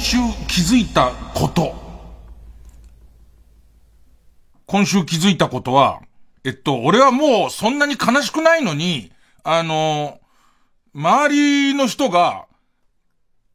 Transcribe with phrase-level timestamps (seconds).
[0.00, 0.16] 今週
[0.48, 1.74] 気づいたこと。
[4.64, 6.00] 今週気づいたことは、
[6.42, 9.12] えっと、俺はもうそんなに悲しくないのに、
[9.44, 10.18] あの、
[10.94, 12.46] 周りの人が、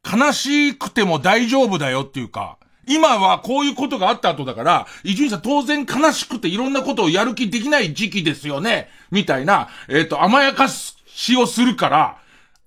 [0.05, 12.17] 悲しくても大丈夫だよっていうか、今はこういうことがあった後だから、伊集院さん当然悲しくていろんなことをやる気できない時期ですよね、みたいな、えっ、と、甘やかしをするから、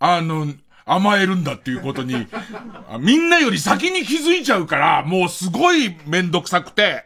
[0.01, 0.49] あの、
[0.89, 2.27] 甘えるんだっていうことに、
[3.01, 7.05] みんなより先に気づいちゃうから、もうすごいめんどくさくて、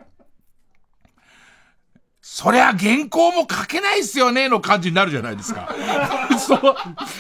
[2.20, 5.68] そりゃ原稿も書けないっすよねの感じになるじゃないですか。
[6.38, 6.60] そう、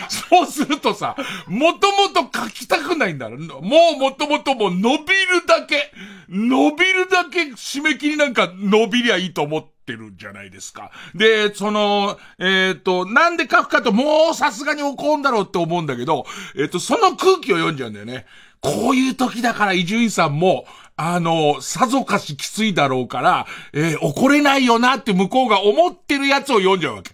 [0.08, 1.16] そうするとさ、
[1.48, 3.36] もともと書きたくないんだろ。
[3.36, 5.92] もうもともともう伸びるだけ、
[6.28, 10.90] 伸びるだけ締め切りなんか伸びりゃいいと思ってるじゃないですか。
[11.14, 16.24] で、その、えっ、ー、と、なんで書くかともうさすがに怒るんだろうって思うんだけど、
[16.56, 18.26] えっ、ー、と、その空気を読んじゃうんだよね。
[18.60, 20.66] こういう時だから伊集院さんも、
[20.96, 27.10] あの、さぞかしきついだろうから、えー、怒れないよなって向こうが思ってるやつを読んじゃうわけ。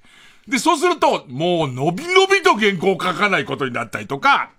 [0.47, 4.50] で、そうすると、もう、のびのびと原稿を書かないことになったりとか、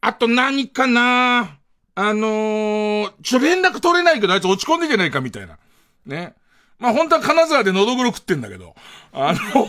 [0.00, 1.58] あと何かな
[1.94, 5.58] あのー、ちょ、連絡取れないけど、あいつ落ち込んでんじゃないかみたいな。
[6.06, 6.34] ね。
[6.82, 8.74] まあ、本当は金沢で喉黒食ってんだけど、
[9.12, 9.38] あの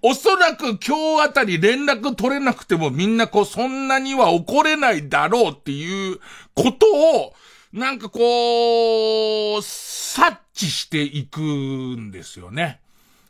[0.00, 6.20] おそらく今日あたり連絡取れなくてもみんなこうそんなには怒れないだろうっていう
[6.54, 6.86] こと
[7.20, 7.34] を、
[7.70, 12.80] なんかこう、察知していくんですよね。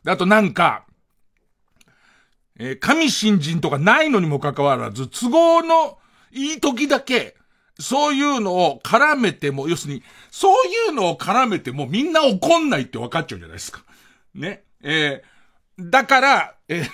[0.07, 0.85] あとなんか、
[2.57, 5.99] え、神新人とかないのにもかかわらず、都合の
[6.31, 7.35] いい時だけ、
[7.79, 13.85] そういうのを絡めても、要するに、そういうのを絡めてもみんな怒んないって分かっちゃうじゃないですか。
[14.35, 14.65] ね。
[14.83, 15.39] えー
[15.79, 16.85] だから、え、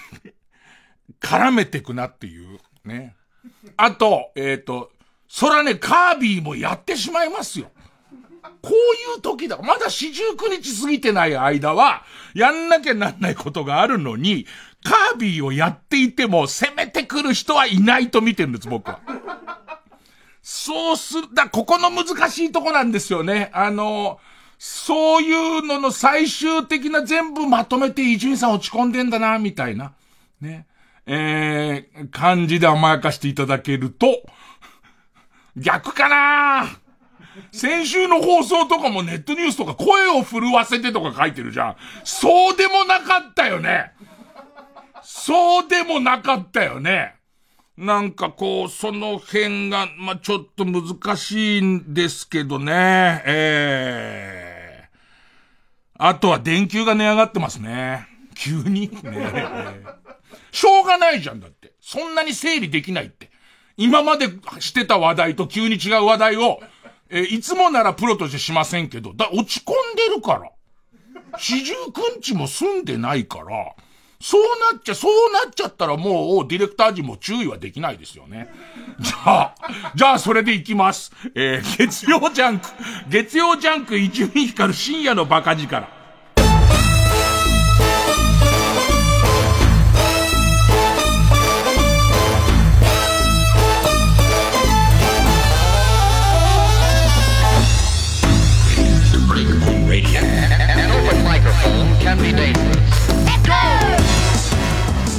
[1.21, 3.17] 絡めてくなっていう、ね。
[3.77, 4.93] あと、えっ、ー、と、
[5.27, 7.71] そらね、カービィもやってしまいますよ。
[8.61, 9.59] こういう時だ。
[9.63, 14.47] まだ四十九日過ぎてない間は、やんなきゃなんないことがあるのに、
[14.85, 19.01] カービィをやっていても攻めてくる人はいないと見てるんです、僕は。
[20.47, 23.51] そうする、だ、ここの難しいとこなんですよね。
[23.55, 24.21] あの、
[24.59, 29.95] そういうのの最終的な全部まとめて伊集院さん落ち込んでんだな、みたいな。
[30.43, 30.67] ね。
[31.07, 34.07] えー、感じで甘やかしていただけると、
[35.57, 36.69] 逆かな
[37.51, 41.77] 先週の放送とかもネットニュースとか声を震わせてとか書いてるじゃん。
[42.05, 43.93] そうでもなかったよね。
[45.03, 47.15] そうでもなかったよね。
[47.77, 53.23] なんかこう、その辺が、まあ、ちょっと難しいんですけどね。
[53.27, 58.07] ええー、あとは電球が値上がってますね。
[58.37, 59.33] 急にね
[60.53, 61.73] しょうがないじゃんだって。
[61.81, 63.31] そんなに整理できないって。
[63.77, 64.29] 今まで
[64.61, 66.61] してた話題と急に違う話題を、
[67.11, 70.51] えー、いつもならプロとしてしませんけど、だ、落ち込んでるから。
[71.39, 73.75] 四十九日も住んでないから、
[74.21, 74.43] そう
[74.73, 78.49] なっちゃ、そうなっちゃったらもう、ディレクター陣も注意はできないですよね。
[79.01, 79.55] じゃあ、
[79.95, 81.13] じゃあそれでいきます。
[81.35, 82.69] えー、月曜ジャンク、
[83.09, 85.94] 月曜ジャンク一味光る深夜のバカ力。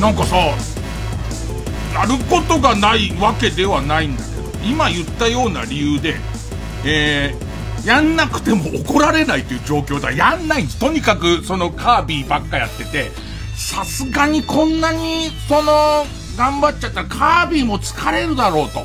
[0.06, 0.36] なんかさ、
[1.96, 6.14] やることがないわけではないんだけど、今言ったような理由で、
[6.86, 10.12] えー、やんなくても怒られないという状況だ。
[10.12, 10.80] やんないんです。
[10.80, 13.10] とにかく、そのカービィばっかやってて、
[13.56, 16.06] さすがにこんなに、その、
[16.38, 18.82] 頑張っちゃったらカービィも疲れるだろうと。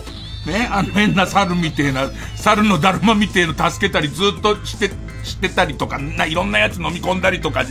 [0.50, 4.90] ね、あの変な猿みてえな、猿のだるまみてえの助けたりずっとして、
[5.22, 7.66] してたりとか、な、いろんなやつ飲み込んだりとか、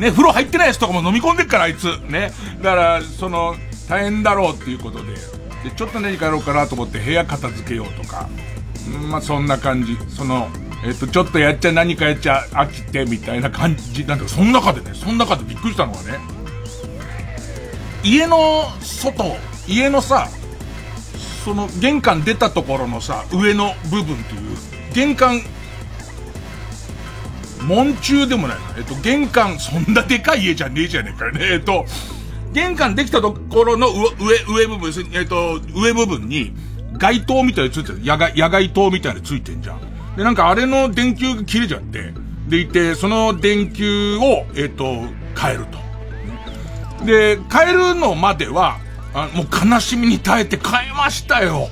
[0.00, 1.84] ね、風呂入ってないやつとかも飲み込んでっから、あいつ。
[2.08, 2.32] ね。
[2.62, 3.54] だから、その、
[3.88, 8.28] 大変だろうっていうことで、で、ちょっと何かやろうかなと思って部屋片付けようとか、
[8.88, 9.98] んまあ、そんな感じ。
[10.08, 10.48] その、
[10.82, 16.18] えっ、と、ちょっとやっちゃ何かやっちゃ飽きてみたいな感じなんだけど、その中でね、その中でびっくりしたのがね、
[18.02, 19.36] 家の外、
[19.68, 20.28] 家のさ、
[21.44, 25.42] その玄関出たところのさ、上の部分っていう、玄関
[27.66, 31.40] 門中でもないえっと、玄関、そんなでかい家じゃねえじゃねえかね。
[31.52, 31.84] えっと、
[32.52, 36.52] 玄関できたところの上、上部分、えっと、上部分に、
[36.98, 38.00] 街灯みたいについてる。
[38.02, 39.80] 野外、野外灯みたいについてんじゃん。
[40.16, 42.12] で、なんかあれの電球が切れちゃって、
[42.48, 44.84] でいて、その電球を、えっと、
[45.38, 47.06] 変えると。
[47.06, 48.78] で、変えるのまでは、
[49.14, 51.68] あもう悲しみに耐えて変えましたよ。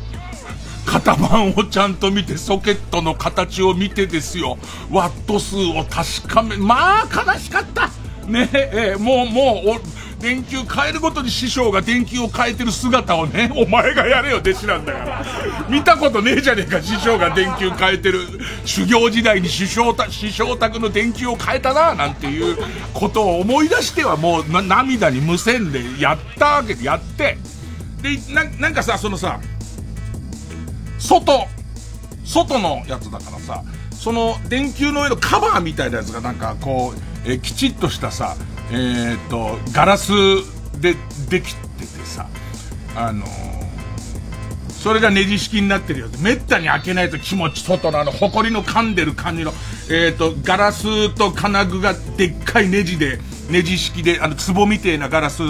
[0.89, 4.57] 型番をちゃんと見て、ソケットの形を見てですよ。
[4.91, 7.91] ワット数を確かめ、まあ、悲しかった。
[8.27, 15.25] ねえ、もう、もう、電球変えるごとに師匠が電球を変えてる姿をね、 お前がやれよ、弟子なんだから。
[15.69, 18.21] 見たことねえじゃねえか、師匠が電球変えてる。
[18.65, 22.57] 修行時代に師匠た、師匠宅の電球を変えたな、なんていう
[22.95, 27.39] ことを思い出してはもう、涙に無線でやったわけで、やって。
[28.03, 29.39] で、な、なんかさ、そのさ、
[30.99, 31.49] 外、
[32.25, 33.63] 外のやつだからさ、
[33.93, 38.37] その電球の上のカバーみたいなやつがなんかこう、えきちっとしたさ、
[38.71, 40.13] えー、っと、ガラス
[40.81, 40.95] で
[41.29, 42.29] できててさ、
[42.95, 43.29] あのー、
[44.71, 46.09] それがネジ式になってるよ。
[46.21, 49.53] めったに開けないと気持ち、外のあの、埃の噛んでる感じの、
[49.91, 53.19] えー、っと、ガラスと金具がでっかいネジで、
[53.51, 55.43] ネジ式で、あの、壺みてえなガラス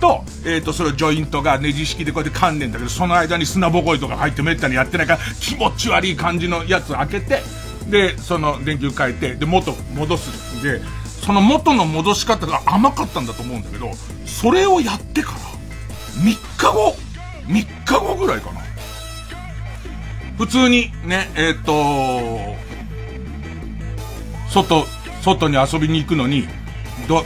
[0.00, 7.42] と、えっ、ー、と、それをジョイントがネジ式でこうやって噛んでんだけど、その間に砂ぼこりとか入ってめったにやってないから、気持ち悪い感じのやつ開けて、
[7.88, 10.80] で、その電球変えて、で、元戻すで、
[11.24, 13.90] その元の戻し方が甘かったんだと思うんだけど、
[14.24, 15.38] それをやってから、
[16.22, 16.24] 3
[16.56, 16.96] 日後、
[17.46, 18.60] 3日後ぐらいかな。
[20.38, 22.66] 普通にね、えっ、ー、と
[24.50, 24.86] 外、
[25.22, 26.46] 外に遊びに行くのに、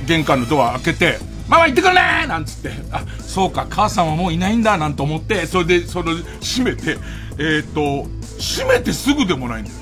[0.07, 2.27] 玄関のドア開けて、ママ行ってくるね！
[2.29, 6.97] なんつって、あ、そうか、母さんはもういないんだ、なんて思って、それで、それ、閉めて、
[7.41, 8.07] えっ、と、
[8.39, 9.77] 閉めてすぐでもないんだよ。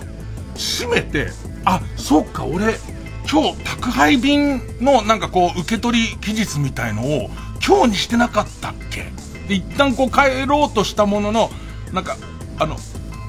[0.57, 1.29] 閉めて、
[1.67, 2.79] あ、そうか、俺、
[3.31, 7.31] 今日宅配便のなんかこう、受け取り期日みたいのを、
[7.67, 9.13] 今日にしてなかったっけ？
[9.47, 11.51] で、一旦こう帰ろうとしたものの、
[11.93, 12.17] なんか、
[12.59, 12.79] あの、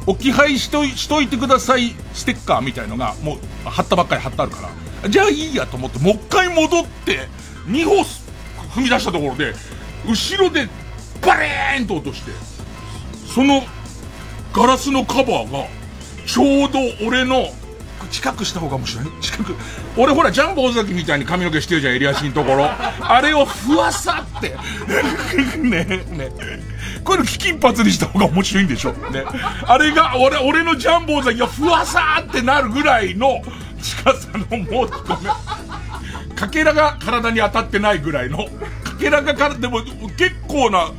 [0.06, 3.40] 置き配しといしといてくださいステッカーみたいのが、もう、
[3.70, 4.70] 貼ったばっかり貼ってあるか
[5.04, 7.28] ら、じゃあいいやと思って、もう一回戻って、
[7.68, 8.06] 2歩
[8.70, 9.54] 踏み出したところで、
[10.08, 10.68] 後ろで
[11.22, 12.32] バレーンと落として、
[13.34, 13.64] その
[14.54, 15.66] ガラスのカバーが、
[16.26, 17.48] ちょうど俺の、
[18.12, 19.56] 近くした方が面白い近く。
[19.96, 22.66] 俺ほら、ジャンボ尾崎みたいに髪の毛してるじゃん、襟足のところ。
[23.02, 24.58] あれをふわさって。
[25.60, 26.30] ねね
[27.04, 28.94] こういうの危機一髪にした方が面白いんでしょ。
[28.94, 29.24] ね。
[29.66, 33.42] あれが、俺、俺のジャンボ尾崎がふわさってなるぐらいの
[33.82, 35.69] 近さのもう、ごめん。
[36.40, 38.46] かけらが体に当たってないぐらいの、
[38.86, 40.94] かけらがから、でも結構な、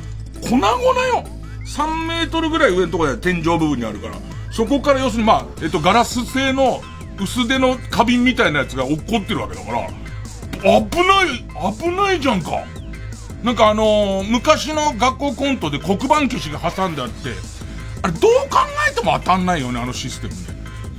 [0.47, 0.67] 粉々
[1.07, 1.25] よ。
[1.65, 4.17] 3メートルぐらい上のところで天井部分にあるから。
[4.51, 6.81] そこから要するにまあ、えっと、ガラス製の
[7.19, 9.87] 薄手の花瓶みたいなやつが落っこってるわけだから、
[10.61, 12.63] 危ない、危ないじゃんか。
[13.43, 17.31] なんかあのー、昔の学校コントで黒板消しが挟んであって、
[18.03, 18.59] あれどう考
[18.91, 20.50] えても当たんないよね、あのシステムね。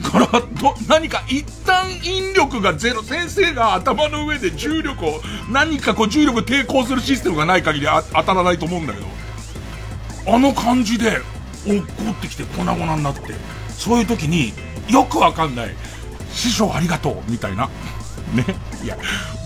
[0.03, 5.21] から、ど、何か一旦引力がゼロ、先生が頭の上で重力を、
[5.51, 9.07] 何かこう重力抵抗するシステムがない限りあ当たらないと思うんだけど、
[10.35, 11.19] あの感じで、
[11.67, 13.21] 落っこってきて粉々になって、
[13.71, 14.53] そういう時に、
[14.89, 15.75] よくわかんない、
[16.33, 17.69] 師匠ありがとう、みたいな。
[18.35, 18.45] ね。
[18.83, 18.97] いや、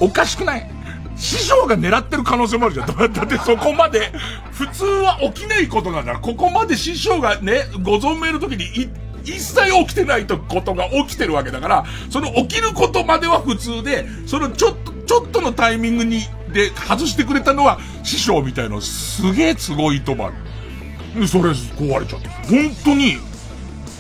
[0.01, 0.71] おかしくない
[1.17, 3.13] 師匠が狙ってる可能性もあるじゃん。
[3.13, 4.13] だってそこまで、
[4.53, 8.91] 普通は起きないことなんだから、ここまで師匠がね、ご存命の時に、
[9.27, 16.21] 一切起きてないとことが起きてるわけだから、その起きることまでは普通で、そのちょっと、ちょっとのタイミングに、
[16.53, 21.29] で、外してくれたのは師匠みたいなすげえ都合いとばる。
[21.29, 22.31] それ壊れちゃった。
[22.31, 23.17] 本当に、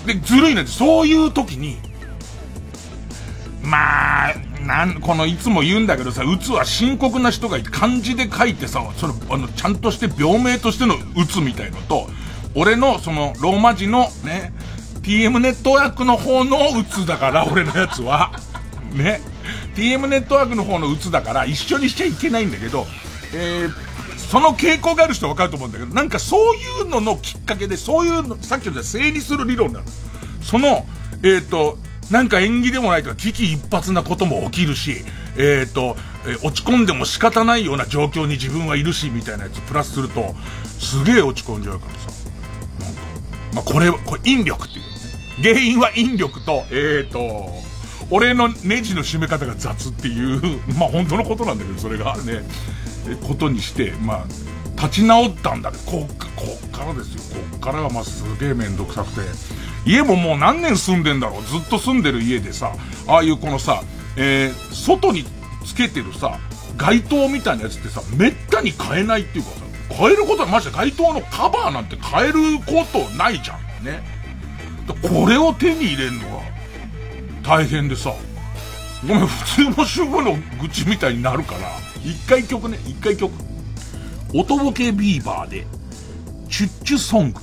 [0.07, 1.79] で、ずるいねそういう時に、
[3.63, 12.09] まあ、なん、このいつも言うんだけどさ、うつは深刻な人がいて漢字で書いてさ、その、あの、ちゃんとして病名としてのうつみたいのと、
[12.55, 14.53] 俺のその、ローマ字のね、
[15.07, 18.33] TM ネットワークの方のうつだから、俺のやつは。
[18.93, 19.21] ね。
[19.77, 22.89] TM ネットワークの方のうつだから、一緒にしちゃいけないんだけど、
[23.33, 29.85] えー、その傾向がある人はわかると思うんだけど、なんかそういうののきっかけで、そういうの、さっきの整理する理論なの。
[30.43, 30.85] その、
[31.23, 31.79] えっ、ー、と、
[32.11, 35.05] なんか縁起でもないとか危機一髪なことも起きるし、
[35.37, 35.97] えっ、ー、と、
[36.43, 40.35] 落ち込んでも仕方ないような状況に自分はいるし、みたいなやつプラスすると、
[40.81, 42.11] すげえ落ち込んじゃうからさ。
[42.81, 43.01] なんか、
[43.55, 44.96] まあ、これ、これ引力っていう。
[45.43, 47.51] 原因は引力と、え、ー、と、
[48.11, 52.43] 俺のネジの締め方が雑っていう、 まあ本当のことなんだけど、それがね、
[53.27, 54.25] ことにして、まあ、
[54.77, 57.41] 立ち直ったんだけど、こっか、こっからですよ。
[57.51, 59.21] こっからがまあすげえめんどくさくて。
[59.87, 61.43] 家ももう何年住んでんだろう。
[61.45, 62.73] ずっと住んでる家でさ、
[63.07, 63.83] ああいうこのさ、
[64.17, 65.25] えー、外に
[65.65, 66.39] つけてるさ、
[66.77, 69.57] 街灯みたいなやつってさ、めったに買えないっていうかさ、
[69.97, 73.85] 買えることはマジで街灯のカバーなんて買えることないじゃん。
[73.85, 74.16] ね。
[74.95, 76.43] これを手に入れるのは
[77.43, 78.13] 大変でさ、
[79.07, 81.71] ごめん、普通の主婦の愚痴みたいになるから、
[82.05, 83.33] 一回曲ね、一回曲。
[84.35, 85.67] おとぼけビーバーで、
[86.49, 87.41] チュッチュソング。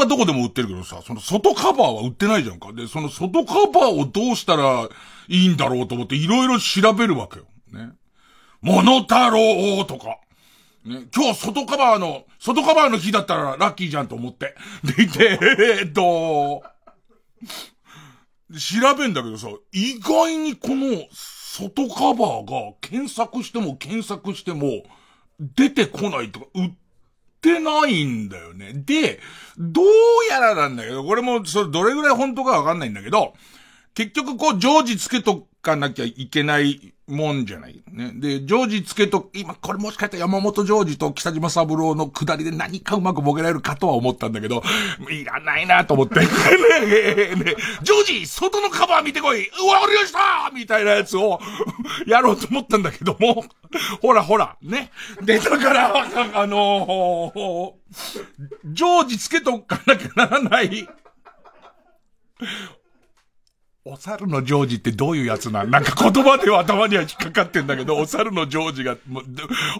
[0.00, 2.72] はどこでも売ってるけどさ、その外カバーは売ってないじゃんか。
[2.72, 4.88] で、その外カバーをどうしたら
[5.28, 7.44] いいんだろうと思っていろいろ調べるわけよ。
[7.72, 7.92] ね。
[8.60, 10.18] モノタロウとか。
[10.84, 14.54] ね、今日外カバーの、外カバーの日だったらラッキーじゃんと思って。
[14.82, 15.38] でいて、
[15.80, 16.62] えっと、
[18.52, 24.84] 調べんだけどさ、意外にこの外カバーが検索しても検索しても
[25.38, 26.70] 出てこないとか、売っ
[27.40, 28.72] てないんだよね。
[28.74, 29.20] で、
[29.58, 29.86] どう
[30.30, 33.34] やらなんだけど、これもそれどれぐらい本当かわかんないんだけど、
[33.94, 37.82] 結局こう常時つけとかなきゃいけないもんじゃない。
[37.90, 38.12] ね。
[38.14, 44.62] で、ジョージつけと、今、これもしかしたら山本ジョージと北島三郎の下りで何かうまくボケられるかとは思ったんだけど、
[45.10, 46.20] いらないなと思って。
[46.20, 46.26] ね
[46.82, 51.40] え、ねジョージ、外のカバー見てこいうわかりましたみたいなやつを
[52.06, 53.44] やろうと思ったんだけども、
[54.00, 54.90] ほらほら、ね。
[55.22, 57.72] で、だから、あのー、
[58.66, 60.88] ジョージつけとかなきゃならない
[63.92, 65.64] お猿のジョージってどういうやつな？
[65.64, 68.96] んなんか言葉では頭には引っかかってんだけど、お猿のジョージが、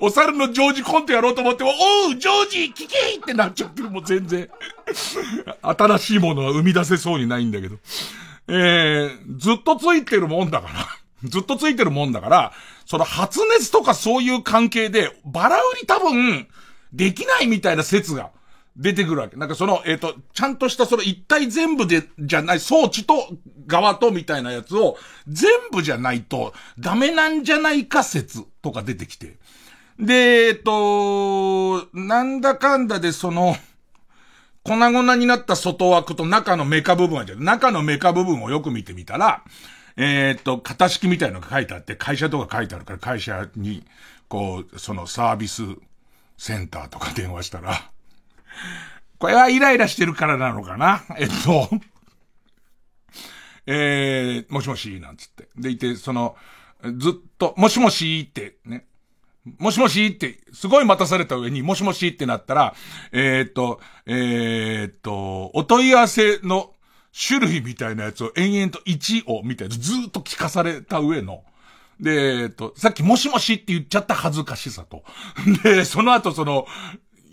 [0.01, 3.91] お猿のジョージコントやろうと思っても、おうジョージ聞けってなっちゃってる。
[3.91, 4.51] もう全然。
[5.63, 7.77] 新しいものは生み出せそうにないんだけど。
[8.49, 10.69] えー、ずっとついてるもんだか
[11.23, 11.29] ら。
[11.29, 12.53] ずっとついてるもんだから、
[12.87, 16.49] その発熱とかそういう関係で、バラ売り多分、
[16.93, 18.31] できないみたいな説が
[18.81, 19.37] 出てくるわけ。
[19.37, 23.29] なんかその、えっ、ー、と、ちゃんとしたその一体全部で、じゃない装置と
[23.67, 24.97] 側とみたいなやつを
[25.29, 29.37] 全部じゃないとダメなんじゃないか説とか出てきて。
[29.99, 30.15] で、
[30.47, 33.55] えっ、ー、と、なんだかんだでその、
[34.63, 39.45] 粉々になった外枠と中のメカ部分はじゃ中のメカ部分をよく見てみたら、
[39.97, 43.85] えっ、ー、と、型式みたいのが書いてあって、会社とか書いてあるから会社に、
[44.29, 45.65] こう、そのサービス
[46.39, 47.91] センターとか電話したら、
[49.19, 51.05] これはイライラしてるからなのかな？
[51.19, 51.71] えっと、
[53.67, 55.49] えー、もしもし、なんつって。
[55.57, 56.37] でいて、その、
[56.99, 58.87] ずっと、もしもしって、ね。
[59.59, 62.75] もしもしって、すごい待たされた上に、もしもしってなったら、
[63.13, 66.75] えー、っと、えー、っと、お問い合わせの
[67.13, 71.45] 種類みたいなやつを延々と1を、みたいな、ずっと聞かされた上の、
[72.01, 75.05] で、えっと、さっきもしもしって言っちゃった恥ずかしさと。
[75.63, 76.67] で、その後その、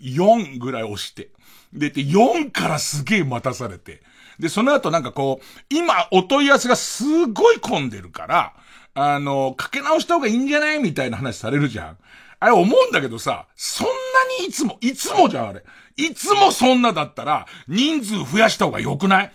[0.00, 1.30] 4ぐらい押して。
[1.72, 4.02] で、4からすげえ待たされて。
[4.38, 8.54] で、その後なんかこう、今お問い合わせがすごい混んでるから、
[8.94, 11.98] あの、かけ直した方がいいんじゃないみたいな話されるじゃん。
[12.40, 13.92] あれ思うんだけどさ、そんな
[14.40, 15.64] にいつも、いつもじゃんあれ。
[15.96, 19.32] いつもそんなだったら、人数増やした方が良くない？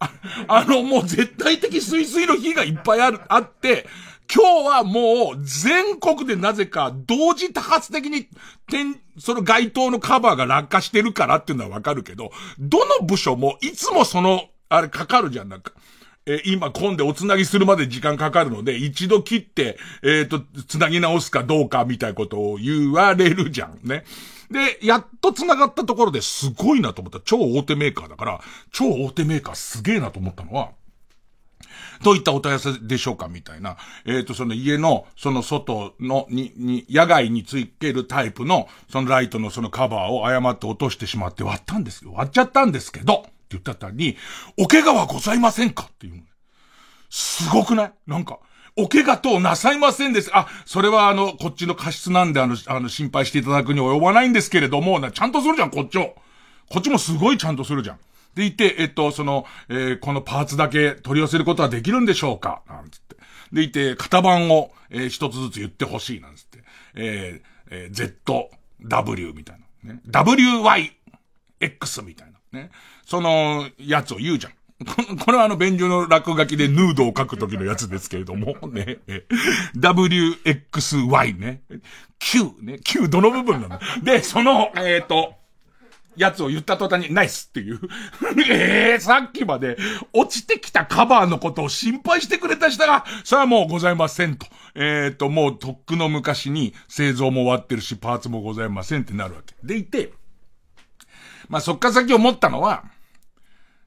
[0.00, 0.10] あ
[0.48, 3.86] あの、もう絶対的水水の日がいっぱいある、あって、
[4.32, 8.28] 今日はもう全国でなぜか同時多発的に
[8.68, 15.72] 点、その街頭のカバーが落下してるからっていうのはわかるけど、どの部署もいつもその、あれかかるじゃん、なんか。
[16.26, 24.04] え今今でおつなぎするまで時間かかるので、一度切って、えっ、ー、と、つなぎ直すかどうかみたいなことを言われるじゃんね。
[24.50, 27.20] で、やっと繋がったところですごいなと思った。
[27.24, 30.70] 超大手メーカーだから、超大手メーカーすげえなと思ったのは、
[32.02, 33.76] どういったお問い合わせでしょうかみたいな。
[34.04, 42.12] えっ、ー、と、その家の、その外の、に、に、野外につけるタイプの、そのライトのそのカバーを誤って落としてしまって割ったんですよ。
[42.14, 44.16] 割っちゃったんですけど、って言ったったに、
[44.58, 46.22] お怪我はございませんかっていう。
[47.10, 47.92] すごくない？
[48.06, 48.38] なんか、
[48.76, 50.30] お怪我となさいませんです。
[50.32, 56.14] あ、それはあの、こっちの過失なんで、あの、あの、心配していただくに及ばないんですけれども、なちゃんとするじゃん、こっちも。
[56.70, 57.98] こっちもすごいちゃんとするじゃん。
[58.40, 62.62] でいて、えっと、その、えー、このパーツだけ取り寄せることはできるんでしょうか？
[62.68, 63.16] なんつって。
[63.52, 66.58] でいて、型番を、えー、一つずつ言ってほしいなんつって。
[66.94, 68.14] えー、えー、
[68.80, 69.92] ZW みたいな。
[69.94, 70.00] ね。
[70.08, 72.60] WYX みたいな。
[72.60, 72.70] ね。
[73.04, 74.52] その、やつを言うじゃん。
[75.18, 79.00] これはあの、便所の落書きでヌードを書くときのやつですけれども、ね。
[79.76, 81.60] WXY ね。
[82.18, 82.78] Q ね。
[82.82, 83.78] Q どの部分なの？
[84.02, 85.34] で、その、えっ、ー、と、
[86.20, 87.80] やつを言った途端に、ナイスっていう。
[88.48, 89.78] え えー、さっきまで
[90.12, 94.46] 落ちてきたカバーのことを心配してくれた人が、それはもうございませんと。
[94.74, 99.54] えっ、ー、と、もうとっくの昔に製造も終わってるし、パーツもございませんってなるわけ。
[99.62, 100.12] でいて、
[101.48, 102.84] まあ、そっから先思ったのは、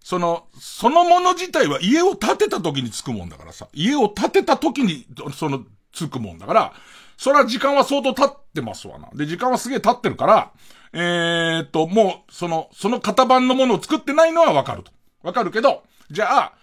[0.03, 6.73] その、そのもの自体は家を建てた時につくもんだからさ、家を建てた時に、その、つくもんだから、
[7.15, 9.09] それは時間は相当経ってますわな。
[9.13, 10.51] で、時間はすげえ経ってるから、
[10.93, 14.91] えー、っと、もう、その、その型番のものを作ってないのはわかると。
[15.23, 16.53] わかるけど、じゃあ、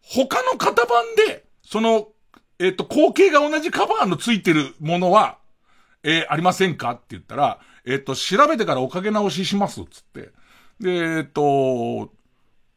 [0.00, 2.08] 他の型番で、その、
[2.58, 5.38] えー、っと、後継が同じカバーのついてるものは、
[6.02, 6.92] えー、ありませんか？
[6.92, 10.30] って言ったら、えっ、と、調べてからおかげ直しします、つって。
[10.80, 12.12] で、えっ、と、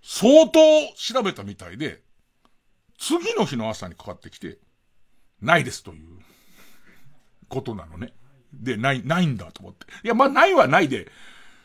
[0.02, 0.60] 相当
[0.96, 2.02] 調べたみたいで、
[2.98, 4.58] 次の日の朝にかかってきて、
[5.42, 6.18] ないですという、
[7.50, 8.14] ことなのね。
[8.64, 9.86] で、ない、ないんだと思って。
[10.04, 11.12] いや、まあ、ないはないで、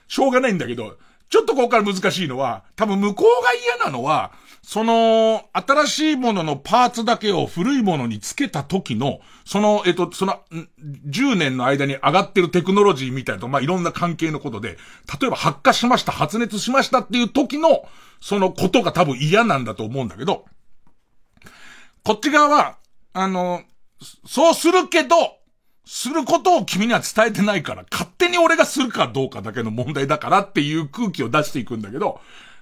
[0.09, 10.41] しょうがないんだけど、ちょっとここから難しいのは、多分向こうが嫌なのは、その、新しいもののパーツだけを古いものにつけた時の、その、えっと、その、
[11.09, 14.77] 10年の間に上がってるテクノロジーみたいなまあ、いろんな関係のことで、
[15.21, 17.89] 例えば発火しました、発熱しましたっていう時の、
[18.21, 20.45] そのことが多分嫌なんだと思うんだけど、
[22.05, 22.77] こっち側は、
[23.15, 23.63] あの、
[24.27, 25.17] そうするけど、
[25.85, 32.21] することを君には伝えてないから、勝手に俺がするかどうかだけの問題だからっていう空気を出していくんだけど、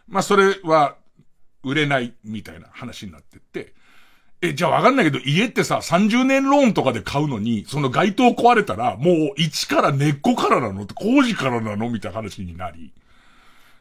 [0.08, 0.96] まあそれは、
[1.62, 3.74] 売れないみたいな話になってって、
[4.40, 10.84] え、じゃあわかんないけど、家ってさ、30年ローンとかで買うのに、その街灯壊れたら、もう一から根っこからなの？
[10.84, 11.90] って工事からなの？
[11.90, 12.92] みたいな話になり。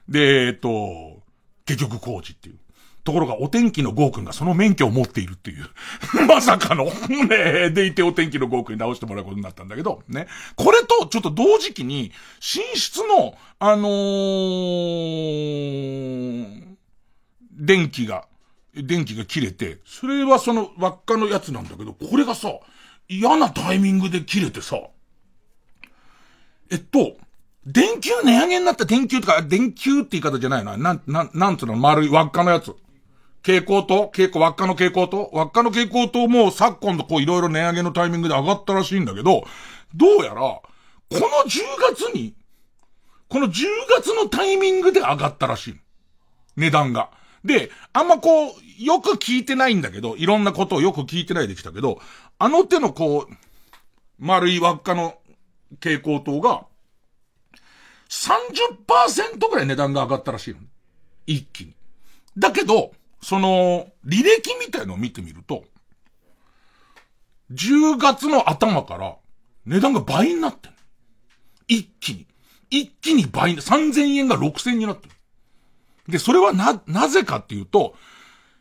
[0.10, 1.22] で、えっと、
[1.66, 2.56] 結局工事っていう。
[3.10, 5.66] ところがお天気のゴー君がその免許を持っているっていう。
[6.28, 10.28] まさかの、ね、でいてお天気のゴー君に直してもらうことになったんだけど、ね。
[10.56, 16.64] これとちょっと同時期に、寝室の、あのー、
[17.52, 18.28] 電気が、
[18.76, 22.52] 電気が切れて、それはその輪っかのやつなんだけど、これがさ、
[23.08, 24.78] 嫌なタイミングで切れてさ、
[26.70, 27.18] えっと、
[27.66, 30.78] 電球値上げになった電球とか、電球って言い方じゃないな。
[30.78, 32.76] なん、なん、なんつうの丸い輪っかのやつ。
[33.42, 39.44] 蛍光灯蛍光、輪っかの蛍光灯輪っかの蛍光灯も昨今のこういろいろ値上げのタイミングで上がったらしいんだけど、
[39.96, 40.64] どうやら、こ
[41.12, 41.62] の10
[41.96, 42.36] 月に、
[43.30, 43.52] この10
[43.98, 45.80] 月のタイミングで上がったらしい。
[46.58, 47.10] 値段が。
[47.44, 48.52] で、あんまこう、
[48.84, 52.00] よく聞いてないんだけど、いろんなことをよく聞いてないできたけど、
[52.38, 53.34] あの手のこう、
[54.18, 55.18] 丸い輪っかの
[55.82, 56.66] 蛍光灯が、
[58.10, 60.56] 30%ぐらい値段が上がったらしい。
[61.28, 61.76] 一気に。
[62.38, 62.92] だけど、
[63.22, 65.64] その、履歴みたいのを見てみると、
[67.52, 69.16] 10月の頭から
[69.66, 70.74] 値段が倍になってる。
[71.68, 72.28] 一気に。
[72.72, 75.16] 一気に倍、3000円が6000円になってる。
[76.08, 77.96] で、それはな、なぜかっていうと、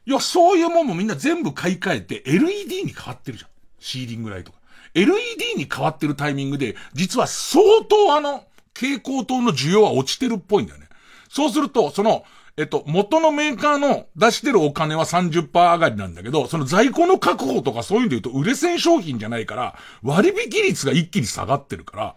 [0.07, 3.51] いや、そういうもんもみんな全部買い替えて LED に変わってるじゃん。
[3.79, 4.59] シーリングライトが。
[4.95, 8.45] LED に変わってるタイミングで、実は相当あの、
[8.75, 10.89] 蛍光灯の需要は落ちてるっぽいんだよね。
[11.29, 12.25] そうすると、その、
[12.59, 22.15] えっと、元のメーカーの出してるお金は30%上がりなんだけど、その在庫の確保とかそういうんで言うと売れ線商品じゃないから、割引率が一気に下がってるから、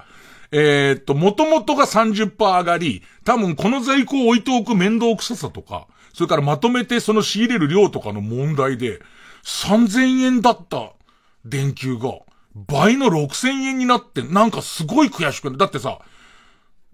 [0.51, 8.99] えー、っと、元々が30%上がり、多分この在庫を置いておく面倒くささとか、それからまとめてその仕入れる量とかの問題で、
[9.43, 10.93] 3000円だった
[11.45, 12.13] 電球が、
[12.55, 15.99] 倍の6000円になって、なんかすごい悔しくなだってさ、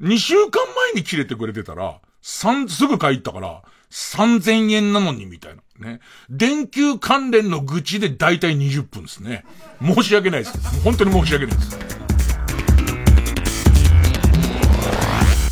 [0.01, 5.87] 2週間前に切れてくれてたら、三、すぐ帰ったから、3000円なのにみたいな。
[5.87, 6.01] ね。
[6.29, 9.45] 電球関連の愚痴でだいたい20分ですね。
[9.81, 10.81] 申し訳ないです。
[10.83, 11.69] 本当に申し訳ないです。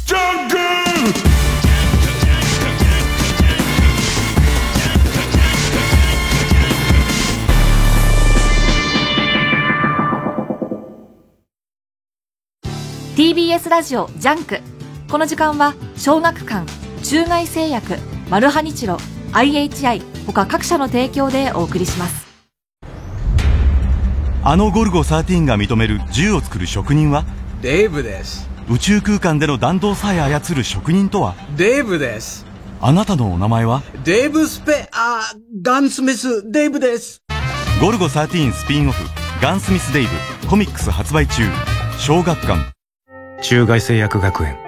[0.06, 0.58] ジャンク
[13.16, 14.75] TBS ラジオジャンク
[15.10, 16.66] この時間は小学館
[17.04, 17.98] 中外製薬
[18.30, 18.98] マルハニチロ
[19.34, 22.26] IHI 他各社の提供でお送りします。
[24.44, 27.24] あのゴルゴ13が認める銃を作る職人は？
[27.62, 28.50] デーブです。
[28.70, 31.36] 宇宙空間での弾道さえ操る職人とは？
[31.56, 32.46] デーブです。
[32.82, 33.84] あなたのお名前は？
[34.04, 35.22] デーブ・スペあ
[35.62, 37.22] ガンスミス・デーブです。
[37.80, 39.04] ゴルゴ13スピンオフ
[39.42, 40.08] ガンスミス・デイ
[40.42, 41.44] ブコミックス発売中。
[42.00, 42.74] 小学館。
[43.42, 44.65] 中外製薬学園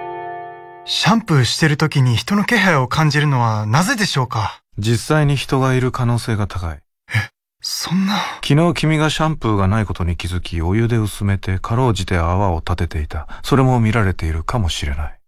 [0.90, 4.62] シャンプーしてる時に人の気配を感じるのはなぜでしょうか？
[4.78, 6.78] 実際に人がいる可能性が高い。
[7.14, 7.28] え、
[7.60, 8.16] そんな。
[8.42, 13.28] 昨日君がシャンプーがないことに気づき、お湯で薄めて、かろうじて泡を立てていた。
[13.42, 15.20] それも見られているかもしれない。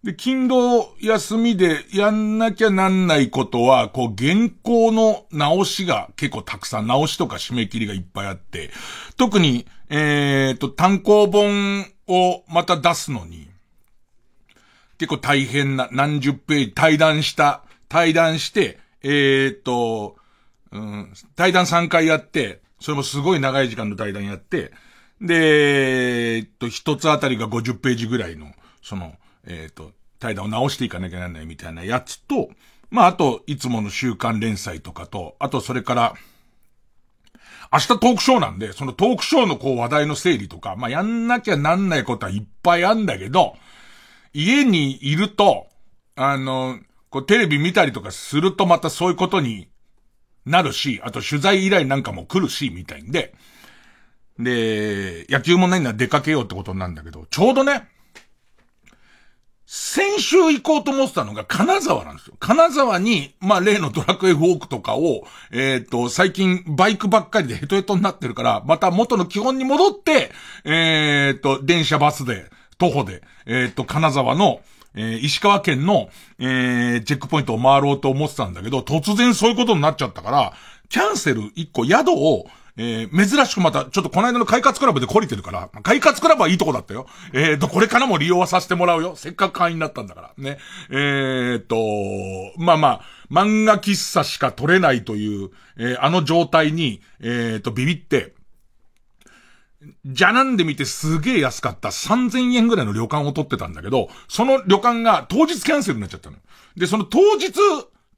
[0.04, 8.70] で、勤労休みでやんなきゃなんないことは、こう、原稿の直しが結構たくさん、直しとか締め切りがいっぱいあって、
[9.16, 13.47] 特に、えっ、ー、と、単行本をまた出すのに、
[14.98, 20.16] 結構大変な、何十ページ、対談した、対談して、えっ、と、
[20.72, 24.72] うん、対談3回やって、それもすごい長い時間の対談やって、
[25.20, 29.14] で、えっと、一つあたりが50ページぐらいの、その、
[29.46, 32.50] えっ、と、対談を直していかなきゃならないみたいなやつと、
[32.90, 36.14] まあ、あと、いつもの週刊連載とかと、あと、それから、
[37.70, 43.56] 明日トークショーなんで、そのトークショーのこう話題の整理とか、まあ、やんなきゃなんないことはいっぱいあんだけど、
[44.32, 45.66] 家にいると、
[46.16, 46.78] あの、
[47.10, 49.68] こうテレビ見たりとかするとまたそういうことに
[50.44, 53.34] なるし、あと取材依頼なんかも来るし、みたいんで、
[54.38, 57.88] で、野球もないなら出かけようってことなんだけど、ちょうどね、
[59.70, 62.36] 先週行こうと思ってたのが金沢なんですよ。
[62.40, 70.30] 金沢に、まあ例のドラクエウォークとかを、えっ、ー、と、最近バイクばっかりでヘトヘトになってるから、また元の基本に戻って、
[70.64, 74.60] えっ、ー、と、電車バスで、徒歩で、えっ、と、金沢の、
[74.94, 80.52] えー、石川県の、えー、チェックポイントを回ろうと思ってたんだけど、突然そういうことになっちゃったから、
[80.88, 82.46] キャンセル一個宿を、
[82.78, 87.06] えー、珍しくまた、ちょっとこの間の快活クラブで懲りてるから、快活クラブはいいとこだったよ。
[87.32, 89.16] えーと、これからも利用はさせてもらうよ。
[89.16, 90.32] せっかく会員になったんだから。
[90.38, 90.58] ね。
[90.90, 91.76] えーと、
[92.56, 98.32] まあまあ、漫画喫茶しか取れないという、えー、あの状態に、えーと、ビビって、
[100.04, 106.36] じゃなんで見てすげえ安かった3000円ぐらいの旅館を取ってたんだけど、その旅館が当日キャンセルになっちゃったの。
[106.76, 107.52] で、その当日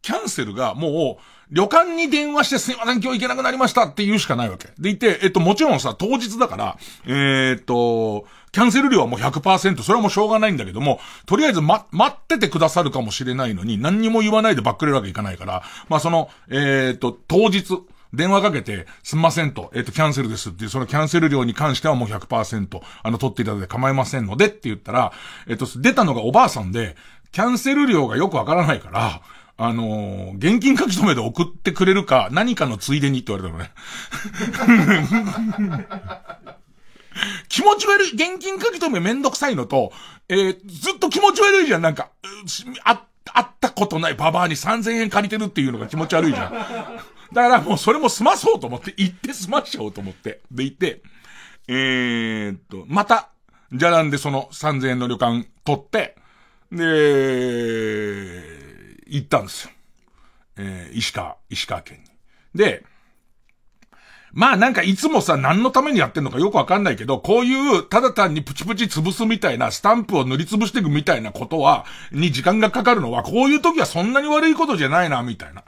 [0.03, 4.69] キャンセルがもう、旅館に電話してすいません今日行けなくなりましたって言うしかないわけ。
[4.79, 17.65] でいて、えっともちろんさ、当日だから、えー、っと、キャンセル料はもう100%、それはもうしょうがないんだけども、とりあえずま、待っててくださるかもしれないのに、何にも言わないでばっくれるわけいかないから、まあその、えー、っと、当日、
[18.13, 25.13] 電話かけて、すんませんと、えっ、と、キャンセルですっていう、そのキャンセル料に関してはもう100%、あの、取っていただいて構いませんのでって言ったら、
[25.47, 26.97] えっ、と、出たのがおばあさんで、
[27.33, 29.23] キャンセル料がよくわからないから、
[29.57, 33.71] あのー、現金書き留めで送ってくれるか、何かのついでにって言われたのね。
[37.49, 39.93] 気持ち悪い、現金書き留めめんどくさいのと、
[40.29, 42.09] えー、ずっと気持ち悪いじゃん、なんか、
[42.85, 44.15] あ、あったことない。
[44.15, 46.53] ババアに3000円借りてるっていうのが気持ち悪いじゃん。
[47.33, 50.41] だからもうそれも済まそうと思って、行って済ましちゃおうと思って。
[50.51, 51.03] で、行って、
[51.69, 53.31] えー、っと、また、
[53.73, 56.17] じゃなんでその3000円の旅館取って、
[56.73, 56.85] で、
[59.07, 59.73] 行ったんですよ。
[60.57, 62.05] えー、石川、石川県に。
[62.55, 62.85] で、
[64.33, 75.65] まあなんかいつもさ、何のためにやってんのかよくわかんないけど、こういうただ単にプチプチ潰すみたいな、スタンプを塗り潰していくみたいなことは、に時間がかかるのは、こういう時はそんなに悪いことじゃないな、みたいな。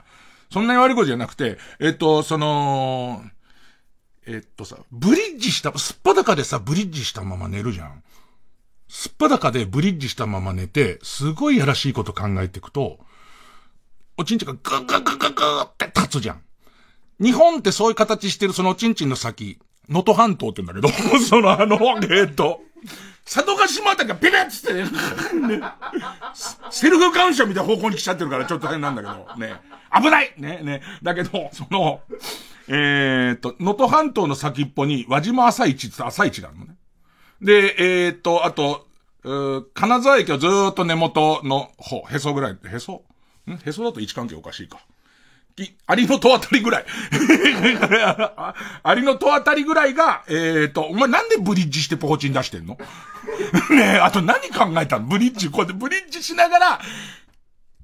[0.53, 3.23] そんなに悪いことじゃなくて、えっと、その、
[4.27, 8.03] えっとさ、ブリッジした、すっぱだかでさ、ブリッジしたまま寝るじゃん。
[8.87, 12.99] すっぱだかでブリッジしたまま寝て、すごいやらしいこと考えていくと、
[14.15, 16.43] おちんちんがグッグッグッグッグッって立つじゃん。
[17.19, 19.57] 日本ってそういう形してるそのおちんちんの先、
[19.89, 21.79] 能登半島って言うんだけど、 そのあの、
[22.11, 22.61] えっと、
[23.25, 25.61] 佐渡島あたりがピピッつってね、
[26.69, 29.55] セルフ感謝みたいな方向に来ちゃってるからちょっと変なんだけど、ね。
[29.95, 30.81] 危ないね、ね。
[31.01, 32.01] だけど、その、
[32.67, 36.75] えー、っと、能登半島の先っぽに輪島朝市って朝市があるのね。
[37.41, 38.87] で、えー、っと、あと、
[39.73, 43.03] 金沢駅をずーっと根元の方、へそぐらい、へそ？
[43.47, 43.53] ん？
[43.53, 44.79] へそだと位置関係おかしいか。
[45.55, 46.85] き、アリの戸あたりぐらい。
[48.83, 52.77] アリの戸あたりぐらいが、えっ、ー、と、お前なんでブリッジしてポコチン出してんの？
[53.75, 55.07] ねえ、あと何考えたの？
[55.07, 56.81] ブリッジ、こうやってブリッジしながら、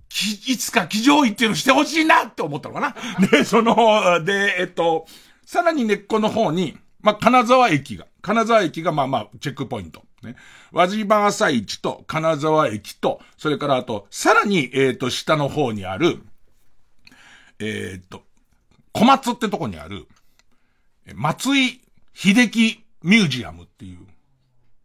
[0.10, 2.95] き、いつか騎乗位っていうのしてほしいなって思ったのかな？
[3.28, 5.06] で、その、で、えっと、
[5.45, 10.04] さらに根っこの方に、まあ、金沢駅が、金沢駅がまあまあ、チェックポイント。
[10.21, 10.36] ね。
[10.71, 16.21] 輪島朝市と金沢駅と、それからあと、さらに、えっ、ー、と、下の方にある、
[17.60, 18.23] えーっと、
[18.91, 20.08] 小松ってとこにある、
[21.06, 21.82] え松井
[22.13, 23.99] 秀樹ミュージアムっていう。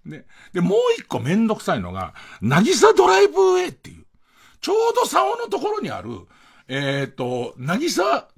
[0.04, 0.24] ね。
[0.52, 4.04] で、もう一個めんどくさいのが、なぎさドライブウェイっていう。
[4.60, 6.10] ちょうど竿のところにある、
[6.68, 8.28] えーと、なぎさ、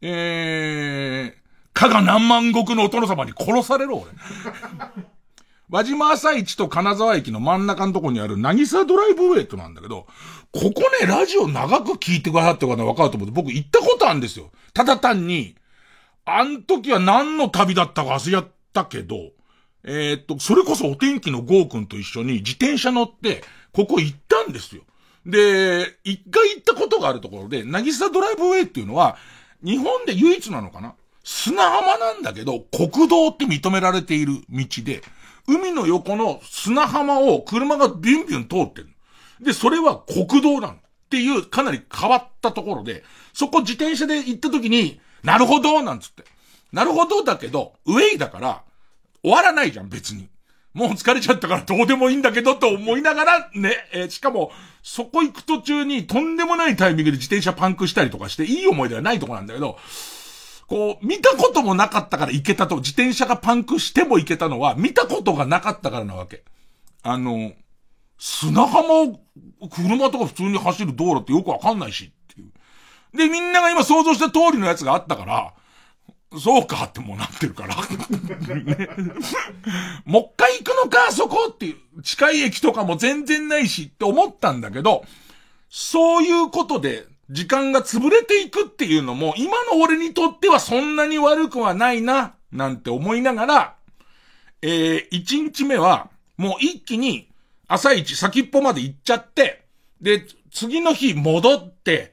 [0.00, 1.42] えー、
[1.72, 4.04] 加賀何万石のお殿様に殺される俺。
[5.68, 10.06] 輪島朝市と金沢駅の真ん中のところにある、なぎさドライブウェイトなんだけど、
[10.52, 14.50] ここね、ラジオ長く聞いてくださってる方わかると思って、僕行ったことあるんですよ。
[14.74, 15.56] ただ単に、
[16.26, 19.16] あん時は何の旅だったか忘れちゃったけど、
[19.84, 23.42] えー、っと、それこそお天気のゴーくんと一緒に自転車乗って、
[23.72, 24.82] ここ行ったんですよ。
[25.26, 29.16] で、一回行ったことがあるところで、なぎさドライブウェイっていうのは、
[29.64, 30.94] 日本で唯一なのかな？
[31.24, 35.02] 砂浜なんだけど、国道って認められている道で、
[35.46, 38.88] 海の横の砂浜を車がビュンビュン通ってる。
[39.40, 40.74] で、それは国道なの。
[40.74, 40.78] っ
[41.12, 46.24] ていうかなり変わったところで、そこ自転車で行った時に、なるほどなんつって。
[46.72, 48.62] なるほどだけど、ウェイだから、
[49.22, 50.28] 終わらないじゃん、別に。
[50.74, 59.78] もう疲れちゃったからどうでもいいんだけどと思いながらね、えー、しかも、そこ行く途中にとんでもないタイミングで自転車パンクしたりとかして、いい思い出はないとこなんだけど、
[60.66, 66.44] こう、見たこともなかったから行けたと、自転車がパンクしても行けたのは、見たことがなかったからなわけ。
[67.02, 67.52] あの、
[68.18, 69.20] 砂浜を、
[69.68, 72.52] 車とか普通に走る道路ってよくわかんないしっていう。
[73.14, 75.52] で、みんなが今想像した通りのやつがあったから、
[76.38, 77.76] そうかってもうなってるから。
[80.04, 81.76] もう一回行くのか、そこっていう。
[82.02, 85.04] 近い駅とかも全然ないしって思ったんだけど、
[85.68, 93.74] そういうことで、時間が潰れていくっていうのも、今の俺にとってはそんなに悪くはないな、なんて思いながら、
[94.60, 97.28] えー、1日目は、もう一気に、
[97.68, 99.64] 朝一先っぽまで行っちゃって、
[100.00, 102.12] で、次の日戻って、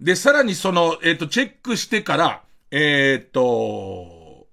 [0.00, 2.42] で、さらにその、えっ、ー、と、チェックしてから、
[2.74, 4.46] えっ、と、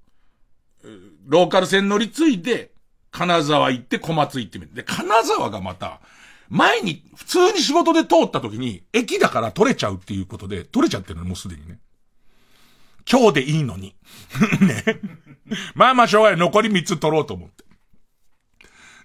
[1.25, 2.71] ローカル線乗り継いで、
[3.11, 4.73] 金沢行って小松行ってみる。
[4.73, 6.01] で、金沢がまた、
[6.49, 11.79] 前に、普通に仕事で通った時に、駅だから取れちゃうっていうことで、取れちゃってるの、もうすでにね。
[13.09, 13.95] 今日でいいのに。
[14.59, 14.99] ね。
[15.73, 16.39] まあまあ、しょうがない。
[16.39, 17.63] 残り3つ取ろうと思って。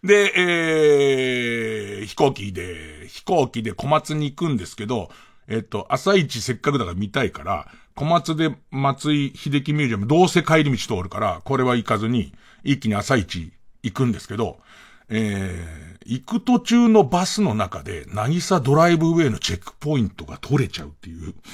[0.03, 5.11] で、えー、飛行機で、飛行機で小松に行くんですけど、
[5.47, 12.33] えっと、朝一せっかくだから見たいから、小松で松井秀樹ミュージアム、どうせ帰り道通るから、これは行かずに、
[12.65, 13.53] 一気に朝一
[13.83, 14.59] 行くんですけど、
[15.09, 21.35] えー、行く途中のバスの中で、なぎさドライブウェイのチェックポイントが取れちゃうっていう。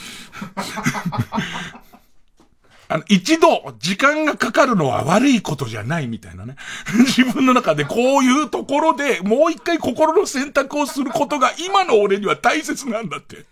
[2.88, 6.56] あの、一度、時間がかかるのは悪いことじゃないみたいなね。
[7.06, 13.46] 自分の中でこういうところで、もう一回心の選択をすることが今の俺には大切なんだって。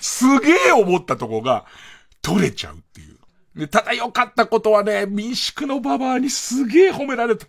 [0.00, 1.64] すげえ思ったとこが、
[2.22, 3.16] 取れちゃうっていう。
[3.58, 7.46] で、ただ良かったことはね、民宿のババアにすげえ褒められた。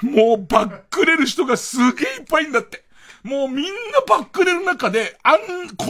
[0.00, 2.84] もうバックれる人がすげえいっぱいんだって。
[3.22, 3.70] もうみんな
[4.08, 5.38] バックれる中で、あん、
[5.76, 5.88] こん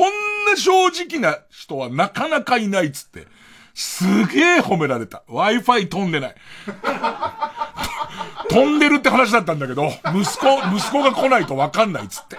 [0.50, 3.26] な正直な人はなかなかいないっつって。
[3.74, 5.22] すげえ褒められた。
[5.28, 6.34] Wi-Fi 飛んでない。
[8.52, 12.38] 飛んでるって話だったんだけど、息子、息子が来ないとわかんないっつって。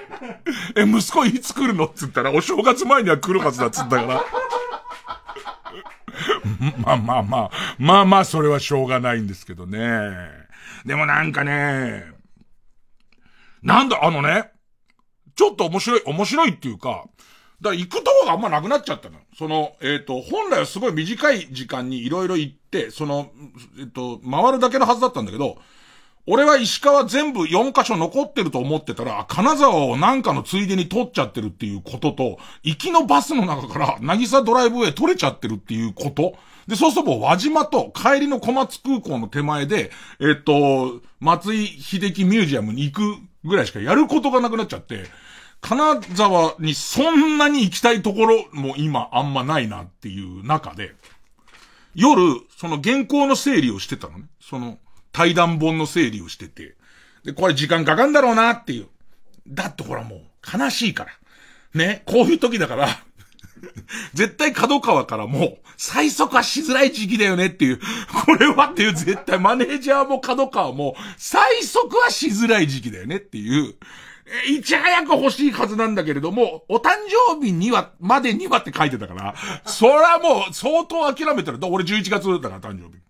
[0.75, 4.25] え、息子いつ来るのっつったら、お正月前には来るはずだっつったから。
[6.77, 9.79] まあまあまあ、まあまあそれはしょうがないんですけどね。
[10.85, 12.05] でもなんかね、
[13.61, 14.51] なんだ、あのね、
[15.35, 17.05] ちょっと面白い、面白いっていうか、
[17.61, 19.19] だから行くとこがあんまなくなっちゃったの。
[19.37, 23.31] その、えっ、ー、と、本来はすごい短い時間にいろいろ行って、その、
[23.79, 25.57] えっ、ー、と、回るだけのはずだったんだけど、
[26.25, 36.35] 俺は石川全部4箇所残ってると思ってたら、金沢をなんかのついでに取っちゃってるっていうことと、行きのバスの中から、なぎさドライブウェイ取れちゃってるっていうこと。
[36.67, 45.03] で、そうすると輪島と帰りの小松空港の手前で、えっと、松井秀樹ミュージアムに行くぐらいしかやることがなくなっちゃって、
[45.59, 50.95] 金沢にそんなに行きたいところも今あんまないなっていう中で、
[51.95, 54.25] 夜、その原稿の整理をしてたのね。
[54.41, 54.79] その、
[55.13, 56.75] 対談本の整理をしてて。
[57.23, 58.87] で、これ時間かかんだろうなっていう。
[59.47, 60.21] だってほらもう、
[60.57, 61.11] 悲しいから。
[61.73, 62.87] ね、こういう時だから
[64.13, 67.79] 絶対角川からもう、最速はしづらい時期だよねっていう、
[68.25, 73.75] これはっていう絶対マネージャーも角川も、最速はしづらい時期だよねっていう、
[74.47, 76.91] いち早く欲しいはずなんだけれども、お誕
[77.29, 81.59] 生日には、までにはって書いてたから、それはもう相当諦めてる。
[81.63, 83.01] 俺11月だから誕生日。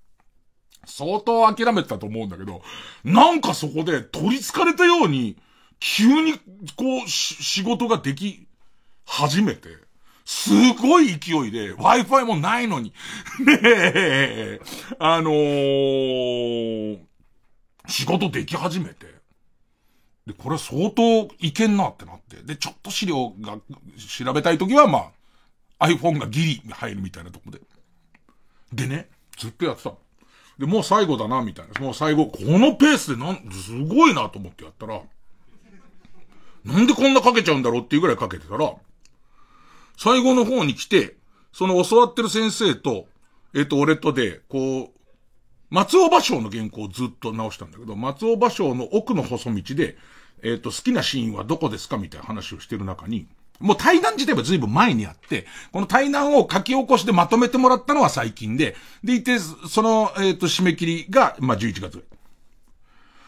[0.86, 2.62] 相当諦めてたと思うんだけど、
[3.04, 5.38] なんかそこで取り憑かれたように、
[5.80, 6.34] 急に、
[6.76, 8.48] こう、仕事ができ、
[9.06, 9.69] 始めて、
[10.26, 12.93] すごい勢いで、Wi-Fi もないのに。
[13.46, 14.62] ねえ、
[15.00, 17.00] あのー、
[17.88, 19.13] 仕事でき始めて。
[20.26, 22.38] で、これ相当いけんなってなって。
[22.38, 23.58] で、ちょっと資料が
[23.98, 25.12] 調べたいときは、ま
[25.80, 27.60] あ、iPhone がギリ入るみたいなとこで。
[28.72, 29.93] でね、ずっとやってた。
[30.63, 31.82] で、もう最後だな、みたいな。
[31.82, 35.02] もう最後、このペースでなん、すごいなと思ってやったら、
[36.63, 38.73] なんでこんなかけちゃうんだろうっていうぐらいかけてたら、
[39.97, 41.17] 最後の方に来て、
[41.52, 43.08] その教わってる先生と、
[43.54, 44.99] えっ、と、俺とで、こう、
[45.69, 49.97] 松尾芭蕉の原稿をずっと直したんだけど、松尾芭蕉の奥の細道で、
[50.43, 53.28] えっ、と、好きなシーンはどこですかみたいな話をしてる中に、
[53.60, 62.06] もう対談自体は随分前にあって、この対談を書き起こしてまとめてもらったのは最近で、でいて、その、えっ、と、締め切りが、まあ、11月。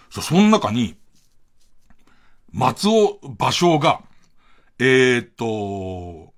[0.10, 0.96] そ、その中に、
[2.52, 4.02] 松尾芭蕉が、
[4.80, 6.34] えっ、と、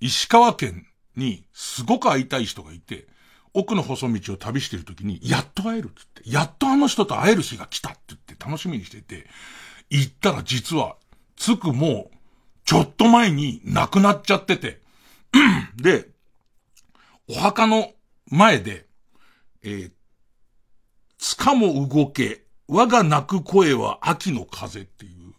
[0.00, 0.86] 石川県
[1.16, 3.06] にすごく会いたい人がいて、
[3.54, 9.26] 奥の細道を旅してる時に、やっと会えるって言って、やっとあの人と会える日が来たって言って楽しみにしてて、
[9.90, 10.96] 行ったら実は、
[11.36, 12.17] つくもう、
[12.68, 14.82] ちょっと前に亡くなっちゃってて、
[15.76, 16.10] で、
[17.26, 17.92] お墓の
[18.26, 18.84] 前で、
[19.62, 19.90] えー、
[21.16, 25.32] つかも動け、我が泣く声は秋の風っていう、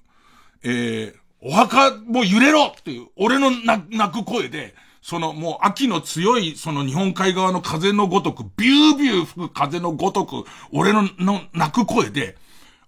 [0.64, 1.14] えー、
[1.44, 4.74] お墓も揺れろっていう、俺の泣く声で、
[5.04, 12.38] そのもう秋の強いその日本海側の風のごとく、ビュービュー吹く風のごとく、俺のの泣く声で、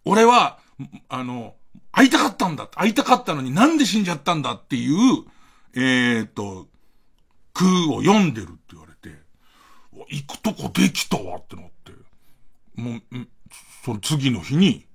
[0.04, 0.58] 俺は、
[1.10, 1.54] あの、
[1.92, 2.68] 会いたかったんだ。
[2.68, 5.26] 会いたかったのになんで死んじゃったんだっていう、
[5.76, 6.68] えー、っと、
[7.54, 9.18] 空を読んでるって言われて、
[10.10, 11.92] 行くとこできたわってなって。
[12.76, 13.02] もう、
[13.84, 14.86] その次の日に、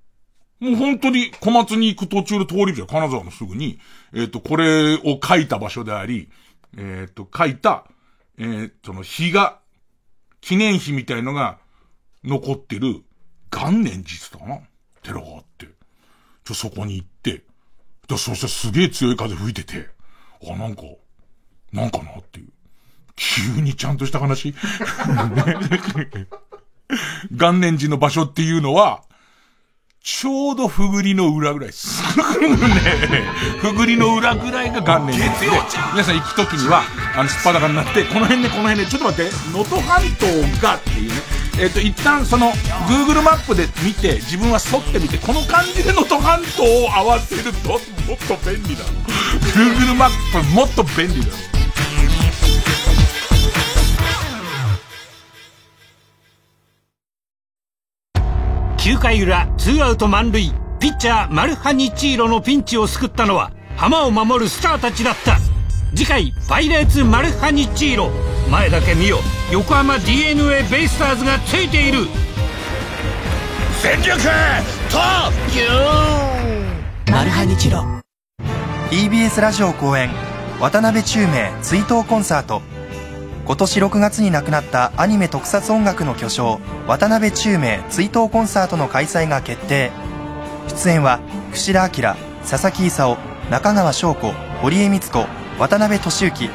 [0.59, 3.79] もう本当に小松に行く途中で通りじゃ金沢のすぐに、
[4.13, 6.29] えっ、ー、と、これを書いた場所であり、
[6.75, 7.85] えっ、ー、と、書いた、
[8.39, 9.59] えー、その日が、
[10.41, 11.59] 記念碑みたいのが
[12.23, 13.03] 残ってる
[13.51, 14.59] 元年実だな？
[15.01, 15.76] 寺があって。
[16.47, 17.43] ちょ、そこに行って、
[18.07, 19.89] で、そしてすげえ強い風吹いてて、
[20.49, 20.83] あ、なんか、
[21.73, 22.47] なんかなっていう。
[23.17, 24.55] 急にちゃんとした話
[27.31, 29.01] 元年寺の場所っていうのは、
[30.01, 32.01] ちょうどふぐりの裏ぐらいです。
[32.39, 33.25] ね、
[33.59, 35.25] ふぐりの裏ぐらいが元年で、
[35.91, 36.83] 皆さん行くときには、
[37.13, 42.51] あの、すっぱだかになって、この辺でこの辺で、ちょっと待って、能登半島がっていうね、えっ、ー、と、一旦その、
[42.87, 47.79] Google マップで見て、自分は沿ってみて、この感じで能登半島を合わせると、もっ
[48.27, 48.83] と便利だ。
[49.55, 51.31] Google マップもっと便利だ。
[58.77, 65.39] 9回裏ツーアウト満塁ピッチャーマルハニチーロのピンチを救ったのは浜を守るスターたちだった
[65.93, 69.19] 次回パイレーツマルハニチーロ前だけ見よ
[69.51, 72.05] 横浜 d n a ベイスターズがついている。
[73.83, 74.17] 全力
[74.89, 74.97] 特
[75.51, 75.61] 急
[77.11, 77.83] マルハニチロ。
[78.89, 80.09] TBS ラジオ公演
[80.61, 82.61] 渡辺宙明追悼コンサート。
[83.45, 89.91] 今年6月に亡くなったアニメ特撮音楽の巨匠渡辺宙明追悼コンサートの開催が決定。
[90.69, 91.19] 出演は
[91.51, 92.15] 櫛田明
[92.49, 93.17] 佐々木勲
[93.51, 94.31] 中川翔子
[94.61, 95.27] 堀江光子
[95.59, 96.49] 渡辺俊之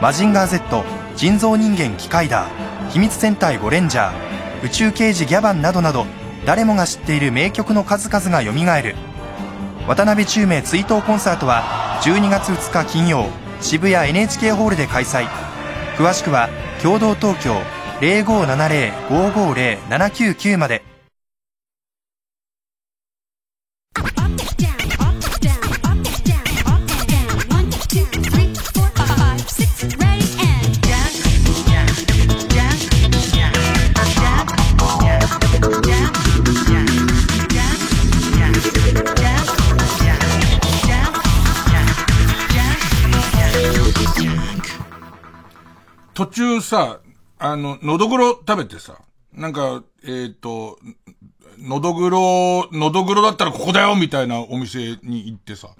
[0.00, 4.32] マジンガー Z 人造人間機械ダー秘密戦隊ゴレンジャー。
[4.64, 6.06] 宇宙刑事ギャバンなどなど
[6.46, 8.94] 誰もが知っている名曲の数々がよみがえる。
[9.88, 13.26] 渡辺宙明追悼コンサートは12月2日金曜
[13.60, 15.26] 渋谷 NHK ホールで開催。
[15.96, 16.48] 詳しくは
[16.82, 17.56] 共同東京
[18.00, 20.91] 0570-550-799まで。
[46.14, 47.00] 途中さ、
[47.38, 49.00] あの、のどぐろ食べてさ、
[49.32, 50.78] なんか、えっ、ー、と、
[51.58, 55.70] のどぐろ、のどぐろだったらここだよみたいなお店に行ってさ、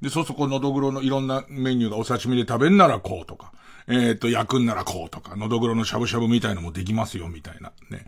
[0.00, 3.52] で、そそこのどぐろのいろんなメニューがお刺身で食べんならこうとか、
[3.88, 7.72] えっ、ー、と、焼くんならこうとか、のどぐろのしゃぶしゃぶみたいのもできますよ、みたいな。
[7.90, 8.06] ね。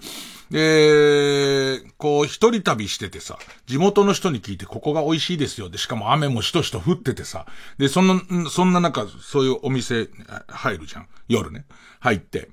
[0.50, 5.68] で、こう、一人旅しててさ、地元の人に聞いて、ここが美味しいですよ。
[5.68, 7.46] で、しかも雨もしとしと降っててさ、
[7.78, 10.08] で、そんな、そんな中、そういうお店、
[10.48, 11.08] 入るじゃん。
[11.28, 11.64] 夜ね。
[12.00, 12.48] 入って。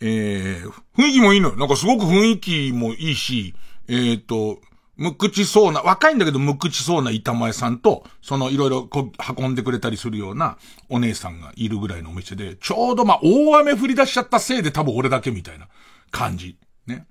[0.00, 1.56] えー、雰囲気もいいのよ。
[1.56, 3.54] なんかすごく雰囲気もいいし、
[3.88, 4.60] えっ、ー、と、
[4.98, 8.90] 無口そうな、若いんだけど無口そうな板前さんと、そのいろいろ
[9.38, 10.58] 運んでくれたりするような
[10.90, 15.68] お姉さんがいるぐらいのお店で、ちょうどまあ大雨降り出しちゃったせいで多分俺だけみたいな
[16.10, 16.58] 感じ。
[16.86, 17.06] ね。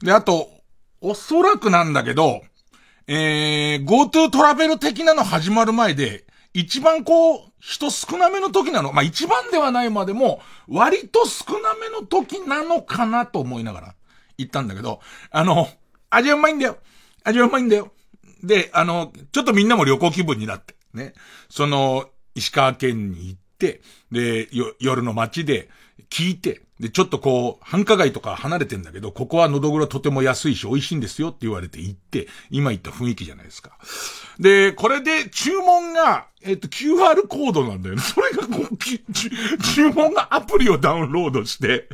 [0.00, 0.48] で、あと、
[1.02, 2.40] おそらくなんだけど、
[3.06, 6.24] えー、GoTo トラベル的なの始まる前で、
[6.54, 8.94] 一番こう、人少なめの時なの。
[8.94, 13.94] まあ、一番ではないまでも、割と少なめの時なのかなと思いながら
[14.38, 15.68] 行ったんだけど、あの、
[16.08, 16.78] 味はうまいんだよ。
[17.26, 17.92] 味はうまいんだよ。
[18.42, 21.14] で、あの、ちょっとみんなも旅行気分になって、ね。
[21.50, 23.80] その、石川県に行って、
[24.12, 24.48] で、
[24.78, 25.68] 夜の街で
[26.10, 33.78] 聞いて、で、ちょっとこう、繁華街とか離れてんだけど、ここはのどぐろとても安いし美味しいんですよって言われて行って、今言った雰囲気じゃないですか。
[34.38, 38.02] で、これで注文が、えっと、QR コードなんだよね。
[38.02, 41.88] それがこう、注文がアプリをダウンロードして、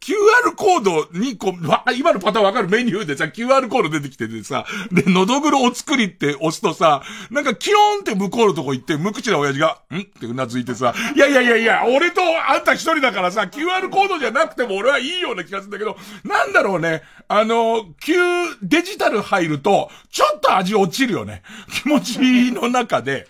[0.00, 9.98] QR コードにこう、今のパターンわかるメニューでさ、QR コード出てきててさ、で、のどぐろお作りって押すとさ、なんかキローンって向こうのとこ行って、無口な親父が、ん？
[10.00, 18.14] ってうなずいてさ、いやいやいやいや、俺とあんた一人だからさ、QR コードじゃなくても俺はいいような気がするんだけど、なんだろうね、あの、Q、
[18.62, 21.42] デジタル入ると、ちょっと味落ちるよね。
[21.82, 23.26] 気持ちの中で、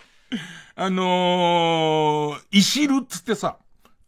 [0.76, 3.56] あのー、いしるっつってさ、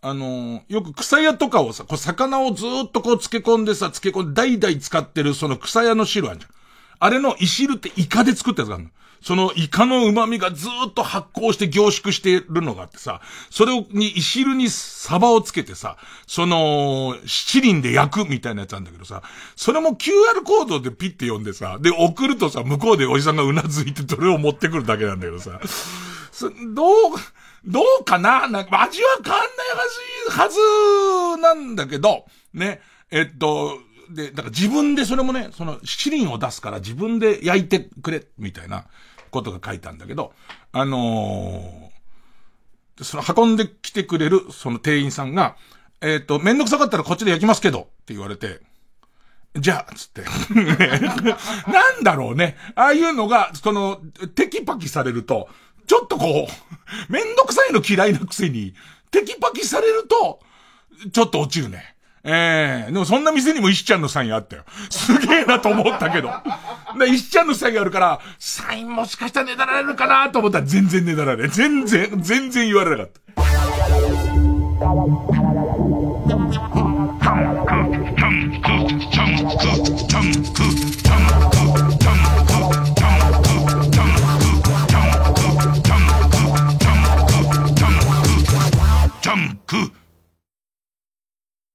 [0.03, 6.51] あのよく草屋とかをさ、こう魚をずっとこう漬け込んでさ、漬け込んで代々使ってるその草屋の汁あるじゃん。
[7.03, 8.90] あれのいしるってイカで作ったやつがあるの。
[9.22, 13.20] そのイカの旨味がずっと発酵して凝縮してるのがあってさ、
[13.51, 19.22] それをに、いしるにサバをつけてさ、その、七輪で焼くみたいなやつなんだけどさ、
[19.57, 25.61] それも QR コードでピッて読んでさ、で送るとさ、向こうでおじさんがうなずいてそれを持ってくるだけなんだけどさ、
[26.74, 26.92] どう、
[27.65, 28.49] どうかな？
[28.49, 32.81] なんか味は変わんないはず、はずなんだけど、ね、
[33.11, 33.79] えっと、
[34.11, 38.87] で、だから自分でそれもね、その七輪を出すから自分で焼いてくれ、みたいな
[39.31, 40.33] ことが書いたんだけど、
[40.73, 45.57] あのー、その運んできてくれるその店員さんが、
[46.01, 48.61] えっ、と、めんどくさかったらこっちで焼きますけど、って言われて、
[49.59, 50.23] じゃあ、つって。
[51.71, 52.57] なんだろうね。
[52.77, 54.01] ああいうのが、その、
[54.37, 55.49] テキパキされると、
[55.91, 56.53] ちょっとこう、
[57.12, 58.74] めんどくさいの嫌いなくせに、
[59.11, 60.38] テキパキされると、
[61.12, 61.97] ちょっと落ちるね。
[62.22, 64.62] ええー、でもそんな店にも石ちゃんのサインあったよ。
[64.88, 66.30] すげえなと思ったけど。
[66.97, 71.49] で、石ちゃんのサインあるから、サインもしかしたらねだられるかなと思ったら全然ねだられ。
[71.49, 73.20] 全然、全然言われなかった。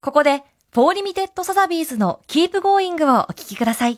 [0.06, 3.98] ここで、フォーリミテッドサザビーズのキープゴーイングをお聴きください。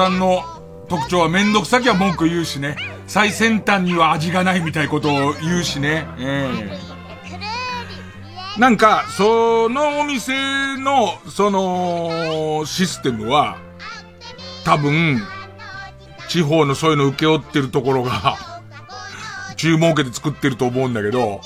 [0.00, 0.42] さんの
[0.88, 2.74] 特徴はめんどくさきは文句言うしね。
[3.06, 6.06] 最先端には味がないみたいなことを言うしね。
[6.18, 6.48] え
[8.56, 10.32] えなんか、そのお店
[10.78, 13.58] の、その、システムは、
[14.64, 15.22] 多分、
[16.28, 18.36] 地方のそういうの受け負ってるところが、
[19.56, 21.42] 注文受けて作ってると思うんだけど、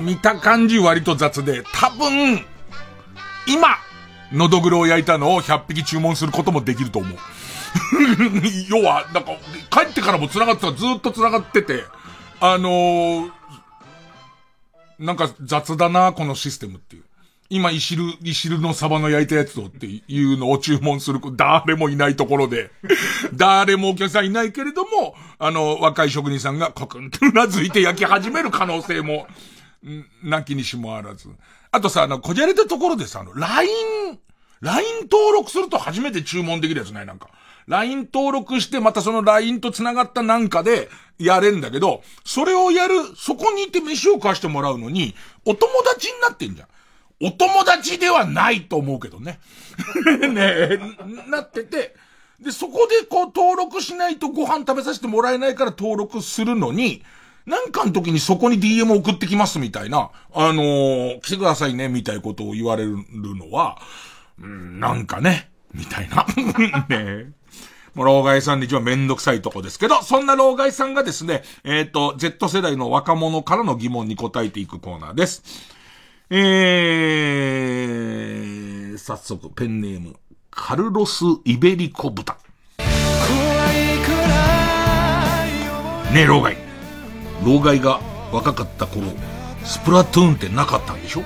[0.00, 2.44] 見た感じ割と雑で、多分、
[3.46, 3.76] 今、
[4.34, 7.18] のどぐろを焼いたのを100匹注文することもできると思う。
[8.68, 9.32] 要は、なんか、
[9.70, 11.84] 帰ってからも繋がってた、ずっと繋がってて、
[12.40, 13.30] あのー、
[14.98, 17.04] なんか雑だな、このシステムっていう。
[17.50, 22.70] 今、イシル、イシルのサバの焼いたやつをっていうのを注文する、誰もいないところで、
[23.34, 29.26] 誰もお客さんいないけれども、あの、若い職人さんがコクンとうなずいて焼き始める可能性も、
[30.22, 31.28] なきにしもあらず。
[31.70, 34.18] あとさ、あの、こじゃれたところでさ、あの、LINE、
[34.64, 37.06] LINE 登録すると初めて注文できるやつない？
[37.06, 37.28] なんか。
[37.66, 40.88] LINE 登録して、またその LINE と繋がったなんかで
[41.18, 46.68] やれんだけど、それをやる、そこにいて飯を貸してもらうのに、お友達になってんじゃん。
[47.20, 49.38] お友達ではないと思うけどね。
[50.28, 50.78] ね
[51.28, 51.94] なってて、
[52.40, 57.02] で、そこでこう登録しないとご飯食べさせてもらえないから登録するのに、
[57.46, 62.96] なんかの時にそこに DM 送ってきますみたいな、あのー、来てくださいね、みたいなことを言われる
[63.36, 63.78] のは、
[64.40, 66.26] うん、なんかね、みたいな。
[66.88, 67.32] ね
[67.94, 75.42] もう、老害さんで一番めんどくさいとこですけど、そんな老害さんがですね、えっ、ー、と、Z 世代の若者からの疑問に答えていくコーナーです。
[76.30, 80.16] えー、早速、ペンネーム、
[80.50, 82.36] カルロス・イベリコ豚。
[86.12, 86.56] ねえ、老害。
[87.44, 88.00] 老害が
[88.32, 89.06] 若かった頃、
[89.64, 91.22] スプラトゥーンってなかったんでしょ？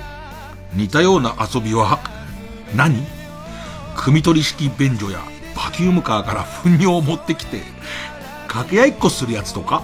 [0.73, 1.99] 似たような遊びは
[2.75, 3.05] 何、
[3.95, 5.19] 汲み取り式便所や
[5.55, 7.61] バキュームカーから糞尿を持ってきて、
[8.47, 9.83] 掛け合いっこするやつとか？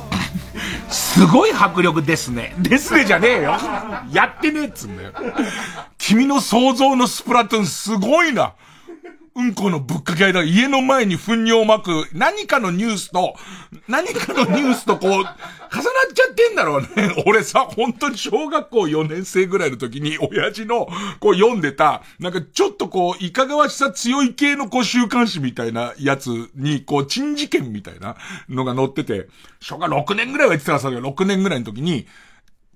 [0.90, 2.56] すごい迫力ですね。
[2.60, 3.58] ですねじゃねえよ。
[4.12, 5.12] やってねえっつうんだよ。
[5.98, 8.54] 君の想像のスプラトゥーンすごいな。
[9.36, 10.44] うんこのぶっかけ合いだ。
[10.44, 13.36] 家の前に糞尿をまく、何かのニュースと、
[13.90, 15.26] 何かのニュースとこう、重なっ
[16.14, 16.88] ちゃってんだろうね。
[17.28, 20.88] 俺さ、本当に小学校4年生ぐらいの時に、親父の、
[21.20, 28.16] こう読んでた、なんかちょっとこう、いかがわしさ強い系のこう週刊誌みたいなやつに、こう、珍事件みたいな
[28.48, 29.28] のが載ってて、
[29.60, 32.08] 小学6年ぐらいは言ってたらさ、6年ぐらいの時に、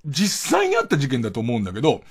[0.05, 2.01] 実際にあった事件だと思うんだけど、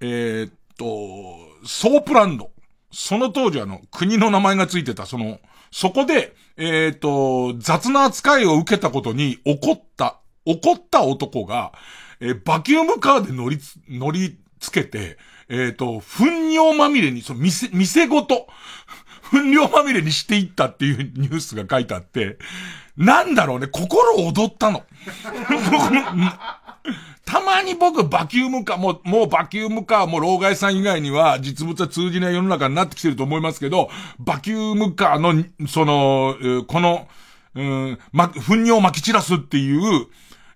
[0.00, 2.51] えー、っと、ソープランド。
[2.92, 5.40] その当時あの、国の名前がついてた、その、
[5.70, 11.72] そこで、えっ、と、雑な扱いを受けたことに怒った、怒った男が、
[12.20, 15.16] えー、バキュームカーで乗りつ、乗りつけて、
[15.48, 18.46] えっ、と、糞尿まみれに、その店、店ごと、
[19.30, 22.36] 糞尿まみれにしていったっていうニュースが書いてあって、
[22.96, 24.84] なんだろうね、心躍ったの。
[27.24, 37.08] たまに僕、バキュームカー、もう、もうバキュームカーも老害さん以外には実物は通じない世の中になってきてると思いますけど、バキュームカーの、その、この、
[37.54, 40.06] うん、ま、糞尿を撒き散らすっていう、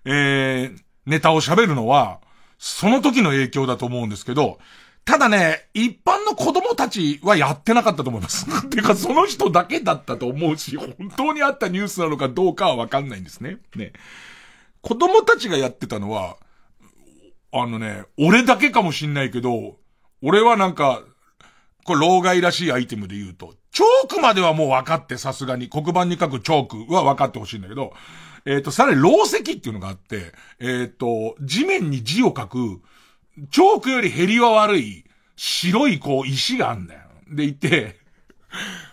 [0.05, 2.19] えー、ネタを喋るのは、
[2.59, 4.59] その時の影響だと思うんですけど、
[5.05, 8.45] ただね、一般の子供たちはやってなかったと思います。
[8.69, 13.57] てか、その人だけだったと思うし、本当にあったニュースなのかどうかはわかんないんですね。
[13.75, 13.93] ね。
[14.87, 16.37] 子供たちがやってたのは、
[17.51, 19.75] あのね、俺だけかもしんないけど、
[20.21, 21.03] 俺はなんか、
[21.83, 27.91] これ老害らしいアイテムで言うと、チョークまではもう分かってさすがに、黒板に書くチョークは分かってほしいんだけど、
[28.45, 32.81] えっ、ー、と、さらに老石っていうのがあって、えっ、ー、と、地面に字を書く、
[33.51, 35.03] チョークより減りは悪い、
[35.35, 37.01] 白いこう石があんだよ。
[37.29, 37.96] でいて、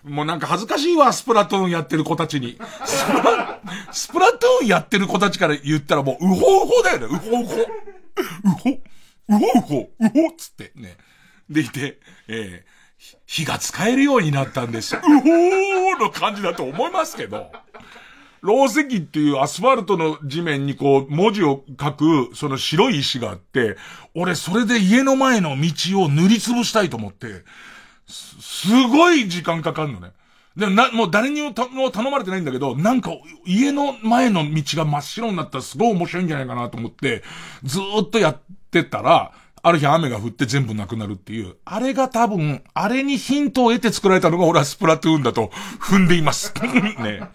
[0.02, 2.58] もうなんか恥ずかしいわ、スプラトゥーンやってる子たちに。
[2.84, 3.60] スプラ、
[3.92, 7.62] スプラトゥーンやってる子たちから言ったらもう、うほうほだよね、うほうほ。
[7.62, 10.96] うほ、うほうほ、うほっつってね。
[11.48, 11.98] でいて、
[12.28, 14.96] えー、火が使えるようになったんです。
[14.96, 17.50] うほーの感じだと思いますけど。
[18.44, 23.78] ロー石っていうアスファルトの地面にこう文字を書くその白い石があって、
[24.14, 27.42] 俺それで家の前の道を塗りつぶしたいと思って、
[28.06, 30.12] す、すごい時間かかるのね。
[30.56, 33.10] でもな、もう誰にも頼まれてないんだけど、なんか
[33.44, 37.22] 家の前の道が真っ白になったらすごい面白いんじゃないかなと思って、
[37.64, 38.40] ずーっとやっ
[38.70, 39.32] てたら、
[39.66, 45.50] ある日雨が降って全部なくなるっていう、あれが多分、あれにヒントを得て作られたのが俺はスプラトゥーンだと
[45.80, 46.52] 踏んでいます。
[47.02, 47.28] ね。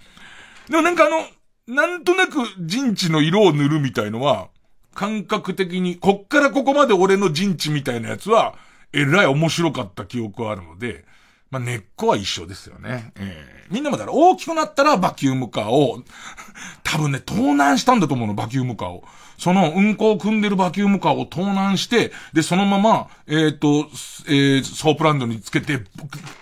[0.70, 1.26] でもなんかあの、
[1.68, 4.48] なんとなく陣地の色を塗るみたいのは、
[4.94, 8.56] 感覚的に、こっからここまで俺の陣地みたいなやつは、
[8.94, 11.06] えらい面白かった記憶はあるので、
[11.52, 13.12] まあ、根っこは一緒ですよね。
[13.16, 16.04] えー、みんなもだから大きくなったらバキュームカーを、
[16.84, 19.04] 多分ね、盗難したんだと思うの、バキュームカーを。
[19.38, 23.90] そのうんこを汲んでるバキュームカーを盗難して、で、そのまま、えっ、ー、と、
[24.28, 25.80] えー、ソープランドにつけて、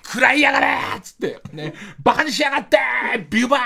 [0.03, 1.73] 食らいやがれつって、ね、
[2.03, 2.77] バカにしやがって
[3.29, 3.59] ビューバ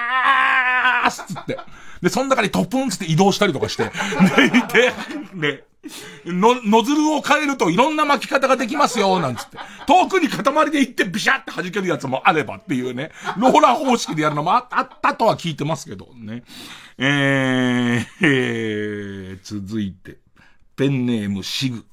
[1.06, 1.58] ースつって。
[2.02, 3.84] で、その中にトップンつって移動したりとかして、
[4.36, 4.94] で、いて、
[5.34, 5.64] ね、
[6.26, 9.58] の、ノズルを変えるといろんな巻き方ができますよ、なんつって。
[9.88, 13.12] 遠くに塊で行ってビシャって弾けるやつもあればっていうね。
[13.38, 16.44] ローラー方式でやるのもあったとは聞いてますけどね。
[16.98, 20.18] えー、えー、続いて、
[20.76, 21.86] ペンネームシグ。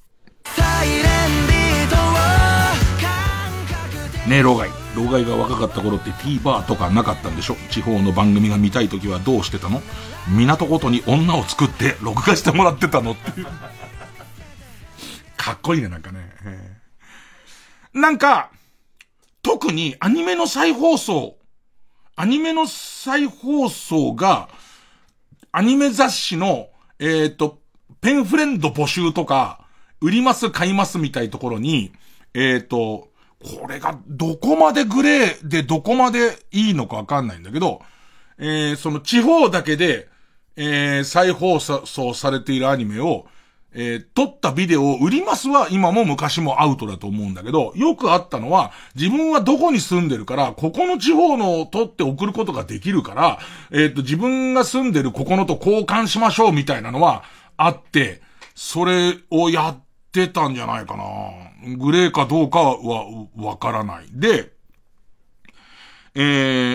[4.27, 4.78] ねえ、老害。
[4.95, 7.55] 老害が若かった頃って T バーとかなかったんでしょ？
[7.69, 9.81] 地方の番組が見たい時はどうしてたの？
[10.29, 13.47] 港ごとに女を作って録画してもらってたのっていう。
[15.37, 16.19] かっこいいね、なんかね。
[17.93, 18.51] なんか、
[19.41, 21.37] 特にアニメの再放送、
[22.15, 24.49] アニメの再放送が、
[25.51, 26.67] アニメ雑誌の、
[26.99, 27.59] えっ、ー、と、
[28.01, 29.65] ペンフレンド募集とか、
[30.01, 31.91] 売ります買いますみたいところに、
[32.33, 33.08] えっ、ー、と、
[33.43, 37.81] これがどこまでグレーでどこまでいいのかわかんないんだけど、
[38.37, 40.09] えー、その地方だけで、
[40.57, 43.27] えー、再放送されているアニメを、
[43.71, 53.39] えー、撮ったビデオを売りますは今も昔もアウトだと思うんだけど、よくあったのは、自分はどこに住んでるから、ここの地方のを撮って送ることができるから、
[53.71, 57.23] えっ、ー、と、自分が住んでるここのと交換しましょうみたいなのは
[57.55, 58.21] あって、
[58.55, 61.48] それをやってたんじゃないかな。
[61.77, 64.07] グレーかどうかはわからない。
[64.11, 64.51] で、
[66.15, 66.21] え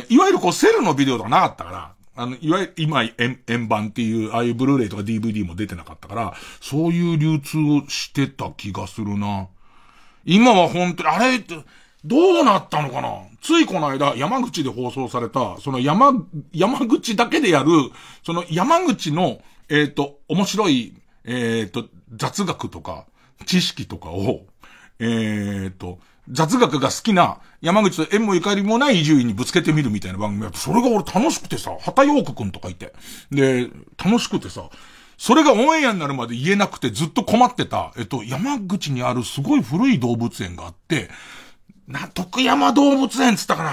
[0.09, 9.49] ー、いわゆるこうセルのビデオとかなかったから、あの、いわゆる今円、円盤っていう、ああいうブルーレイとか DVD も出てなかったから、そういう流通をしてた気がするな。
[10.25, 11.57] 今は本当に、あれって、
[12.05, 13.09] どうなったのかな？
[13.41, 16.13] ついこの間、山口で放送された、その山、
[16.53, 17.71] 山口だけでやる、
[18.25, 23.07] その山口の、えっ、ー、と、面白い、えっ、ー、と、雑学とか、
[23.47, 24.43] 知識とかを、
[24.99, 25.99] えっ、と、
[26.31, 32.95] 雑学が好きな山口と縁もゆかりもない伊集院にぶつけてみるみたいな番組やって、それが俺楽しくてさ、畑陽子くんとかいて。
[33.31, 33.69] で、
[34.03, 34.71] 楽しくてさ、
[35.19, 41.11] それがオンエアになるまで言えなくてずっと困ってた、えっと、山口にあるすごい古い動物園があって、
[41.87, 43.73] な、徳山動物園っつったかな。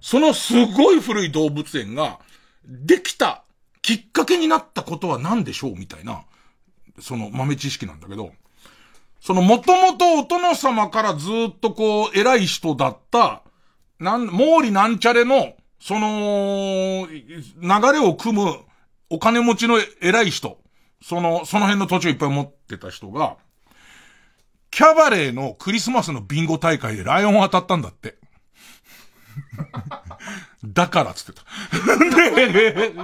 [0.00, 2.20] そのすごい古い動物園が、
[2.64, 3.44] できた
[3.80, 5.76] きっかけになったことは何でしょう？
[5.76, 6.24] みたいな、
[7.00, 8.32] その豆知識なんだけど、
[9.20, 13.42] そのもともとお殿様からずっとこう、偉い人だった、
[13.98, 18.56] なん、毛利なんちゃれの、その、流れを組む
[19.10, 20.58] お金持ちの偉い人、
[21.02, 23.36] その、その辺の土地をいっぱい持ってた人が、
[24.70, 28.16] キャバレーのクリスマスのビンゴ大会でライオン当たったんだって。
[30.64, 31.42] だからっつってた。
[32.52, 32.94] で、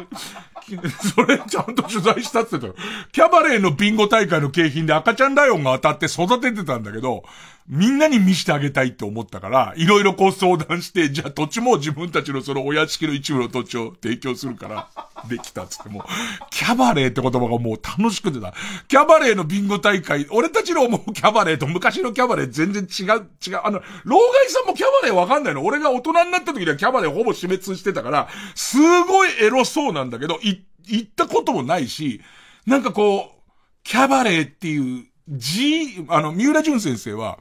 [1.14, 2.74] それちゃんと取材したって言ったよ。
[3.12, 7.24] キャバレーのビンゴ大会の景品で赤ちゃんライオンが当たって育ててたんだけど、
[7.68, 14.88] みんなに見してあげたいって思ったから、いろいろこう相談して、じゃあ土地も自分たちのそのお屋敷の一部の土地を提供するから、
[15.28, 16.04] できたっつっても、
[16.50, 18.52] キャバレーって言葉がもう楽しくてだ。
[18.88, 23.60] キャバレーのビンゴ大会、俺たちの思うキャバレーと昔のキャバレー全然違う、違う。
[23.62, 25.64] あの、老害さんもキャバレーわかんないの。
[25.64, 30.51] 俺が大人になった時にはキャバレーほぼ死滅してたから、すごいエロそうなんだけど、い、
[30.86, 32.20] 行ったこともないし、
[32.66, 33.40] なんかこう、
[33.84, 37.38] キャバレーっていう字、あの、三浦淳先生は、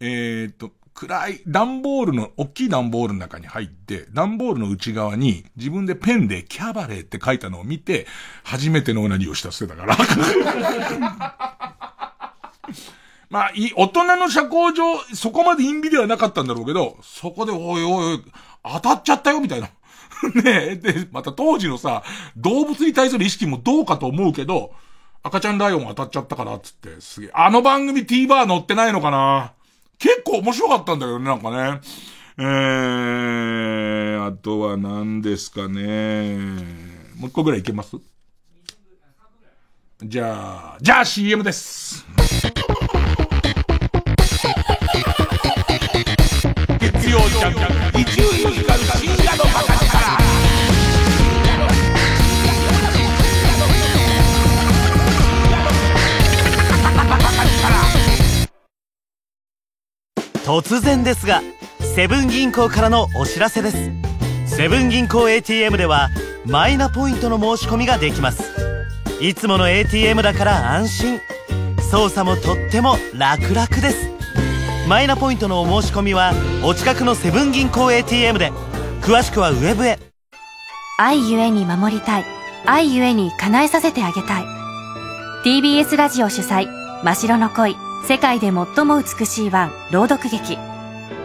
[0.00, 8.06] えー、っと、暗い段ボールの、大きい段ボールの中に入って、段ボールの内側に自分でペンでキャバレーって書いたのを見て、
[8.44, 9.96] 初めてのオナニーをしたってたから。
[13.30, 18.22] まあ、い、大人の社交上、そこまで陰美ではなかったんだろうけど、そこで、おいおい、
[18.62, 19.70] 当たっちゃったよ、みたいな。
[20.42, 22.02] ねえ、で、また当時のさ、
[22.36, 24.72] 動物に対する意識もどうかと思うけど、
[25.22, 27.30] 赤ちゃんライオン当たっちゃったから、つって、すげえ。
[27.34, 29.52] あの番組 T バー乗ってないのかな？
[29.98, 31.80] 結構面白かったんだけどね、なんかね。
[32.38, 36.36] えー、あとは何ですかね。
[37.16, 37.96] もう一個ぐらいいけます？
[40.02, 42.04] じゃあ、じゃあ CM です。
[46.80, 47.54] 月曜ジャン
[47.92, 49.44] ク、伊集院光深夜の
[60.44, 61.40] 突然ですが
[61.94, 63.90] セブン銀行からのお知らせです。
[64.46, 66.08] セブン銀行 ATM では
[66.44, 68.42] マイナポイントの申し込みができます。
[69.20, 71.20] いつもの ATM だから安心。
[71.90, 74.10] 操作もとっても楽々です。
[74.88, 76.32] マイナポイントのお申し込みは
[76.64, 78.50] お近くのセブン銀行 ATM で。
[79.02, 79.98] 詳しくはウェブへ。
[80.98, 82.24] 愛ゆえに守りたい。
[82.66, 84.44] 愛ゆえに叶えさせてあげたい。
[85.44, 86.66] TBS ラジオ主催
[87.04, 87.91] 真白の恋。
[88.08, 90.58] 世界で最も美しいワン朗読劇。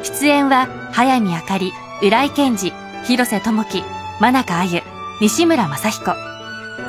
[0.03, 1.73] 出演は早見あかり
[2.03, 2.71] 浦井健二
[3.03, 3.83] 広瀬智樹
[4.19, 4.81] 真中あゆ
[5.19, 6.11] 西村雅彦。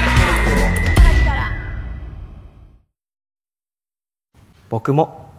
[4.69, 5.29] 僕も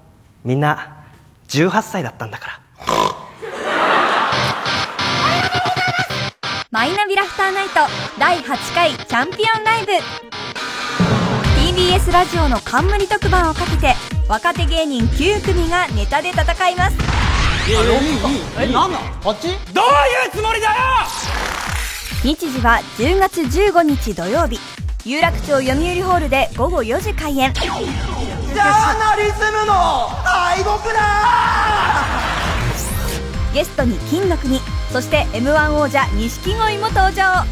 [0.44, 1.06] みんな
[1.48, 2.60] 18歳だったんだから。
[6.70, 7.80] マイナビラフターナイト
[8.18, 9.92] 第8回チャンピオンライブ。
[11.58, 13.94] TBS ラジオの冠特番をかけて
[14.28, 17.29] 若手芸人9組がネタで戦います。
[17.72, 20.72] えなんなんこっちどういうつもりだよ
[22.22, 24.58] 日時は10月15日土曜日
[25.04, 27.78] 有楽町読売ホールで午後4時開演ジャー
[28.98, 29.72] ナリズムの
[30.24, 31.00] 敗北だ
[33.54, 34.58] ゲストに金の国
[34.92, 37.44] そして m 1王者錦鯉も登場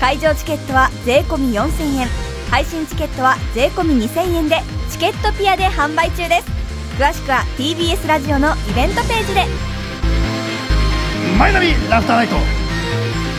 [0.00, 2.08] 会場チケットは税込4000円
[2.50, 4.60] 配信チケットは税込2000円で
[4.90, 6.61] チケットピアで販売中です
[7.02, 9.44] 詳しくは TBS ラジオのイベントページで。
[11.36, 12.36] マイナビラフターナイト。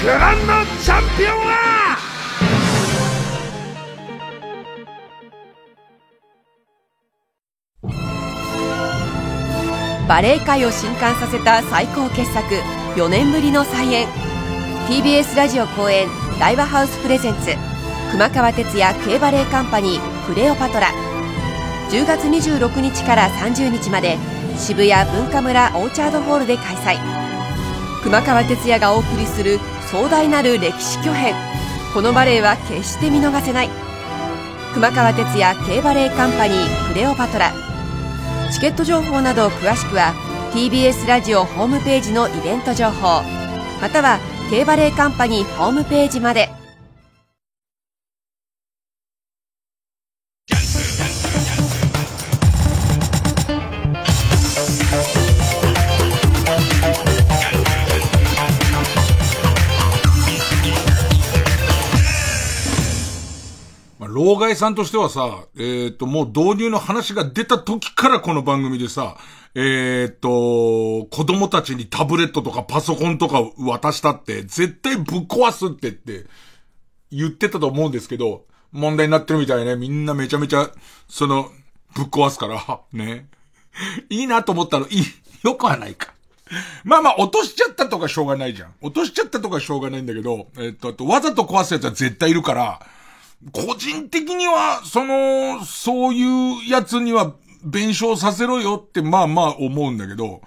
[0.03, 0.47] グランド
[0.83, 1.97] チャンピオンは！
[10.09, 12.45] バレエ界を震撼させた最高傑作
[12.97, 14.09] 4年ぶりの再演。
[14.89, 17.55] TBS ラジオ公演大和ハウスプレゼンツ
[18.11, 21.12] 熊川哲也 K バレエカンパニークレオパトラ
[21.89, 24.17] 10月26日から30日まで
[24.57, 26.97] 渋谷文化村オーチャードホールで開催。
[28.03, 29.59] 熊川哲也がお送りする
[29.89, 31.35] 壮大なる歴史巨編。
[31.93, 33.69] このバレエは決して見逃せない。
[34.73, 37.51] 熊川哲也 K バレエカンパニークレオパトラ。
[38.51, 40.13] チケット情報など詳しくは
[40.53, 43.21] TBS ラジオホームページのイベント情報。
[43.81, 44.19] または
[44.49, 46.62] K バレエカンパニーホームページまで。
[64.13, 69.17] 老害さんとしてはさ、えっ、と、もう導入の話が出た時からこの番組でさ、
[69.55, 76.25] えっ、と、子供たちにタブレットとかパソコンとか渡したって、絶対ぶっ壊すってって
[77.11, 79.75] 言ってたと思うんですけど、問題になってるみたいね。
[79.75, 80.69] みんなめちゃめちゃ、
[81.07, 81.49] その、
[81.95, 83.27] ぶっ壊すから、 ね。
[84.09, 85.03] いいなと思ったの、いい、
[85.41, 86.13] よくはないか。
[86.83, 88.73] まあまあ、落としちゃったとかしょうがないじゃん。
[88.81, 92.85] 落としちゃったとかしょうがないんだけど、えっと、あと、わざと壊すやつは絶対いるから、
[93.51, 97.33] 個人的には、その、そういうやつには
[97.63, 100.41] 弁償させろよって、まあまあ思うんだけど、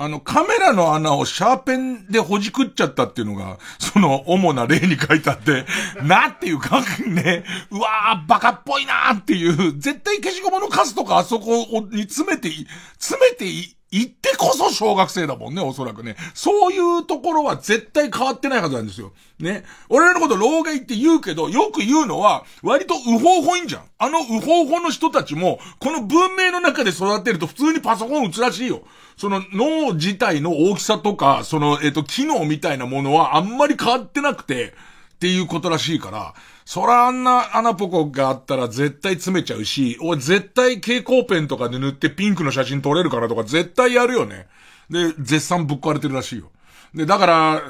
[0.00, 5.66] あの、カメラの穴をシャーペンでほじくっちゃったっていうのが、その、主な例に書いてあって、
[6.04, 12.48] なっていうか、ね、うわー、バカっぽいなーっていう、絶対消しゴムのカスとかあそこに詰めて、
[12.96, 16.16] 詰めてい、言ってこそ小学生だもんね、おそらくね。
[16.34, 19.12] そういうところは絶対変わってないはずなんですよ。
[19.38, 19.64] ね。
[19.88, 23.82] 俺らのこと老害って言うけど、よく言うのは、割とウホウホいんじゃん。
[23.98, 28.82] あのウホウホの人たちも、この文明の中で育てると普通にパソコン打つらしいよ。
[29.16, 34.74] その脳自体の大きさとか、その、えっ、と、機能みたいなものはあんまり変わってなくて、
[35.14, 36.34] っていうことらしいから、
[36.68, 44.48] そらあんな穴ポコがあったら絶対詰めちゃうし、俺絶対蛍光ペンとかで塗ってピンクの写真撮れるからとか絶対やるよね。
[44.90, 46.50] で、絶賛ぶっ壊れてるらしいよ。
[46.92, 47.62] で、だから、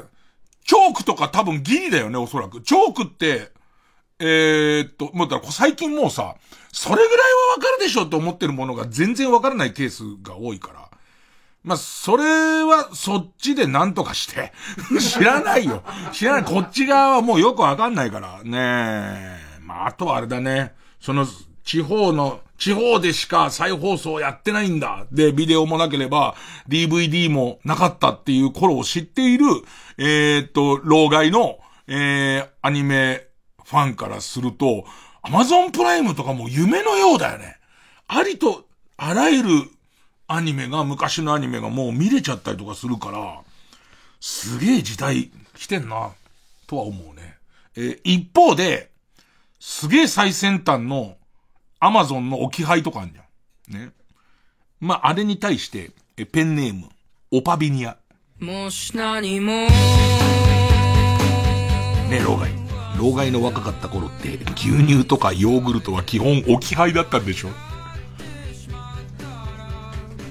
[0.65, 2.61] チョークとか多分ギリだよね、おそらく。
[2.61, 3.53] チョークって、
[4.19, 6.35] えー、っと、もうだから最近もうさ、
[6.73, 7.19] それぐらいは
[7.57, 10.88] わかるでしょって思ってるものが全然わからないケースが多いから。
[11.65, 12.25] まあ、それ
[12.63, 14.53] はそっちで何とかして。
[15.01, 15.83] 知らないよ。
[16.13, 16.45] 知らない。
[16.45, 18.41] こっち側はもうよくわかんないから。
[18.45, 19.39] ねえ。
[19.61, 20.75] まあ、あとはあれだね。
[21.01, 21.27] その、
[21.65, 25.07] 地方の、地方でしか再放送やってないんだ。
[25.13, 26.35] で、ビデオもなければ、
[26.69, 29.45] DVD もなかったっていう頃を知っている、
[29.99, 33.27] えー、っと、老害の、えー、アニメ
[33.65, 34.87] ファンからすると、
[35.23, 37.59] アマゾンプライムとかも夢のようだよね。
[38.07, 38.65] ありと、
[38.97, 39.51] あらゆる
[40.31, 43.41] アニメが、昔のアニメがもう見れちゃったりとかするから、
[44.21, 46.11] すげえ時代来てんな、
[46.67, 47.37] とは思うね。
[47.77, 48.91] えー一方で、
[49.59, 51.17] すげえ最先端の
[51.81, 53.87] アマゾンの置き配とかあるじゃん。
[53.87, 53.93] ね。
[54.81, 56.89] まあ、あれに対して、えペンネーム、
[57.33, 57.97] オパビニア。
[58.39, 59.53] もし何も
[62.11, 62.53] ね、老害。
[62.99, 67.49] 老害の若かった頃って、牛乳とかヨーグルトは基本置き配だったんでしょ？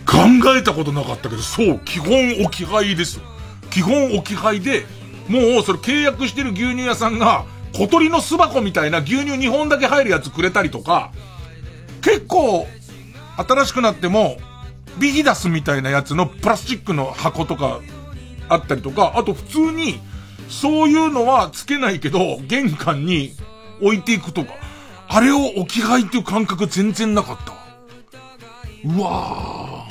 [0.08, 0.18] 考
[0.58, 3.20] えたことなかったけど、そう、基本置き配です。
[3.70, 4.86] 基本置き配で、
[5.28, 7.46] もうそれ契約してる牛乳屋さんが、
[7.76, 11.12] 小鳥の巣箱みたいな牛乳2本だけ入るやつくれたりとか、
[12.02, 12.66] 結構、
[13.36, 14.38] 新しくなっても、
[14.98, 17.82] ビギダスみたいなやつのプラスチックの箱とか
[18.50, 20.00] あったりとか、あと普通に、
[20.50, 23.34] そういうのはつけないけど、玄関に
[23.82, 24.54] 置いていくとか、
[25.10, 27.54] あれを置き配っていう感覚全然なかった。
[28.86, 29.87] うわぁ。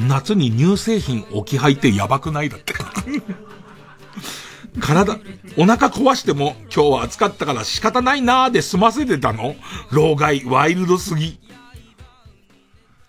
[0.00, 2.74] 夏に乳製品置き配ってやばくないだって。
[4.80, 5.18] 体、
[5.56, 9.56] お腹壊しても今日は暑かったから仕方ないなーで済ませてたの
[9.90, 11.40] 老害、ワイルドすぎ。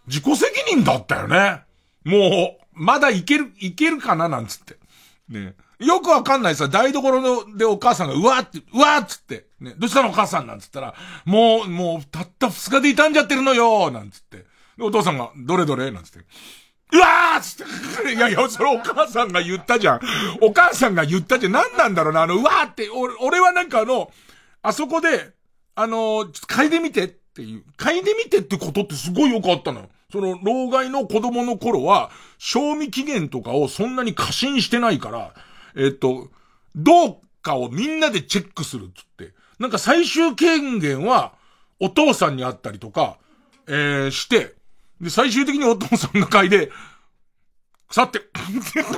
[0.08, 1.62] 自己責任だったよね。
[2.04, 4.78] もう、まだいける、いけるかななんつって。
[5.30, 5.54] ね。
[5.80, 14.46] よくわかんないさ、台所のでお母さんが、うわーって、うわーっつって、ね、どうしたのお母さんなんつったら、もう、もう、たった二日で傷んじゃってるのよなんつって。
[14.82, 16.20] お父さんが、どれどれなんつって。
[16.92, 18.14] うわーっつって。
[18.16, 20.00] いやいや、それお母さんが言ったじゃん。
[20.42, 21.52] お母さんが言ったじゃん。
[21.52, 24.12] 何なんだろうな、あの、うわーって、俺、俺はなんかあの、
[24.62, 25.34] あそこで、
[25.76, 27.64] あの、ちょっと嗅いでみてっていう。
[27.78, 29.90] 嗅いでみてってことってすごい良かったのよ。
[30.12, 32.10] その、老害の子供の頃は、
[32.40, 35.34] 賞味期限とかをそんなに過信してないから、
[35.76, 36.30] えっと、
[36.76, 39.34] どうかをみんなでチェックするっつって。
[39.60, 41.34] なんか最終権限は、
[41.80, 43.18] お父さんにあったりとか、
[43.68, 44.56] えー、して、
[45.02, 46.72] で、最終的にお父さんが嗅いで、
[47.88, 48.22] 腐って、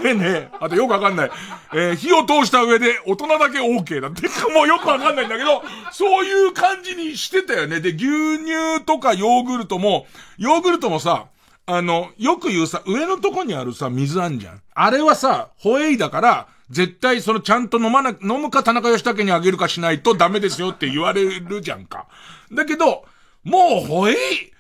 [0.03, 1.31] でね、あとよくわかんない。
[1.73, 7.79] えー火を通した上で大人だけ OK だって、もうよくわかんないんだけど、そういう感じにしてたよね。
[7.79, 7.99] で、牛
[8.39, 11.27] 乳とかヨーグルトも、ヨーグルトもさ、
[11.65, 14.61] あの、よく言うさ、上のとこにあるさ、水あんじゃん。
[14.73, 22.07] あれはさ、ホエイだから、絶対そのちゃんと飲まな、飲むか田中義武にあげるかしないとダメですよって言われるじゃんか。
[22.51, 23.05] だけど、
[23.43, 24.50] もうホエイ、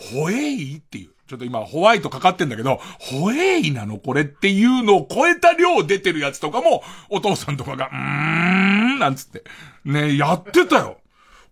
[0.00, 0.76] ホエイ？
[0.78, 1.10] っていう。
[1.28, 3.98] ちょっと今ホワイトかかってんだけど、ホエイなの？
[3.98, 9.44] これっていうのを超えた量出てるやつとかも、お父さんとかが、うーん、なんつって。
[9.84, 10.98] ね、やってたよ。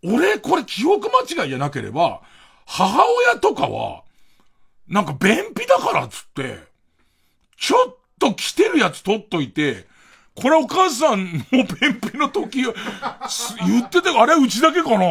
[0.03, 2.23] 俺、これ記憶間違いじゃなければ、
[2.67, 4.03] 母親とかは、
[4.89, 6.59] なんか便秘だからっつって、
[7.57, 9.87] ちょっと来てるやつ取っといて、
[10.41, 12.71] これお母さんも便秘の時、言
[13.83, 15.07] ってて、あれうちだけかな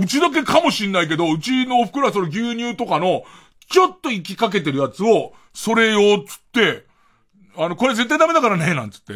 [0.00, 3.24] うちだけかもしんないけど、うちのお袋はその牛乳とかの、
[3.68, 6.86] ちょっと行きかけてるやつを、それよ、つって、
[7.56, 9.12] あの、これ絶対ダメだからね、なんつって、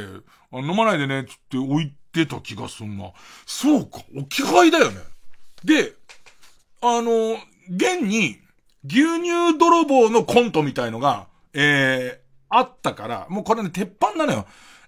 [0.53, 3.13] あの飲まないでね、つって置いてた気がすんな。
[3.47, 4.99] そうか、置き配だよね。
[5.65, 5.95] で、
[6.83, 7.39] あの、
[7.71, 8.39] 現に、
[8.85, 14.47] 牛乳泥棒のコントみたいのが、えー、あったから、もうこれね、鉄板なのよ。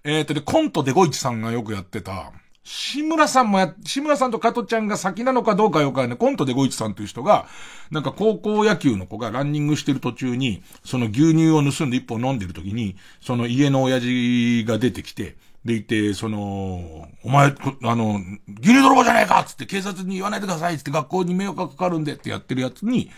[0.08, 2.30] えーとで、コントでゴイチさんがよくやってた、
[2.62, 6.18] 志村さんもや、志村さんと加トちゃんが先なのかどうかよくわかんない。
[6.18, 7.46] コントでゴイチさんという人が、
[7.90, 17.52] なんか高校野球の子がランニングしてる途中に、その牛乳を盗んで一本飲んでる時に、その家の親父が出てきて、でいて、その、お前、
[17.82, 18.20] あの、
[18.60, 23.10] 牛乳泥棒じゃねえかっつって警察に言わないでくださいっつって学校に迷惑がかかるんでってやってるやつに、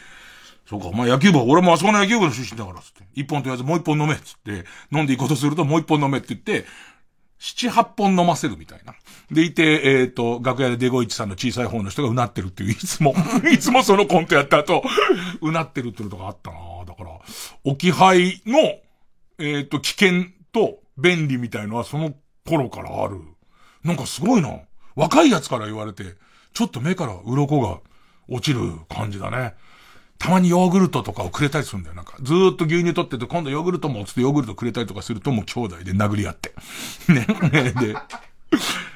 [0.69, 3.03] そうか、お前野球部、俺もあそこの野球部の出身だから、つって。
[3.15, 4.67] 一本と言わずもう一本飲め、つって。
[4.93, 6.67] 飲んでいこうとするともう一本飲めって言って、
[7.39, 8.95] 七八本飲ませるみたいな。
[9.31, 13.15] でいて、えっ、と、楽屋でデゴイチさんの小さい方の人がうなってるっていう、いつも、
[13.51, 14.83] いつもそのコントやった後、
[15.41, 17.19] うなってるっていうのがあったなだから、
[17.65, 18.59] 置き配の、
[19.39, 22.13] えっ、と、危険と便利みたいのはその
[22.47, 23.23] 頃からある。
[23.85, 24.51] なんかすごいな。
[24.97, 26.05] 若いやつから言われて、
[26.53, 27.79] ちょっと目から鱗が
[28.29, 29.55] 落ちる感じだね。
[30.19, 31.95] たまにヨーグルトとかをくれたりするんだよ。
[31.95, 36.53] なんか、ずーっと牛乳取ってて、今度ヨーグルトもつってヨーグルトくれたりとかするともう兄弟で殴り合って。
[37.13, 37.27] ね。
[37.81, 37.97] で、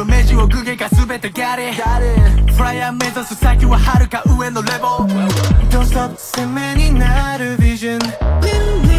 [0.06, 1.74] it かぶ目地を具現化全てガリ。
[2.54, 5.06] フライヤー目指す先は遥か上のレボ
[5.70, 7.98] Don't stop 攻めになるビジョ
[8.92, 8.95] ン。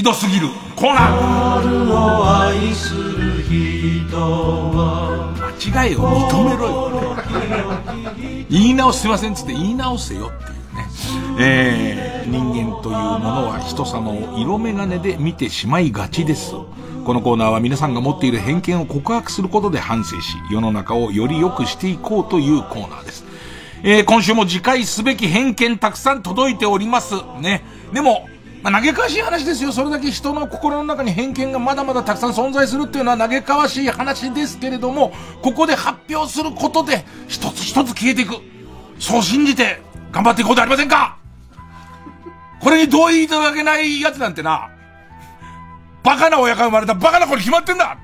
[0.00, 1.66] ひどすぎるコーナー
[5.68, 5.98] 間違いを
[6.30, 7.16] 認めろよ
[8.48, 10.88] 言い直すいませんっつって言い直せよっていうね
[11.38, 23.24] えー、人間というものは人様を色眼鏡で見てしまいがちですこのコーナーは皆さんが持っている偏見を告白することで反省し、世の中をより良くしていこうというコーナーです。
[23.82, 27.14] えー、今週も次回すべき偏見たくさん届いております。
[27.40, 27.64] ね。
[27.92, 28.28] でも、
[28.62, 29.72] まあ、嘆かしい話ですよ。
[29.72, 38.34] それだけ人の心の中に偏見がまだまだたくさん存在するっていうのは嘆かわしい話ですけれども、ここで発表することで、一つ一つ消えていく。
[38.98, 39.80] そう信じて、
[40.12, 41.16] 頑張っていこうではありませんか？
[42.60, 44.68] これに同意いただけないやつなんてな、
[46.02, 47.96] バカな親が生まれたバカな子に決まってんだ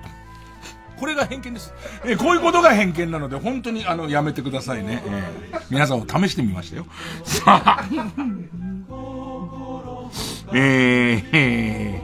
[0.99, 1.75] これが偏見です。
[2.07, 5.03] え、こういうことが偏見なので、本当にあの、やめてくださいね。
[5.05, 6.87] えー、皆さんを試してみましたよ。
[7.23, 7.85] さあ。
[10.53, 12.03] えー、え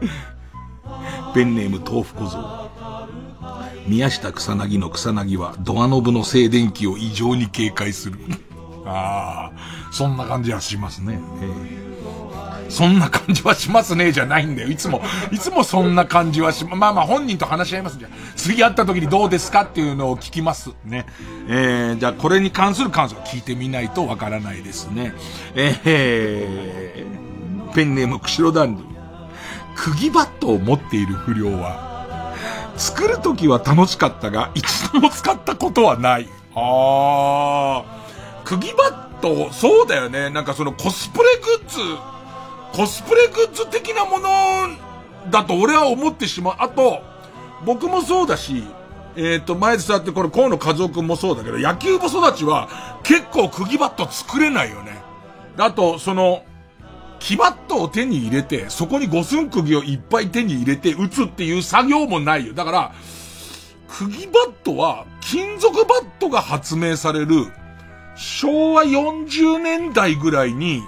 [0.00, 2.70] ー、ペンネーム豆腐小僧。
[3.86, 8.18] 宮下草薙の草薙はドアノブの静電気を異常に警戒する。
[8.84, 11.18] ああ、そんな感じはしますね。
[11.40, 11.92] えー
[12.72, 14.70] そんな感じはしますね、じゃないんだよ。
[14.70, 20.70] いつも、いつもそんな感じはし、まあまあ本人と話し合いますじゃ次会った時にどうですかっていうのを聞きます。
[20.86, 21.04] ね。
[21.48, 25.12] えー、じゃあこれに関する感想を聞いてみないとわからないですね。
[25.54, 27.21] えー、
[27.72, 28.86] ペンネーム釧路ダンディ。
[29.74, 32.34] 釘バットを持っている不良は、
[32.76, 36.28] 作る時は楽しかったが、一度も使ったことはない。
[36.54, 38.02] あー。
[38.44, 40.30] 釘バット、そうだよね。
[40.30, 41.24] なんかそのコスプレ
[41.58, 41.78] グッズ、
[42.76, 44.28] コスプレグッズ的なもの
[45.30, 46.54] だと俺は思ってしまう。
[46.58, 47.02] あと、
[47.64, 48.64] 僕もそうだし、
[49.16, 55.02] えっ、と、前で座ってこれ河野和夫君もそうだけど、野球部育ちは結構釘バット作れないよね。
[55.58, 56.42] あと、その、
[57.22, 62.52] 木バットを手に入れて、そこに五寸釘をいっぱい手に入れて打つっていう作業もないよ。
[62.52, 62.92] だから、
[63.86, 67.46] 釘バットは、金属バットが発明される、
[68.16, 70.82] 昭和40年代ぐらいに、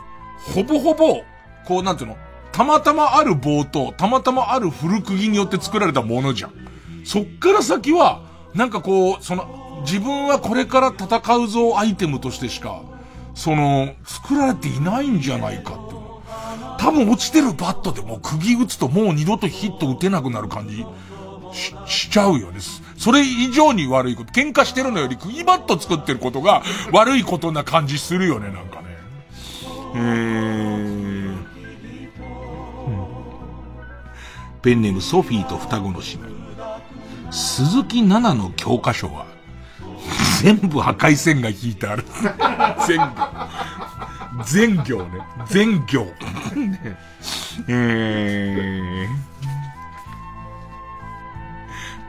[0.53, 1.23] ほぼほぼ、
[1.67, 2.17] こうなんていうの
[2.51, 6.53] たまたまある棒と、たまたまある古釘によって作られたものじゃん。
[7.05, 8.23] そっから先は、
[8.55, 12.83] なんかこう、その、自分はこれから戦うぞアイテムとしてしか、
[13.35, 15.84] その、作られていないんじゃないか。
[16.85, 20.85] 多分落ちてるバットでもう釘打つともう二度とヒット打てなくなる感じ
[21.51, 22.61] し、しちゃうよね。
[22.99, 24.33] それ以上に悪いこと。
[24.35, 26.63] 喧嘩してるのより釘バット作ってることが
[26.93, 28.99] 悪いことな感じするよね、なんかね。
[29.95, 31.37] えー、
[34.61, 37.33] ペンネームソフィーと双子の姉妹。
[37.33, 39.25] 鈴木奈々の教科書は、
[40.43, 42.05] 全部赤い線が引いてある。
[42.87, 43.55] 全行。
[44.45, 45.21] 全行ね。
[45.47, 46.07] 全行。
[47.69, 49.09] え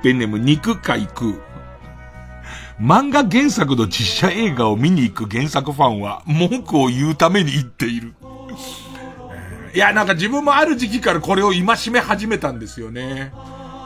[0.02, 1.34] ー、ペンネーム肉海空。
[2.82, 8.14] 漫画原作の実写映画を見に行く原作ファンは文句を言うために言っている。
[9.74, 13.32] いや、なんか自分もある時期からこれを戒め始めたんですよね。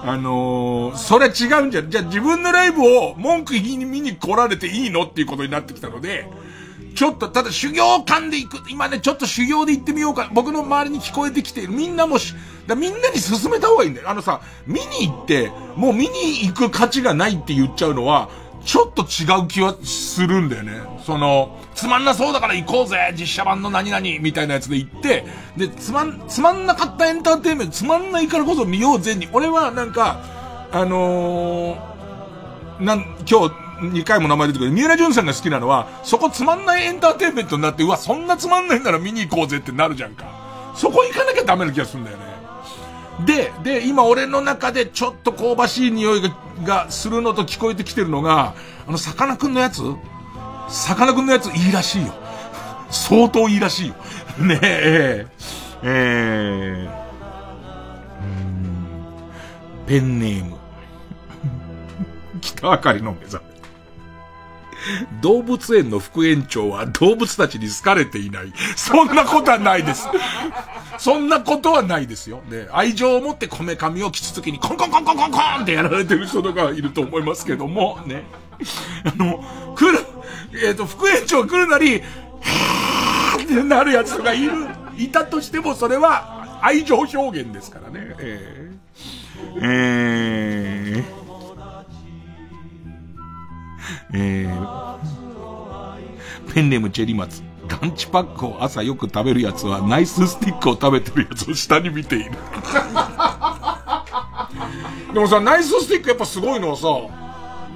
[0.01, 6.29] あのー、それ違うんじゃ、じゃあ自分のライブを文句言いに見に来られていいのっていうことになってきたので、
[6.99, 10.29] ちょっと、ただ修行館で行く、今ね、ちょっと修行で行ってみようか。
[10.33, 11.71] 僕の周りに聞こえてきている。
[11.71, 12.35] みんなもし、
[12.67, 14.09] だみんなに進めた方がいいんだよ。
[14.09, 18.27] あのさ、見に行って、もう見に行く価値がないって言っちゃうのは、
[18.65, 20.81] ちょっと違う気はするんだよね。
[21.05, 30.21] その、つまんなそうだから行こうぜ実写版の何々みたいなやつで行って、で、つまん、つまんなかったエンターテインメント、つまんないからこそ見ようぜに、俺はなんか、
[30.73, 40.25] あのー、なん、今日、2回も名前出てくる、三浦淳さんが好きなのは、そこつまんないエンターテインメントになって、うわ、そんなつまんないなら見に行こうぜってなるじゃんか。
[40.75, 42.23] そこ行かなきゃダメな気がするんだよね。
[43.25, 46.29] で、で、今俺の中でちょっと香ばしい匂いが
[46.63, 48.53] がするのと聞こえてきてるのが、
[48.87, 49.81] あの、さかなクンのやつ？
[50.69, 52.13] さかなクンのやついいらしいよ。
[52.89, 53.95] 相当いいらしいよ。
[54.39, 55.27] ねえ、
[55.83, 60.57] えー、ペンネーム。
[62.41, 63.48] 北あかりの目覚め。
[65.21, 68.53] 動物園の副園長は動物たちに好かれていない。
[68.75, 70.07] そんなことはないです。
[70.97, 72.41] そんなことはないですよ。
[72.49, 78.23] ね、愛情を持ってこめかみをキツツキにコンコンコンコンコンコンってやられてる人とかいると思いますけども、ね。
[79.05, 79.43] あの、
[79.75, 79.99] 来る、
[80.53, 82.01] えっ、ー、と、副園長来るなり、
[82.41, 84.51] はーってなるやつとかいる、
[84.97, 88.15] いたとしてもそれは愛情表現ですからね。
[88.19, 90.78] えー、えー
[94.13, 94.99] えー、
[96.53, 97.43] ペンネームチェリマツ。
[97.69, 102.31] ランチパックを朝よく食べるやつは、ナイススティックを食べてるやつを下に見ている。
[105.13, 106.87] でもさ、ナイススティックやっぱすごいのはさ、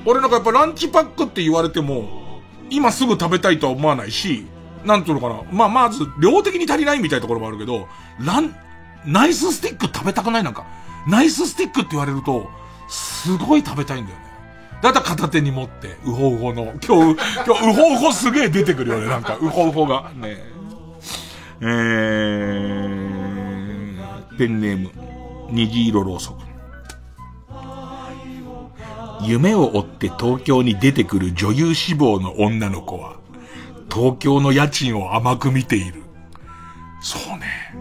[0.05, 4.47] 俺なんかやっぱランチパックって言われても、今すぐ食べたいとは思わないし、
[4.84, 5.41] なんていうのかな。
[5.51, 7.88] まあ、まず、量的に足りないみたいなところもあるけど、
[8.19, 8.55] ラン、
[9.05, 10.65] ナイススティック食べたくないなんか、
[11.07, 12.49] ナイススティックって言われると、
[12.88, 14.32] すごい食べたいんだよね。
[14.84, 16.73] だったら片手に持って、うほうほの。
[16.85, 20.11] 今日、今日、うほうほすげえ出てくるよね、なんか、うほうほが。
[20.15, 20.43] ね
[21.61, 24.91] えー、ペンネーム、
[25.51, 26.43] 虹色ろうそく。
[29.22, 33.15] 夢を追って東京に出てくる女優志望の女の子は、
[33.89, 36.03] 東京の家賃を甘く見ている。
[37.01, 37.73] そうね。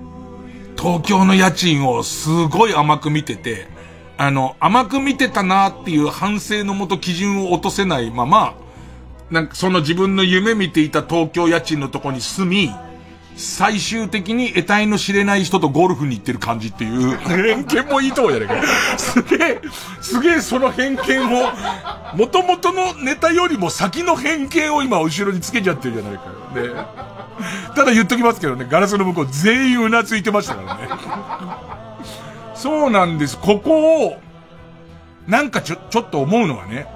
[0.78, 3.66] 東京の家賃をすごい甘く見てて、
[4.16, 8.54] あの、甘く見てたなっていう反省のもと基準を落とせないまま、
[9.30, 12.70] なんかその自分の夢見ていた東京家賃のとこに住み、
[13.34, 18.66] 最終的に得体の知れない人とゴルフに行ってる感じっていう、偏見もいいとこじゃないか。
[18.98, 19.60] すげえ、
[20.02, 21.50] すげえその偏見を、
[22.14, 26.74] 元々のネタよりも先の偏見を今後ろにつけちゃってるじゃないかよ。
[26.74, 26.84] ね。
[27.74, 31.71] ただ言っときますけどね、ガラスの向こう全員うなずいてましたからね。
[32.62, 33.36] そうなんです。
[33.36, 34.18] ここを、
[35.26, 36.86] なんかちょ、ちょっと思うのはね、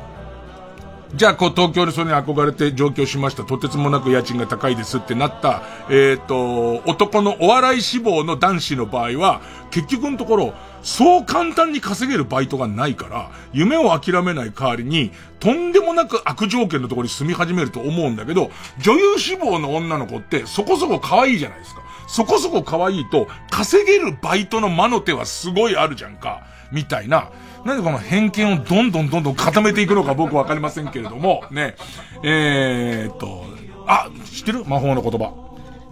[1.12, 3.42] じゃあ、こう、東京でそれに憧れて上京しました。
[3.42, 9.40] とてつもなく家賃が高いですってなった、えっ、ー、と、男のお笑い志望の男子の場合は、
[9.72, 15.10] 結局のところ、そう簡単に稼げるバイトがないから、夢を諦めない代わりに、
[15.40, 21.85] とんでもなく悪条件のところに住み始めると思うんだけど、女優志望の女の子ってそこそこ可愛いじゃないですか。
[22.06, 26.42] そこそこ可愛いと、稼げるバイトの魔の手はすごいあるじゃんか。
[26.72, 27.30] みたいな。
[27.64, 31.74] なんでこの偏見をどんどんどんどん固めていくのか僕わかりませんけれども、ね。
[32.22, 33.44] えー、っと、
[33.86, 34.64] あ、知ってる？
[34.64, 35.32] 魔法の言葉。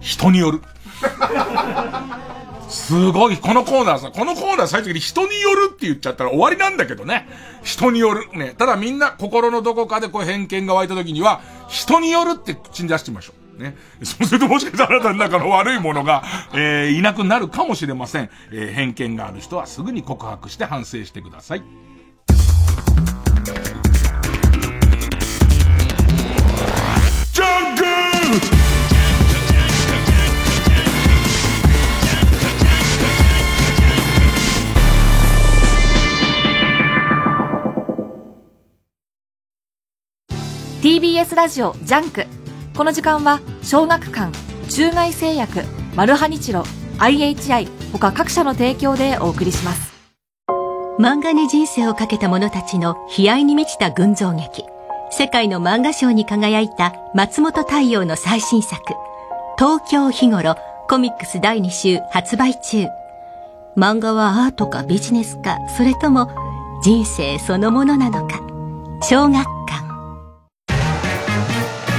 [0.01, 0.63] 人による。
[2.69, 7.29] すごい、このコーナーさ、このコーナー最初に人によるって言っちゃったら終わりなんだけどね。
[7.63, 8.29] 人による。
[8.33, 8.55] ね。
[8.57, 13.44] ただみんな心のどこかでこう偏見が湧いた時には、人によるって口に出してみましょう。
[13.55, 13.77] ね。
[14.03, 16.23] そうするともしかしたらあなたの中の悪いものが、
[16.53, 18.31] えー、いなくなるかもしれません。
[18.53, 21.63] えー、偏見がある人はすぐに告白して反省してください。
[27.33, 27.89] ジャングル
[40.85, 42.44] TBS ラジオジャンク
[42.77, 44.37] この時間は小学館
[44.69, 45.63] 中外製薬
[45.95, 46.65] マルハニチロ
[46.99, 49.95] IHI 他各社の提供でお送りします。
[50.99, 54.65] 漫画に人生をかけた者たちの悲哀に満ちた群像劇。
[55.11, 58.83] 世界の漫画賞に輝いた松本太陽の最新作
[59.57, 60.57] 東京日頃
[60.89, 62.89] コミックス第2週発売中。
[63.77, 66.29] 漫画はアートかビジネスかそれとも
[66.83, 68.41] 人生そのものなのか。
[69.01, 69.84] 小学館。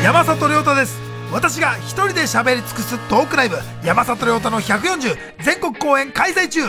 [0.04, 1.00] 山里亮太です。
[1.32, 3.58] 私が一人で喋り尽くすトークライブ。
[3.84, 6.62] 山里亮太の140全国公演開催中。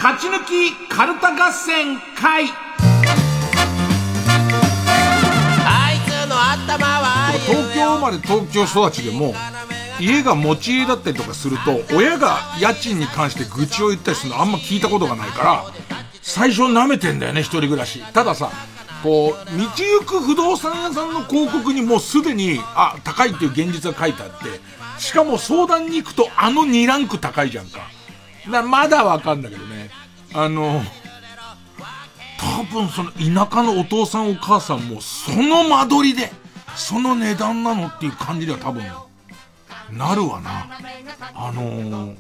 [0.03, 2.47] 勝ち抜きカルタ合戦会。
[5.67, 9.35] あいつの頭は東京生まれ東京育ちでも
[10.01, 15.65] 家が持ち家だったりとかすると親が家賃に関して愚痴を言ったりするのあんま聞いたことがないから
[16.23, 18.03] 最初舐めてんだよね一人暮らし。
[18.15, 18.51] たださ
[19.03, 24.47] こう道行く不動産屋さんの広告にもうすでにあ高いっていう現実が書いてあって
[24.99, 27.81] しかも相談に行くとあの2ランク高いじゃんか。
[28.51, 29.67] だまだわかんだけど
[30.33, 30.83] あの
[32.39, 36.31] 多分その田舎のお父さんお母さんもその間取りで
[36.77, 38.83] その値段なのっていう感じでは多分
[39.93, 40.69] なるわな。
[41.35, 42.17] あのー、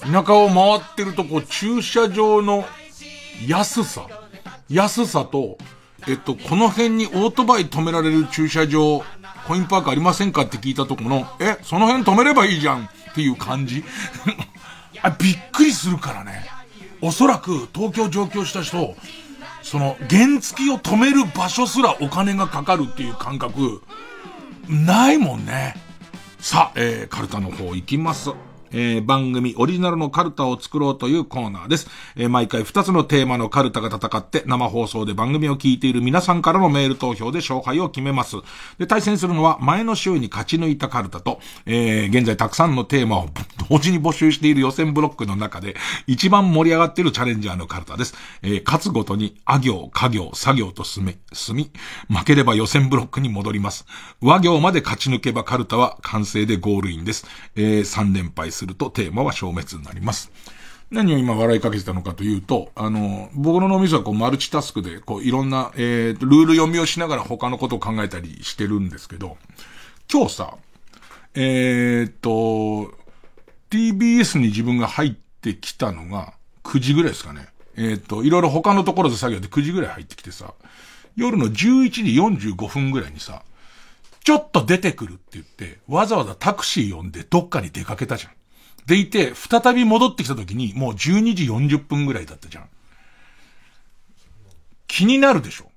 [0.00, 2.64] 田舎を回ってるとこう駐車場の
[3.46, 4.06] 安さ。
[4.68, 5.58] 安さと、
[6.08, 9.02] えっと、この辺にオートバイ止められる駐車場、
[9.46, 13.84] コインパークありませんかって聞いたとこの、え、その辺止めればいいじゃんっていう感じ
[15.02, 16.46] あ、びっくりするからね。
[17.04, 18.96] おそらく東京上京した人、
[19.62, 23.82] その原付を止める場所すらお金がかかるっていう感覚、
[24.70, 25.76] ないもんね。
[26.38, 28.30] さあ、えー、カルタの方行きます。
[28.74, 31.88] えー、番組オリジナルのカルタを作ろうというコーナーです。
[32.16, 38.36] えー、毎回2つのテーマのカルタが戦って生放送で番組を聞いている皆さんからのメール投票で勝敗を決めます。
[38.78, 43.28] で、対戦するのは前の週に勝ち抜いたカルタと、えー、現在たくさんのテーマを
[43.70, 45.76] 同時に募集している予選ブロックの中で
[46.06, 48.14] 一番盛り上がっているチャレンジャーのカルタです。
[48.42, 51.70] えー、勝つごとに、あ行、家行、作業と進め、進み、
[52.08, 53.86] 負ければ予選ブロックに戻ります。
[54.20, 57.26] 和行まで勝ち抜けばカルタは完成でゴールインです。
[57.56, 60.32] えー、3連敗するするとテーマは消滅になります。
[60.90, 69.36] 何を今笑いかけてたのかというと、あの、僕の脳みそはこうマルチタスクで、こういろんな、えー、ルール読みをしながら他のことを考えたりしてるんですけど、
[70.10, 70.56] 今日さ、
[71.34, 72.94] えー、っと、
[73.70, 77.48] TBS に自分が入ってきたのが9時ぐらいですかね。
[77.76, 80.54] えー、っと、いろいろ他のところで作業で9時ぐらい入ってきてさ、
[81.16, 81.52] 夜の11
[81.90, 82.02] 時
[82.52, 83.42] 45分ぐらいにさ、
[84.22, 88.32] ちょっと出てくるって言って、わざわざタクシー呼んでどっかに出かけたじゃん。
[88.86, 92.68] でいて、再び戻ってきた時に、もう12時40分ぐらいだったじゃん。
[94.86, 95.70] 気になるでしょ？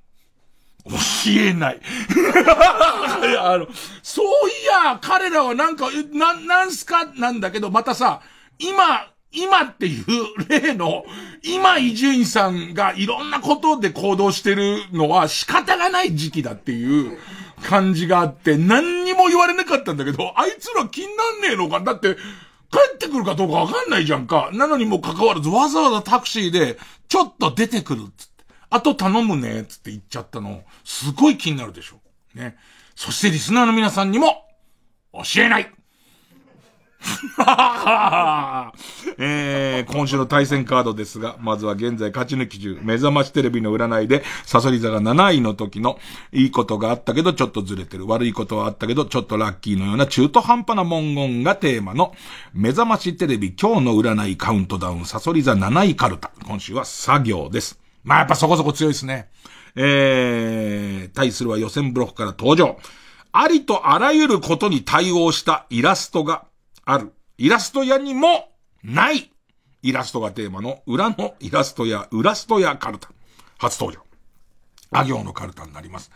[0.89, 0.95] 教
[1.31, 1.81] えない。
[3.39, 3.67] あの、
[4.03, 7.05] そういや、彼らはなんか、な、なんすか？
[7.15, 8.21] なんだけど、またさ、
[8.59, 10.05] 今、今っていう
[10.47, 11.05] 例の、
[11.43, 17.17] 今伊集院さんがいろんなことで行動してるのは仕方がない時期だっていう
[17.63, 21.81] 感じがあって、何にも言われなかったんだけど、あいつら気になんねえのか？
[21.81, 22.15] だって、
[22.71, 24.49] 帰ってくるかどうかわかんないじゃんか。
[24.53, 26.77] なのにも関わらずわざわざタクシーで、
[27.07, 31.97] ちょっと出てくるっつって、あと頼むね、つって言っちゃったの、すごい気になるでしょ。
[32.35, 32.57] ね。
[32.95, 34.43] そしてリスナーの皆さんにも、
[35.13, 35.71] 教えない
[39.17, 45.99] えー、今週の対戦カードですが、まずは現在勝ち抜き中、目覚ましテレビの占いで、サソリ座が7位の時の、
[46.31, 52.13] いいことがあったけどちょっとずれてる、悪いことはあったけどちょっとラッキーのような中途半端な文言がテーマの、
[52.53, 56.31] 目覚ましテレビ今日の占いカウントダウン、サソリ座7位カルタ。
[56.45, 57.79] 今週は作業です。
[58.03, 59.29] まあやっぱそこそこ強いですね。
[59.75, 62.79] えー、対するは予選ブロックから登場。
[63.31, 66.45] ありとあらゆることに対応したイラストが
[66.89, 67.11] ある。
[67.37, 68.49] イラスト屋にも
[68.81, 69.29] ない
[69.83, 73.09] イラストがテーマの裏のイラスト屋、裏スト屋カルタ。
[73.57, 74.07] 初登場。
[74.91, 76.09] あ行のカルタになります。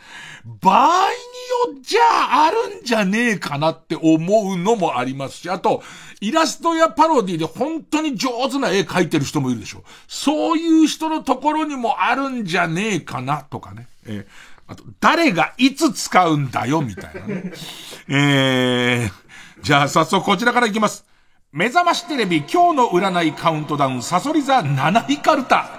[0.46, 4.16] 場合によっちゃあるんじゃねえかなって思
[4.54, 5.84] うのもありますし、あと、
[6.22, 9.84] イラストやパロディで本当に上手な絵描いてる人もいるでしょ。
[10.08, 13.90] そういう人のところにもあるんじゃねえかなとかね。
[14.06, 14.26] えー、
[14.68, 17.52] あと、誰がいつ使うんだよ、みたいなね。
[18.08, 19.12] えー、
[19.64, 21.06] じゃあ早速こちらからいきます。
[21.52, 25.70] 目覚ましテレビ今日の占いカウントダウンサソリ座7位カルタ。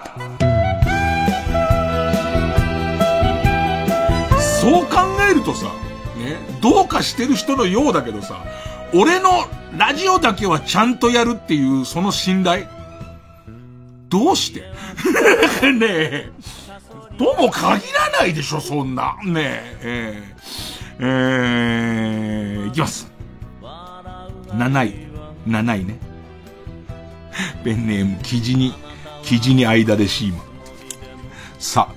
[4.60, 4.98] そう考
[5.28, 5.66] えるとさ、
[6.16, 8.44] ね、どうかしてる人のようだけどさ、
[8.94, 9.30] 俺の
[9.76, 12.66] ラジオだけはちゃんとやるっていうその信頼
[14.08, 14.60] どうして？
[15.72, 16.30] ねえ。
[17.18, 19.16] とも限らないでしょ、そんな。
[19.24, 20.24] ねえ。
[20.98, 23.11] えー、えー、いきます。
[24.54, 24.94] 7位。
[25.46, 25.98] 7位ね。
[27.64, 28.74] ペンネーム、記事に、
[29.22, 30.42] 記事に間でシーマ。
[31.58, 31.88] さ、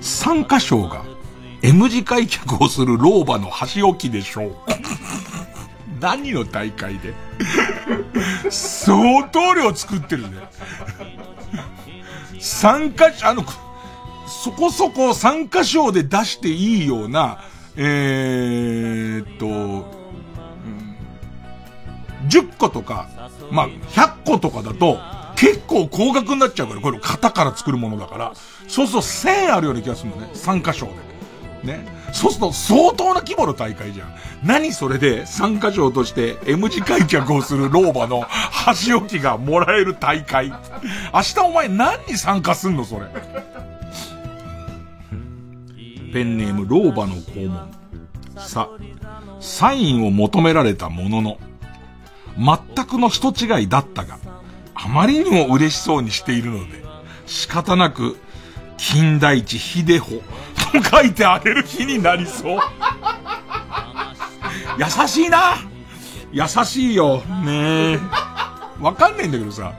[0.00, 1.02] 参加賞が
[1.62, 4.56] M 字開脚をする老婆の箸置きでしょう。
[6.00, 7.14] 何の大会で
[8.50, 10.38] 相当量作ってるね。
[12.40, 13.44] 参加者、あの、
[14.26, 17.44] そこそこ参加賞で出していいような、
[17.76, 20.01] えー、っと、
[22.28, 23.08] 10個とか、
[23.50, 24.98] まあ、100個とかだと、
[25.36, 28.32] 結構高額になっちゃうから、これ型から作るものだから、
[28.68, 30.92] そうすると1000あるような気がするのね、参加賞で。
[31.64, 31.86] ね。
[32.12, 34.14] そうすると相当な規模の大会じゃん。
[34.44, 40.48] 何それで参加賞として M 字開脚をする老婆の箸置きがもらえる大会。
[40.48, 43.06] 明日お前何に参加すんのそれ。
[46.12, 47.70] ペンネーム老婆の肛門。
[48.36, 48.68] さ、
[49.40, 51.38] サインを求められたものの、
[52.38, 54.18] 全くの人違いだったが、
[54.74, 56.82] あまりにも嬉しそうにしているので、
[57.26, 58.18] 仕方なく、
[58.76, 60.22] 金田一秀穂
[60.72, 62.58] と書いてあげる日になりそう。
[64.78, 65.56] 優しいな
[66.32, 67.18] 優しいよ。
[67.44, 68.00] ねえ。
[68.80, 69.72] わかんないんだけどさ。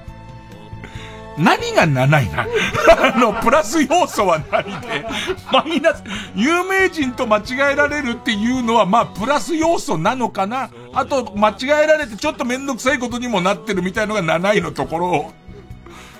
[1.38, 2.45] 何が7位な？
[3.15, 5.05] あの、プラス要素は何で、
[5.51, 6.03] マイナス、
[6.35, 10.69] 有名人と間違えられるっていうのは、まあ、プラス要素なのかな？
[10.93, 15.34] あと、間違えられてちょっとめんどくさいことにもなってるみたいのが7位のところ、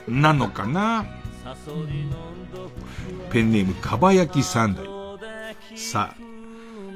[0.08, 1.06] なのかな？
[3.32, 4.86] ペンネーム、かば焼き三代。
[5.76, 6.16] さあ、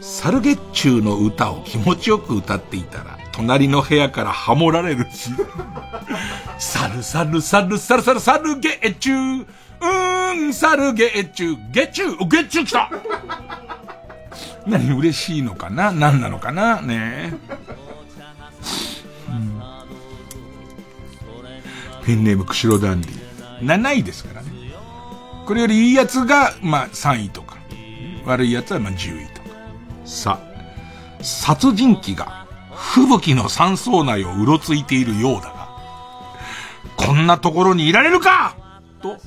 [0.02, 5.30] サルゲッチューの歌を気持ちよく歌っていたら、隣の部屋からハモられるし。
[6.58, 9.46] サルサルサルサルサルサルゲッチュー。
[9.46, 11.72] うーん、サルゲッチュー。
[11.72, 12.90] ゲッチューゲッチュー来た
[14.66, 15.92] 何嬉しいのかな？
[15.92, 16.82] 何なのかな？
[16.82, 17.38] ねえ、
[22.06, 23.20] ペンネーム釧路ダンディ。
[23.62, 24.50] 7位ですからね。
[25.46, 27.56] これよりいいやつが、まあ、3位とか。
[28.26, 29.48] 悪いやつは、まあ、10位とか。
[30.04, 30.40] さ、
[31.22, 32.47] 殺人鬼が
[32.78, 35.68] 吹雪の山荘内をうろついているようだが、
[36.96, 38.56] こんなところにいられるか？
[39.02, 39.18] と、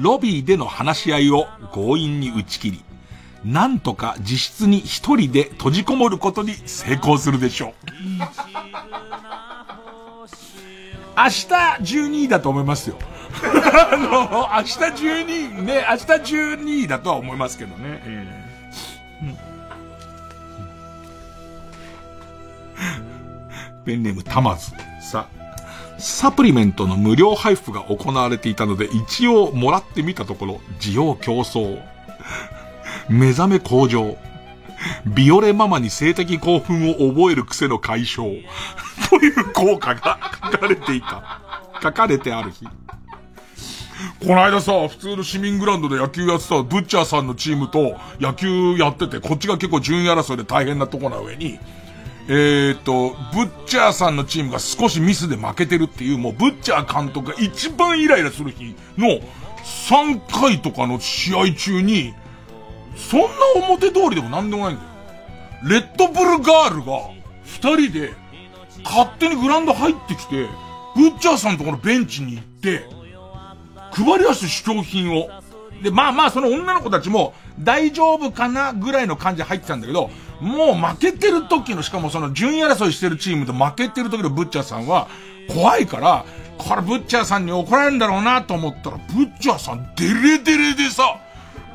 [0.00, 2.84] ロビーでの話し合いを強引に打ち切り、
[3.44, 7.72] なんとか自室に一人で閉じこもることに成功するでしょう。
[11.18, 12.96] 明日12位だと思いますよ。
[13.92, 16.04] あの、明日12位、ね、明日
[16.34, 18.02] 12位だとは思いますけどね。
[18.04, 18.25] えー
[23.86, 24.72] ペンネームたまず。
[25.00, 25.28] さ、
[25.98, 31.80] サプリメントの無料配布が行われていたので、一応もらってみたところ、需要競争。
[33.08, 34.18] 目覚め向上。
[35.06, 38.28] ビオレママに性的興奮を覚える癖の解消。
[39.08, 40.18] という効果が
[40.52, 41.40] 書かれていた。
[41.82, 42.66] 書かれてある日。
[44.26, 51.58] この間さ、普通の市民グラウンドで野球やってたブッチャーさんのチームと野球やってて、こっちが結構順位争いで大変なとこな上に、
[52.28, 59.20] えー、と、ブッチャーさんのチームが少しミスで負けてるっていう、もうブッチャー監督が一番イライラする日の
[59.88, 62.14] 3回とかの試合中に、
[62.96, 63.28] そんな
[63.68, 64.88] 表通りでもなんでもないんだよ。
[65.64, 67.10] レッドブルガールが
[67.44, 68.12] 二人で
[68.84, 70.48] 勝手にグラウンド入ってきて、
[70.96, 72.88] ブッチャーさんのところベンチに行って、
[73.92, 75.28] 配り出す試供品を。
[75.82, 85.08] で、まあまあその女の子たちも大丈夫かなぐらいの感じで入ってたんだけど、もう負けてる時の、しかもその順位争いしてるチームと負けてる時のブッチャーさんは
[85.48, 86.24] 怖いから、
[86.58, 91.20] これブッチャーさんに怒られるんだろうなと思ったら、ブッチャーさんデレデレでさ、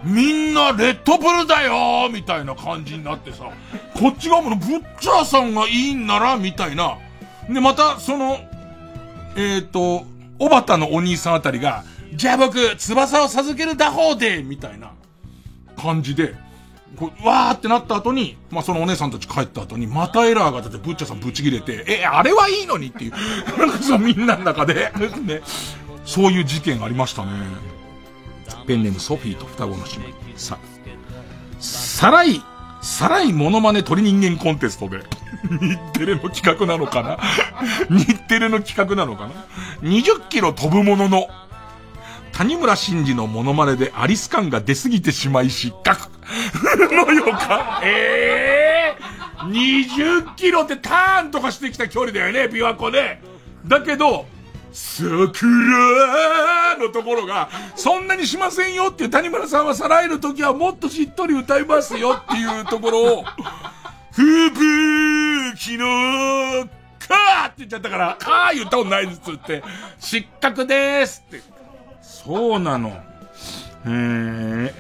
[0.04, 3.50] みんなレッドブルだよみたいな感じになってさ、
[3.96, 6.98] こっち側もブッチャーさんがいいんならみたいな。
[7.50, 8.40] で、また、その、
[9.36, 10.06] えっ、ー、と、
[10.40, 11.84] おばたのお兄さんあたりが、
[12.14, 14.92] じゃあ僕、翼を授ける打法でみたいな
[15.78, 16.36] 感じで、
[16.98, 23.12] こう、わーってなった後に、まあ、そのお姉さんたち帰った後に、またエラーが出て、ブッチャさんブチ切れて、え、あれはいいのにっていう、
[23.58, 24.92] なんかそのみんなの中で、
[25.26, 25.42] ね、
[26.06, 27.32] そういう事件がありましたね。
[28.68, 30.38] ペンネームソフィーと双子の姉妹。
[30.38, 30.58] さ、
[31.60, 32.42] さらい、
[32.82, 35.00] さらいモノマネ鳥人間コンテストで、
[35.50, 37.18] 日テレの企画なのかな？
[37.90, 39.32] 日テレの企画なのかな
[39.82, 41.28] ?20 キロ飛ぶものの、
[42.34, 46.10] 谷村新司のモノマネでアリス感が出すぎてしまい失格。
[46.94, 47.82] のよか。
[47.84, 53.22] ええー、20キロってターンとかしてきた距離だよね、琵琶湖で。
[53.66, 54.26] だけど、
[54.72, 63.26] 桜のところが、そんなにしませんよっていう谷村さんはさらえるときはもっとしっとり歌いますよっていうところを、
[64.12, 64.26] 吹
[65.52, 66.68] 雪の
[67.00, 69.64] かーって言っちゃったから、かー言ったことないですって、
[70.00, 71.61] 失格でーすって。
[72.24, 72.90] そうなの。
[72.90, 72.94] へ
[73.88, 74.74] え。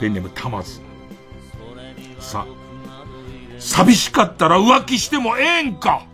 [0.00, 0.80] ペンネームたまず。
[2.20, 2.46] さ、
[3.58, 6.06] 寂しかったら浮気してもええんか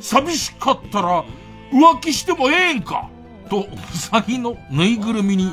[0.00, 1.24] 寂しかったら
[1.72, 3.10] 浮気してもええんか
[3.50, 5.50] と、うさぎのぬいぐるみに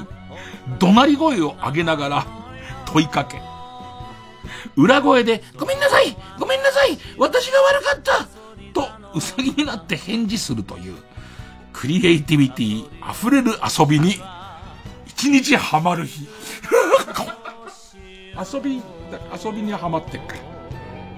[0.79, 2.27] 怒鳴り声を上げながら
[2.85, 3.41] 問いかけ。
[4.75, 8.27] 裏声で、ごめんなさいごめんなさい私が悪かった
[8.73, 10.97] と、うさぎになって返事するという、
[11.85, 14.15] クリエイティビティ溢れる遊びに、
[15.05, 16.27] 一日ハマる日。
[18.33, 18.81] 遊び、
[19.43, 20.39] 遊びにはまってっから。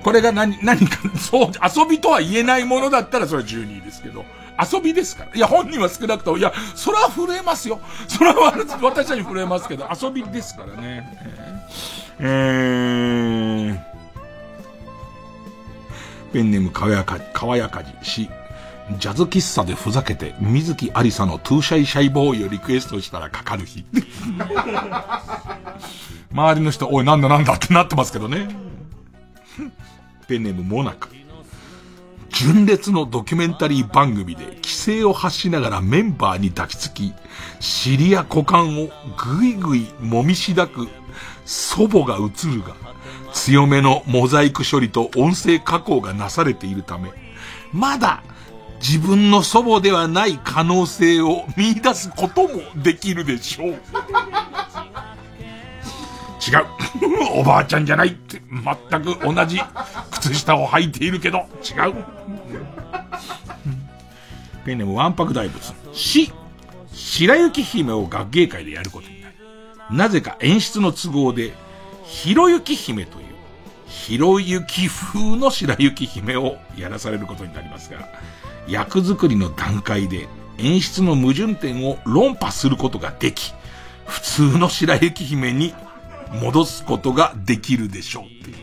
[0.03, 4.25] これが何、何か、そう、遊びとは言えないものだったらそれは12位ですけど、
[4.61, 5.31] 遊びですから。
[5.33, 7.79] いや、本人は少なくとも、いや、それは震えますよ。
[8.09, 11.17] それは私たち震えますけど、遊びですからね。
[12.19, 13.79] えー、
[16.33, 18.29] ペンネームかわやか、かわやかじし、
[18.95, 23.83] ジャズ喫茶でふざけて、観月ありさの TOO SHY SHY BOY をリクエストしたらかかる日。
[26.31, 28.47] 周りの人、おい、なんだなんだってなってますけどね。
[30.27, 31.09] ペンネームモナカ。
[32.29, 37.13] 純烈のドキュメンタリー番組で奇声を発しながらメンバーに抱きつき、
[37.59, 40.87] 尻や股間をぐいぐい揉みしだく
[41.45, 42.75] 祖母が映るが、
[43.33, 47.09] 強めのモザイク処理と音声加工がなされているため、
[47.73, 48.23] まだ
[48.79, 53.69] 自分の祖母ではない可能性を見出すこともできるでしょう。
[56.47, 56.65] 違う。
[57.39, 59.59] おばあちゃんじゃないって、全く同じ
[60.11, 61.95] 靴下を履いているけど、違う。
[64.65, 65.73] ペンネームわんぱく大仏。
[65.93, 66.31] し、
[66.93, 69.35] 白雪姫を学芸会でやることになる。
[69.91, 71.53] なぜか演出の都合で、
[72.03, 73.25] ひろゆき姫という、
[73.87, 78.07] ひろゆき風の白雪姫をやらされることになりますが、
[78.67, 80.27] 役作りの段階で
[80.57, 83.53] 演出の矛盾点を論破することができ、
[84.05, 85.73] 普通の白雪姫に
[86.41, 88.57] 戻すことができるでしょうっていう。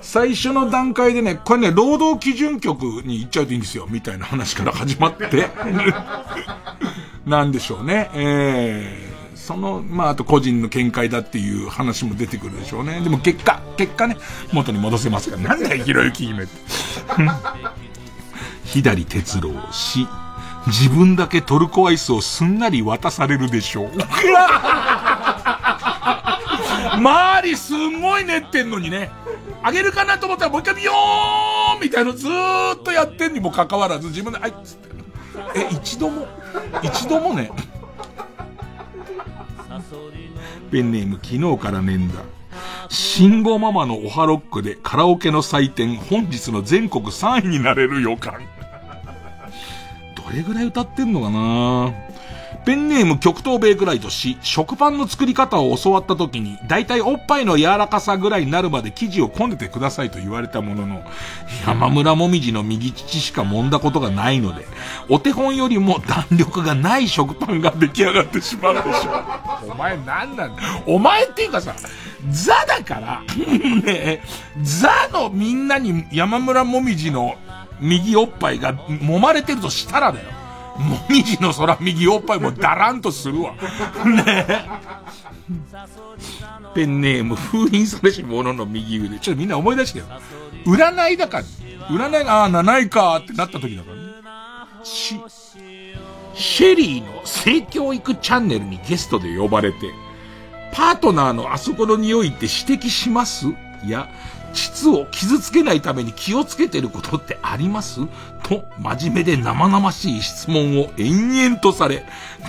[0.00, 5.50] 最初の段階でね、これね、労働基準局に行っちゃうといいんですよ、みたいな話から始まって
[7.26, 8.08] なんでしょうね。
[8.14, 13.00] えー、その、まあ、あと個人の見解だっていう話も出てくるでしょうね。
[13.02, 14.16] でも結果、結果ね、
[14.50, 16.52] 元に戻せますが、なんだよ、ひろゆき姫って。
[18.68, 20.06] 左哲郎氏、
[20.66, 23.90] 自分だけトルコアイスをすんなり渡されるでしょう。
[26.98, 29.10] 周りすんごい練ってんのにね、
[29.62, 34.88] あげるかなと思ったらもう一回ビヨーンみたいのずーっとやってんにもかかわらず自分で、あいっつって。
[35.54, 36.26] え、一度も、
[36.82, 37.50] 一度もね。
[40.70, 42.16] ペンネーム昨日から年だ。
[42.90, 48.42] 慎吾ママのオハロックでカラオケの祭典本日の全国3位になれる予感。
[50.24, 51.94] どれぐらい歌ってんのかな？
[52.64, 61.02] ペンネーム極東ベイクライトし、食パンの作り方を教わった時に、だいたいおっぱいの柔らかさぐらいになるまで生地をこねてくださいと言われたものの、
[61.66, 64.66] 山村もみじの右乳しか揉んだことがないので、
[65.08, 69.12] お手本よりも弾力がない食パンが出来上がってしまうでしょ
[69.68, 69.70] う。
[69.70, 70.62] お前なんなんだ？
[70.86, 71.74] お前っていうかさ、
[72.28, 73.22] ザだから、
[73.82, 74.22] ね。
[74.62, 77.36] ザのみんなに山村もみじの
[77.80, 80.30] 右おっぱいが揉まれてるとしたらだよ。
[80.78, 83.54] もみじの空右おっぱいもダランとするわ。
[84.04, 84.68] ね
[86.74, 89.18] ペンネーム封印されし者の右腕。
[89.18, 90.04] ちょっとみんな思い出してよ。
[90.66, 91.44] 占いだから。
[91.88, 94.02] 占いが、ああ、7位かってなった時だからね。
[94.84, 95.18] し、
[96.34, 99.78] シェリーの性教育チャンネルにゲストで呼ばれて、
[100.72, 103.46] パートナーのあそこの匂いって指摘します？
[103.84, 104.08] いや、
[104.52, 108.00] 膣を傷つけないために気をつけてることってあります？
[108.42, 112.04] と、真面目で生々しい質問を延々とされ、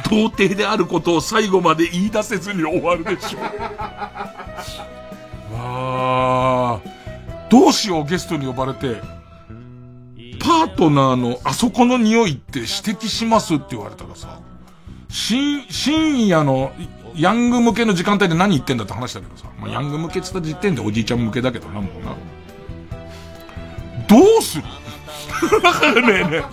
[0.09, 3.41] 童貞であることを最後まで言い出せずに終わるでしょう。
[5.55, 6.80] わあ、
[7.49, 9.01] どうしようゲストに呼ばれて、
[10.39, 14.39] パートナーのあそこの匂いって指摘しますって言われたらさ、
[15.09, 16.71] 深夜の
[17.15, 19.48] ヤング向けの時間帯で何言ってんだって話だけどさ。
[19.60, 22.15] まあ、ヤング向けって言った時点でおじいちゃん向けだけどな、もうな。
[24.07, 24.64] どうする？
[26.02, 26.44] ねえねえ。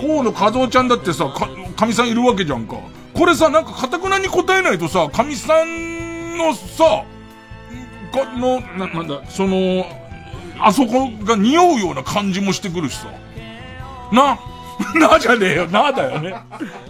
[0.00, 2.76] 河野和夫ちゃんだってさ、か、神さんいるわけじゃんか。
[3.14, 7.02] これさ、なんか、かたくなに答えないとさ、神さんのさ、
[8.12, 9.84] か、の、な、なんだ、その、
[10.60, 13.08] あそこが匂うような感じもしてくるしさ。
[14.12, 14.38] な、
[15.08, 16.34] なじゃねえよ、なだよね。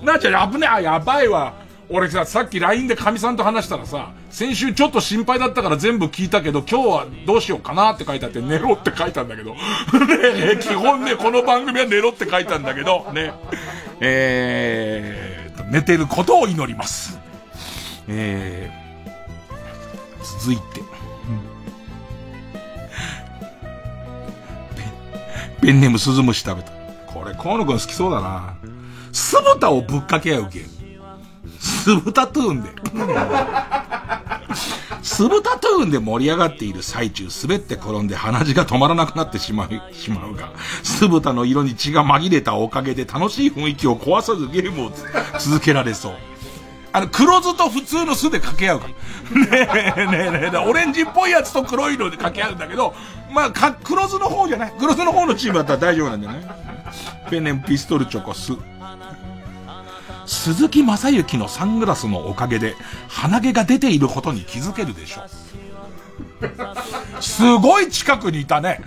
[0.02, 1.54] なじゃ危ねえ、あ、やばいわ。
[1.90, 9.54] 俺さ、さっき LINE で神さんと話したらさ、先週ちょっと心配だったから全部聞いたけど、今日はどうしようかなって書いてあって、寝ろって書いたんだけど。
[9.56, 13.32] ね基本ね、この番組は寝ろって書いたんだけど、ね。
[14.00, 17.18] えー、寝てることを祈ります。
[18.06, 20.82] えー、続いて。
[25.62, 26.70] ペンネームスズムシ食べた。
[27.06, 28.54] これ、河野くん好きそうだな。
[29.12, 30.77] 酢豚をぶっかけ合うゲーム。
[31.58, 32.70] スブタトゥーンで。
[35.02, 40.50] スブタトゥーンで盛り上がっている最中、滑って転んで鼻血が止まらなくなってしまう、しまうが、
[40.82, 44.92] 酢豚の色に血が紛れたおかげで楽しい雰囲気を壊さずゲームを
[45.38, 46.12] 続けられそう。
[46.92, 48.92] あの、黒酢と普通の酢で掛け合うから。
[49.46, 52.94] ねえねえねえ、オレンジっぽいやつと黒い色で掛け合うんだけど、
[53.32, 56.42] まあ、か、黒酢の方じゃない黒酢の方のチームだったら大丈夫なんじゃない？
[57.30, 58.52] ペンネンピストルチョコ酢。
[60.28, 62.76] 鈴木正幸のサングラスのおかげで
[63.08, 65.28] 鼻毛が出ていることに気づけるでしょう。
[67.22, 68.80] すごい近くにいたね。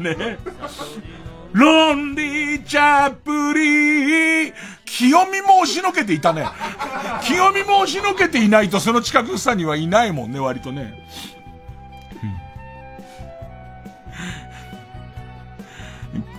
[0.00, 0.38] ね
[1.52, 4.54] ロンリーチャップリー。
[4.86, 6.46] 清美も押しのけていたね。
[7.22, 10.94] 清美も押しのけていないとその近くさにはいないもんね、割とね。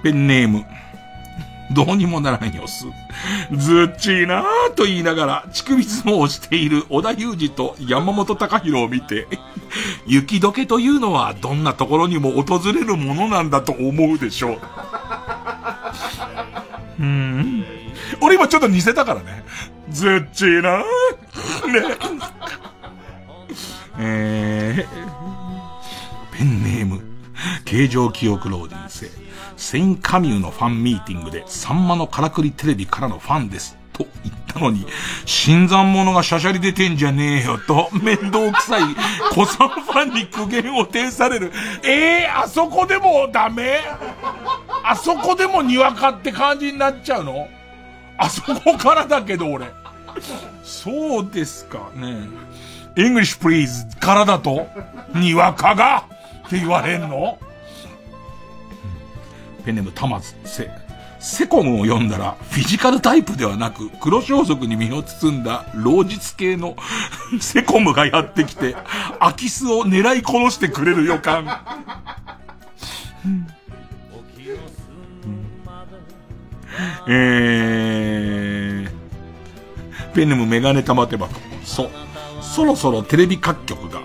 [0.02, 0.66] ペンネーム。
[1.72, 2.86] どうにもならん様子。
[3.52, 9.28] ずっちいなぁと言いながら、乳首相撲をしている小田裕二と山本隆弘を見て、
[10.06, 14.60] 雪解けというのはどんなところにも訪れるものなんだと思うでしょう。
[17.00, 17.66] うん。
[18.22, 19.44] 俺今ちょっと似せたからね。
[19.90, 20.82] ずっちいなぁ。
[21.68, 21.98] ね。
[24.00, 27.02] えー、ペンネーム、
[27.66, 29.23] 形状記憶老人生。
[29.58, 33.78] セインカミューのファンミーティングで、サンマのからくりテレビからのファンです。
[33.94, 34.88] と言ったのに、
[35.26, 38.82] 新参者がシャシャリ出てんじゃねえよと、面倒くさい、
[39.32, 41.52] 子さんファンに苦言を呈される。
[41.84, 43.82] ええー、あそこでもダメ？
[44.84, 47.48] あそこでもにわかって感じになっちゃうの？
[48.18, 49.68] あそこからだけど俺。
[50.64, 52.28] そうですかね。
[52.96, 54.68] English please からだと、
[55.14, 56.08] にわかが？
[56.48, 57.38] って言われんの？
[59.66, 60.70] ペネムたまず、せ、
[61.20, 66.76] セコンを読んだら、フィジカルタイプではなく、黒装束に身を包んだ、老実系の
[67.40, 68.76] セコムがやってきて、
[69.20, 71.62] 空き巣を狙い殺してくれる予感。
[77.08, 81.34] えー、ペネムメガネ玉手箱。
[81.64, 81.90] そう。
[82.42, 84.02] そろそろテレビ各局が、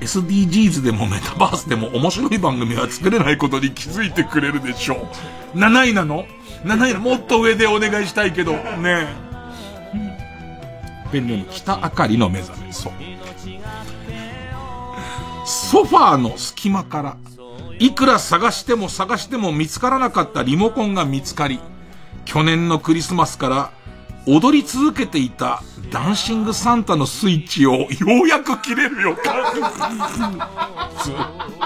[0.00, 5.08] SDGs でもメタバースでも面白い番組は作れないことに気づいてくれるでしょ
[5.54, 5.58] う。
[5.58, 6.26] 7位なの
[6.64, 9.26] ?7 位なもっと上でお願いしたいけど、ねえ
[11.12, 12.92] ペンネーム北あかりの目覚め、そう。
[15.46, 17.16] ソファーの隙間から、
[17.78, 21.60] いくら探しても探しても見つからなかったリモコンが見つかり、
[22.24, 23.70] 去年のクリスマスから
[24.26, 27.88] 踊り続けていたダンシングサンタのスイッチをよ
[28.24, 29.52] うやく切れるよか。
[31.02, 31.14] ずっ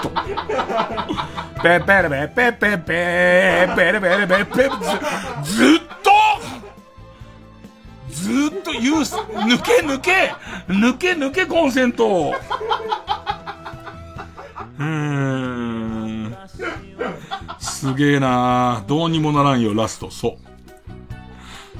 [0.01, 0.09] と。
[1.61, 2.87] ペペレペペペペ
[3.75, 4.69] ペレペレペペ
[5.43, 6.11] ず、ずっと。
[8.09, 8.71] ずっと。
[8.71, 10.33] 言う、抜け抜け
[10.67, 12.33] 抜け抜けコンセント
[14.79, 16.35] うーん。
[17.59, 20.50] すげえなどうにもならんよ、ラスト、そう。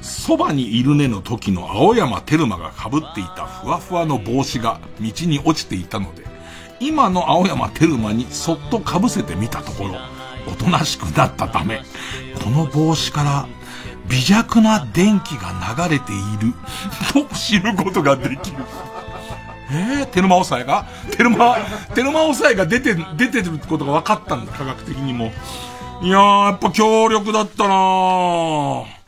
[0.02, 6.24] そばにいるねの時の青山テルマが被っていたふわふわの帽子が道に落ちていたので、
[6.80, 9.94] 今の青山テルマにそっと被せてみたところ、
[10.48, 11.82] おとなしくなったため、
[12.42, 13.46] この帽子から
[14.08, 15.52] 微弱な電気が
[15.86, 16.52] 流れている
[17.12, 18.56] と知ることができる。
[19.70, 20.86] えー、テルマ抑えが？
[21.16, 21.56] テルマ、
[21.94, 25.32] テルマ抑えが出て、出てることが分かったんだ、科学的にも。
[26.02, 29.01] いやー、やっぱ強力だったなー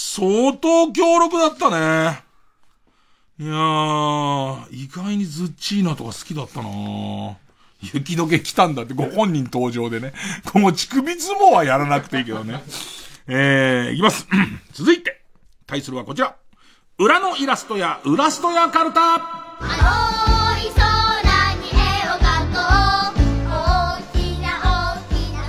[0.00, 2.22] 相当強力だったね。
[3.40, 7.34] いやー、意外にズッチーナとか好きだったなー
[7.80, 10.12] 雪解け来たんだってご本人登場でね。
[10.52, 12.62] この乳首相撲はやらなくていいけどね。
[13.26, 14.28] えー、いきます。
[14.72, 15.20] 続いて、
[15.66, 16.36] 対するはこちら。
[16.98, 19.00] 裏のイラストや、ウラストやカルタ。
[19.14, 22.60] 青い空に絵を描こ
[23.14, 23.18] う
[23.50, 25.42] 大きな大きな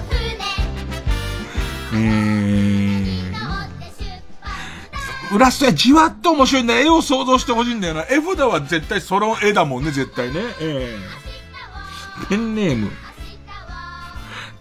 [1.92, 2.69] 船うん
[5.38, 6.80] ラストやじわっと面白いんだ。
[6.80, 8.02] 絵を想像してほしいんだよな。
[8.04, 10.42] 絵札は絶対その絵だもんね、絶対ね。
[10.60, 12.92] えー、ペンネーム。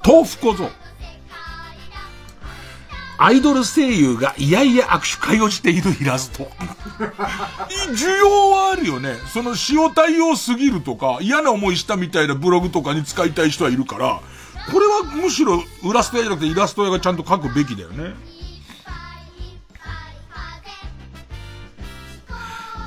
[0.05, 0.71] 豆腐小僧。
[3.21, 6.49] アイドル声優がいやいや握手会をしているイラスト。
[7.91, 9.17] 需要はあるよね。
[9.33, 14.21] その塩対応すぎるとか、嫌な思いしたみたいなブログとかに使いたい人はいるから、
[14.71, 18.15] これはむしろイラスト屋じゃなくてイラスト屋がちゃんと書くべきだよね。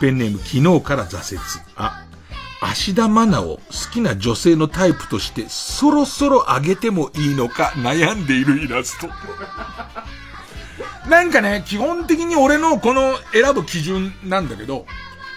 [0.02, 1.41] ペンネーム昨日から挫折。
[1.76, 2.07] あ、
[2.60, 3.61] 芦田愛菜を好
[3.94, 9.07] きな女性のタイプとしてそろそろ上げてもいいのか悩んでいるイラスト。
[11.07, 14.88] なんかね、基本的に俺のこの選ぶ基準なんだけど、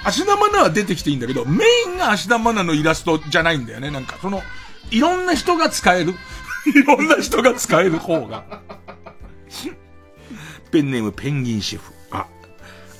[0.03, 3.91] 芦田愛菜は出てきていいんだけど、メインが芦田愛菜のイラストじゃないんだよね。
[3.91, 4.43] なんかその、
[4.91, 6.15] いろんな人が使える。
[6.75, 8.45] いろんな人が使える方が。
[10.71, 11.94] ペンネームペンギンシェフ。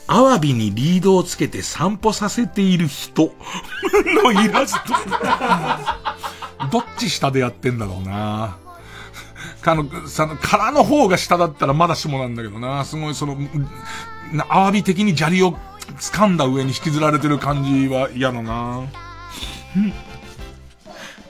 [0.07, 3.33] アワビにリードをつけて散歩させている人
[4.23, 4.93] のイラスト。
[6.71, 8.57] どっち下でやってんだろうな。
[9.63, 12.85] かの、さの、殻の方が下だったらまだしもなんだけどな。
[12.85, 13.39] すごいその、
[14.49, 15.57] アワビ的に砂利を
[15.99, 18.83] 掴んだ上に引きずられてる感じは嫌だな。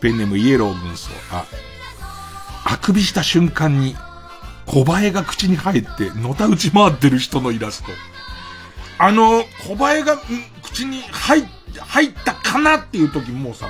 [0.00, 1.10] ペンネームイエロー軍曹。
[1.30, 1.44] あ、
[2.64, 3.96] あくびした瞬間に、
[4.66, 7.92] 小バエが口に入って、のた打ち回ってる人のイラスト。
[8.98, 10.18] あの、小バエが、
[10.62, 11.44] 口に入っ、
[11.78, 13.68] 入ったかなっていう時もさ、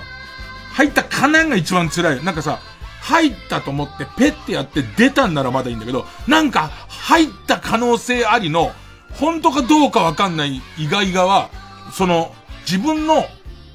[0.73, 2.25] 入ったかなが一番辛い。
[2.25, 2.61] なんかさ、
[3.01, 8.73] 入ったと思ってペッてやって出たんならまだいいんだけど、なんか入った可能性ありの、
[9.13, 11.51] 本当かどうかわかんない意外がは、
[11.93, 12.35] その、
[12.67, 13.25] 自分の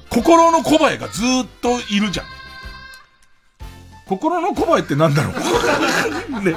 [0.08, 2.26] 心の小バエがずっといるじゃん。
[4.06, 6.42] 心の小バエってなんだろう？
[6.42, 6.56] ね。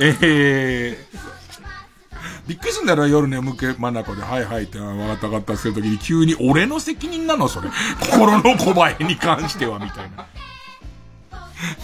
[0.00, 1.33] えー、
[2.46, 7.70] びっくりすんだろ、夜眠気真中で、はいはいって、わかったわかったするときに急に俺の責任なのそれ。
[8.00, 10.26] 心の小バエに関しては、みたいな。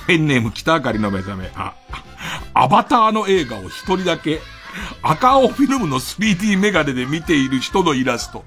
[0.07, 1.51] ペンネーム北あかりの目覚め。
[1.55, 1.75] あ、
[2.53, 4.41] アバターの映画を一人だけ、
[5.03, 8.45] 赤青フィルムの 3D メガネで見ている人のイラスト。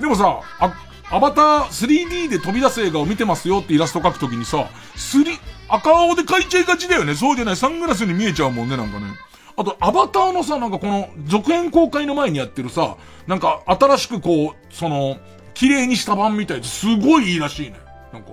[0.00, 0.74] でもさ、あ、
[1.10, 5.38] アバター 3D で飛び出す映画を見てますよってイラスト描くときにさ、スリ、
[5.68, 7.14] 赤青で描いちゃいがちだよね。
[7.14, 7.56] そうじゃない。
[7.56, 9.06] サングラスに見えちゃうもんね、なんかね。
[9.56, 12.96] あと、アバターのさ、なんかこの、続編公開の前にやってるさ、
[13.26, 15.18] なんか新しくこう、その、
[15.54, 17.76] 綺麗にした版みたいですごいいいらしいね。
[18.12, 18.32] なんか。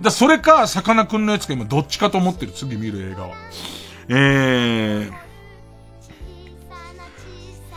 [0.00, 3.34] だそれか、さかなクンのやつか今どっちかと思ってる、次見る映画は。
[4.08, 5.12] えー、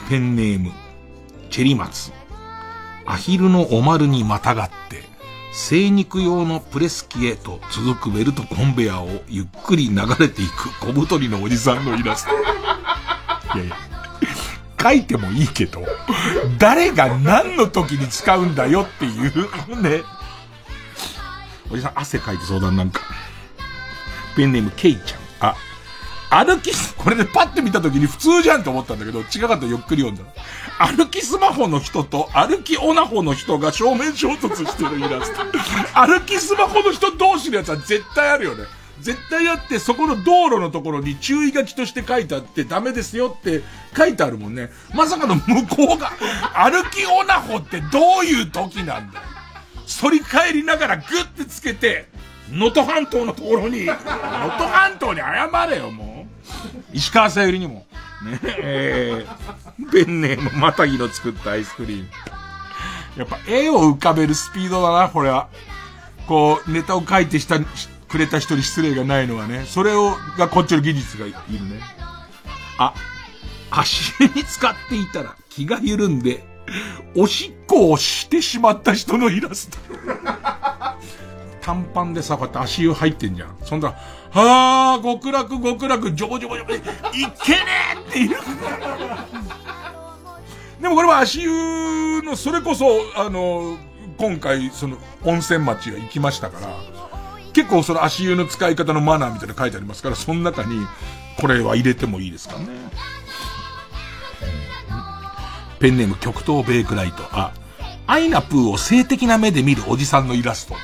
[0.10, 0.72] ペンネーム、
[1.50, 2.12] チェリマツ。
[3.06, 5.04] アヒルのお丸にまたがって、
[5.52, 12.32] 精肉用のプレス機へと続くベルトコンベヤーをゆっくり流れていく小太りのおじさんのイラスト。
[13.56, 13.78] いやいや。
[14.82, 15.86] 書いてもいいけど、
[16.58, 20.04] 誰が何の時に使うんだよっていうね。
[21.70, 23.02] おじさん汗かいて相談なんか。
[24.36, 25.50] ペンネームケイちゃん。
[25.52, 25.56] あ、
[26.32, 30.24] 歩き、これでパッて見た時に普通じゃんと思ったんだけど、違かったゆっくり読んだ。
[30.80, 35.44] 歩きスマホの人と歩きオナホの人が正面衝突してるイラスト。
[35.94, 38.64] 歩きスマホの人同士のやつは絶対あるよね。
[39.02, 43.64] 絶対あってそこの道路のところに注意書きとして書いてあってダメですよって
[43.98, 44.70] 書いてあるもんね。
[44.94, 46.12] まさかの向こうが
[46.54, 49.26] 歩きオナホってどういう時なんだよ。
[50.02, 52.08] 反り返りながらグッてつけて、
[52.50, 54.06] 能登半島のところに、能登
[54.70, 56.21] 半島に謝れよ、もう。
[56.94, 57.86] 石川さゆりにも。
[58.24, 62.10] ねえー、ペンネームまたぎの作ったアイスクリーム。
[63.18, 65.48] やっぱ絵を浮かべるスピードだな、これは。
[66.28, 71.36] こう、ネタを書いてした、くれた人に失礼がないのはね、それを、がこっちの技術がいる
[71.68, 71.82] ね。
[72.78, 72.94] あ、
[73.72, 76.46] 足に使っていたら気が緩んで、
[77.16, 79.78] おしっこをしてしまった人のイラスト。
[81.62, 83.56] 短パンでさ、こうやって足湯入ってんじゃん。
[83.64, 86.90] そんな、はあ、極楽極楽、ジョボジョボジョボ、いけね
[87.96, 88.32] えって言う。
[90.82, 92.86] でもこれは足湯の、それこそ、
[93.16, 93.78] あの、
[94.18, 96.76] 今回、その、温泉町が行きましたから、
[97.54, 100.86] 結構その足湯の使い方のマナーみたいなの書いてありますから、その中に、
[101.40, 102.68] これは入れてもいいですかね。
[105.80, 107.24] ペンネーム極東ベイクライト。
[107.32, 107.54] あ、
[108.08, 110.76] アイナプーを性的な目で見るおじさんのイラスト。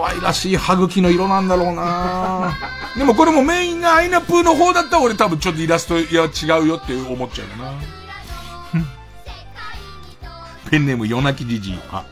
[0.00, 2.56] 可愛らしい歯茎の色なんだろうな
[2.96, 6.28] でもこれもメインがアイナプーの方だったら俺多分ちょっとイラスト、いや違
[6.62, 7.72] うよって思っちゃうよな。
[10.70, 11.78] ペンネーム夜泣きじじい。
[11.92, 12.04] あ、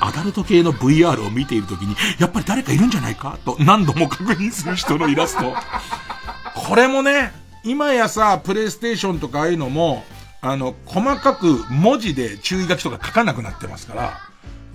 [0.00, 5.54] アダルト系の VR を見ているときに、やっぱり誰かいるんじゃないかと何度も確認する人のイラスト。
[6.56, 7.32] これもね、
[7.62, 10.04] 今やさ、プレイステーションとかああいうのも、
[10.40, 14.27] あの、細かく文字で注意書きとか書かなくなってますから、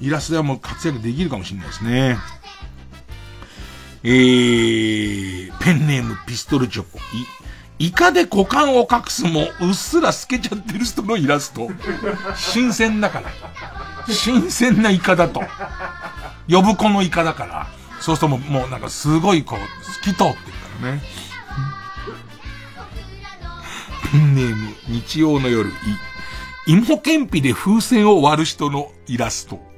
[0.03, 2.17] イラストはもう活躍できるかもしれないですね。
[4.03, 6.99] えー、ペンネームピストルチョコ。
[7.79, 11.69] イカで股間を隠すも、うっすら透けちゃってる人のイラスト。
[12.35, 14.13] 新鮮だから。
[14.13, 15.41] 新鮮なイカだと。
[16.49, 17.67] 呼ぶ子のイカだから。
[18.01, 21.01] そうするともう、もうなんかすごいこう、透き通ってるからね。
[24.11, 25.73] ペンネーム、日曜の夜、い、
[26.67, 29.72] 芋けんぴで風船を割る人のイラスト。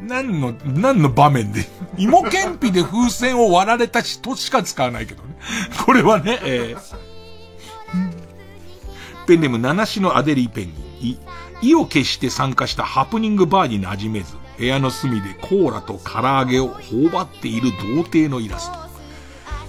[0.00, 1.64] 何の、何の場面で、
[1.96, 5.36] 芋けんぴで風船を割られた人しか使わないけどね。
[5.84, 6.96] これはね、えー、
[9.26, 11.18] ペンネーム、七種のアデリーペンギン。
[11.62, 18.81] 意を決して参加したハプニングバーに馴染めず、部屋の隅でコーラと唐揚げを頬張っている童貞のイラスト。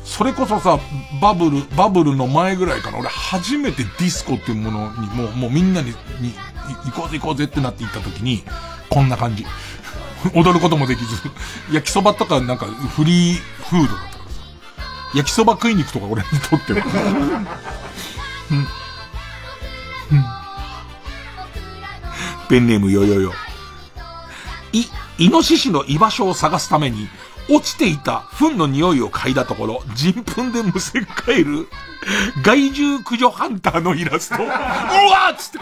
[0.04, 0.80] それこそさ、
[1.22, 3.00] バブル、バブルの前ぐらいかな。
[3.00, 5.90] 俺初めてディスコっていうものに、もう、もうみんなに、
[6.20, 6.34] に、
[6.86, 8.44] 行こうぜ行こうぜってなって行った時に、
[8.90, 9.46] こんな感じ。
[10.36, 11.16] 踊ることもできず、
[11.72, 14.40] 焼きそばとかなんかフリーフードだったからさ。
[15.16, 16.86] 焼きそば食いに行くとか俺にとっては。
[18.52, 18.58] うん。
[18.58, 18.62] う
[20.22, 20.26] ん。
[22.50, 23.34] ペンネームよよよ。
[24.72, 24.86] い、
[25.18, 27.08] イノシシの居場所を探すために、
[27.50, 31.68] 落ちていた糞の匂いを嗅いだところ、人糞でむせ返る、
[32.44, 34.44] 害獣駆除ハンターのイラスト。
[34.44, 35.60] うわーっつって。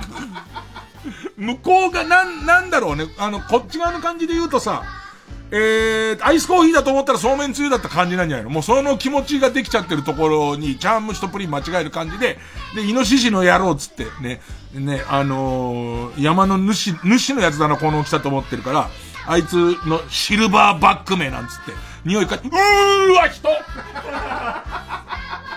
[1.38, 3.06] 向こうがなん、なんだろうね。
[3.18, 4.84] あの、こっち側の感じで言うとさ、
[5.53, 8.49] えー、アイスコーヒーだと思ったらそうめんつゆだった感じなんじゃないの？
[8.52, 12.38] もうその気持ちができちゃってるところに、チャームシとプリン間違える感じで、
[12.74, 14.41] で、イノシシの野郎っつって、ね、
[14.74, 18.90] ね、あのー、山の主、主のやつだな、この大きさと思ってるから、
[19.27, 21.73] あいつのシルバーバック名なんつって、
[22.06, 23.49] 匂いか、うーわ、人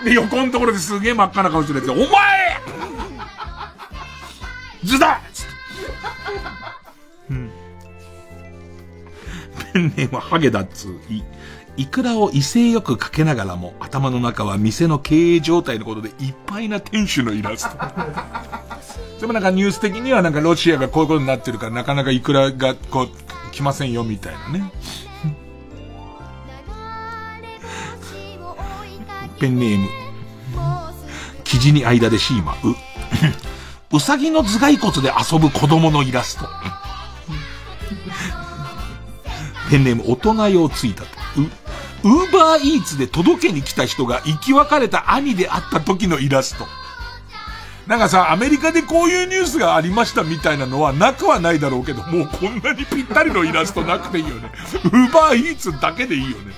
[0.03, 2.05] で、横のところですげえ真っ赤な顔してるやつお前
[4.83, 5.51] ズだつって。
[7.31, 7.51] うん。
[9.73, 11.23] ペンネームはハゲダッツい、
[11.77, 17.77] いくらを威勢よくかけながらも、頭の中は店の経営状態のことでいっぱいな店主のイラスト。
[19.19, 23.09] でもなんかニュース的にはなんかロシアがこういうことになってるからなかなかいくらがこう、
[23.55, 24.69] 来ませんよみたいなね。
[29.39, 29.87] ペンネーム。
[31.45, 32.75] 生地に間でシーマ、う。
[33.95, 36.49] うさぎの頭蓋骨で遊ぶ子供のイラスト。
[39.69, 41.07] ペンネーム大人用ついたと。
[42.03, 46.67] う、ウーバーイーツで届けに来た人が生き別れた兄であった時のイラスト。
[47.87, 54.49] なんかさ、アメリカでこういうニュースがありましたみたいなのはなくはないだろうけど、もうこんなにぴったりのイラストなくていいよね。
[54.85, 56.53] ウーバーイーツだけでいいよね。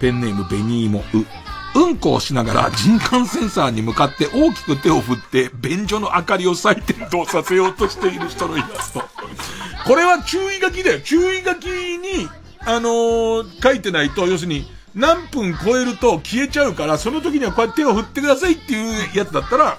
[0.00, 1.26] ペンネームベニーモ、う。
[1.72, 9.02] うんこをしながら人感センサーに向かって大きく手を振って便所の明かりを再点灯させようとしている人のイラスト。
[9.86, 11.00] これは注意書きだよ。
[11.00, 12.28] 注意書きに、
[12.60, 19.78] あのー、書いてないと、要するに、何分超えると消えちゃうから、その時にはこうやって手を振ってくださいっていうやつだったら、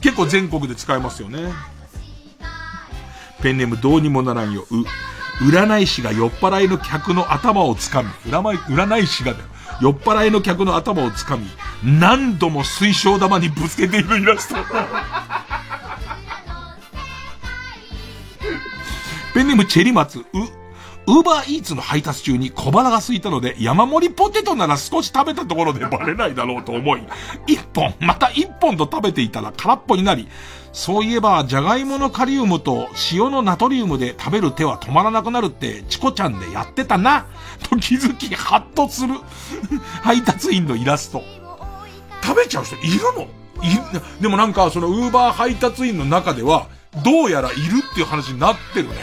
[0.00, 1.52] 結構全国で使えますよね。
[3.42, 4.66] ペンネームどうにもならんよ。
[4.70, 4.84] う。
[5.44, 9.44] 占い師が酔っ払いの客の頭をつかみ、占い、占い師がだよ。
[9.82, 11.46] 酔っ払いの客の頭をつかみ、
[11.84, 14.56] 何度も水晶玉にぶつけているイラスト。
[19.34, 20.24] ペンネームチェリマツ、う、
[21.08, 27.02] ウーバーイーツの配達中に小腹が空いたので、山盛りポテトなら少し食べたところでバレないだろうと思い、
[27.46, 30.26] 一本、また一本と食べていたら空っぽになり、
[30.72, 37.26] そういえば、じゃがいものカリウムと塩のナトリウムで食べる手は止まらなくなるって、チコちゃんでやってたな、
[37.70, 39.14] と気づき、ハッとする
[40.02, 41.22] 配達員のイラスト。
[42.22, 43.22] 食べちゃう人いるの？
[43.62, 46.66] いでもなんか、そのウーバー配達員の中では、
[47.04, 47.58] どうやらいる
[47.92, 48.96] っていう話になってるね。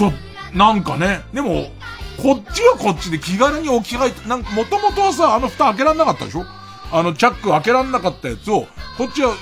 [0.00, 0.12] ちょ、
[0.54, 1.70] なんかね、でも、
[2.16, 6.46] こっちはこっちで気軽に置き換えて、なんか、もともとはさ、あの蓋開けらんなかったでしょ？
[6.90, 8.66] あの、チャック開けらんなかったやつを、
[8.96, 9.34] こっちは、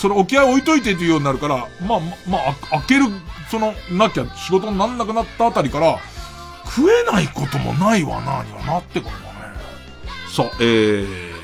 [0.00, 3.06] それ置き合い置いといてっていうようになるから、まあ、まあ、開ける、
[3.50, 5.98] その、なきゃ仕事になんなくなったあたりから、
[6.64, 9.24] 食えないこともないわな、にはなってくるんだね。
[10.32, 11.34] さあ、えー、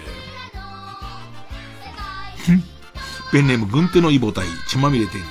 [3.32, 5.24] ペンネーム軍手のイボ隊、血まみれてる。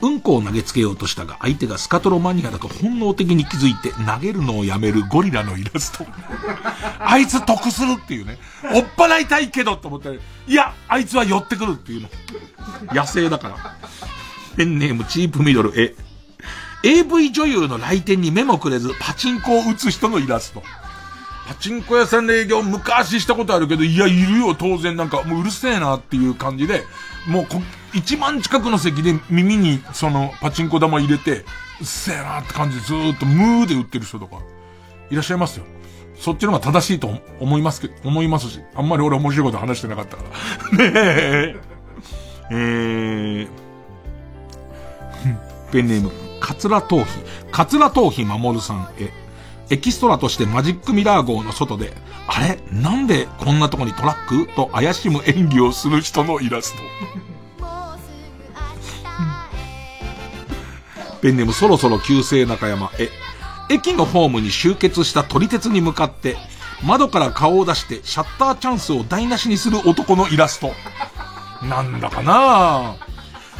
[0.00, 0.08] う。
[0.08, 6.06] んこを投げつけようとしたが、相手がスカトロマニアだと本能的に気づいて投げるのをやめるゴリラのイラスト。
[6.98, 8.38] あいつ得するっていうね。
[8.62, 12.08] 追っ払いたいけどと思ったら、いや、あいつは寄ってくるっていうの。
[12.92, 13.56] 野生だから。
[14.56, 15.94] ペンネームチープミドル、え。
[16.84, 20.62] AV 女優の来店に目もくれず、パチンコを打つ人のイラスト。
[21.48, 26.84] パチンコ屋さんで営業昔したことあるけど、いや、いるよ、当然なんか、もううるせえなっていう感じで、
[27.28, 27.60] もうこ、
[27.94, 31.44] 一番近くの席で耳にそのパチンコ玉入れて、
[31.80, 34.40] うっせえなって感じでずーっとムーで売ってる人とか、
[35.10, 35.66] いらっしゃいますよ。
[36.16, 40.24] そっちの方が正しいと思いますけど、思いますし、あんまり俺面白いこと話してなかったか
[40.72, 40.78] ら。
[40.90, 41.56] ねえ。
[42.50, 43.48] えー、
[45.70, 46.10] ペンネーム、
[46.40, 47.08] カツラ頭皮、
[47.52, 49.27] カツラ頭皮守さんへ。
[49.70, 51.92] エキストラとしてマジックミラー号の外で、
[52.26, 52.58] あれ？
[52.72, 54.48] なんでこんなとこにトラック？
[54.54, 56.78] と怪しむ演技をする人のイラスト。
[61.20, 63.10] ペンネームそろそろ旧姓中山へ。
[63.70, 66.38] 駅のホームに集結した撮り鉄に向かって、
[66.82, 70.72] 窓から顔を出してシャッターチャンスを台無しにする男のイラスト。
[71.62, 72.94] なんだかな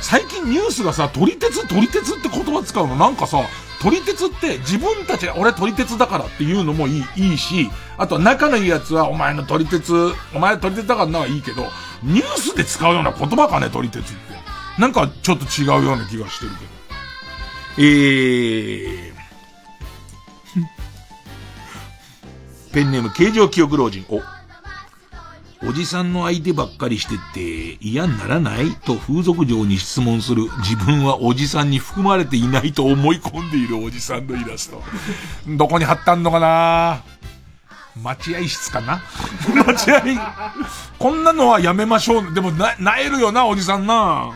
[0.00, 3.42] 最近ニュースがさ、撮り鉄撮り鉄って言葉使うのなんかさ、
[3.80, 11.66] 撮り鉄って自分たちが俺撮り鉄だからっていうのもいいいいし、あと仲のいいやつはお前の撮り鉄、お前撮り鉄だからなはいいけど、
[12.02, 14.80] ニュースで使うような言葉かね、撮り鉄って。
[14.80, 16.70] なんかちょっと違うような気がしてるけど。
[17.78, 19.12] えー、
[22.74, 24.04] ペンネーム形状記憶老人。
[24.08, 24.20] お、
[25.66, 28.70] おじさんの相手ばっかりしてって嫌にならない？
[28.76, 34.82] と風俗嬢に質問する自分はおじさんに含まれていないと思い込んでいるおじさんのイラスト。
[35.48, 37.02] どこに貼ったんのかな？
[38.00, 39.02] 待合室かな？
[39.66, 40.00] 待合。
[40.98, 42.32] こんなのはやめましょう。
[42.32, 44.30] でもな、なえるよな、おじさんな。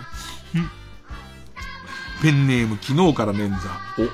[2.20, 3.68] ペンネーム昨日から捻挫。
[3.98, 4.08] お、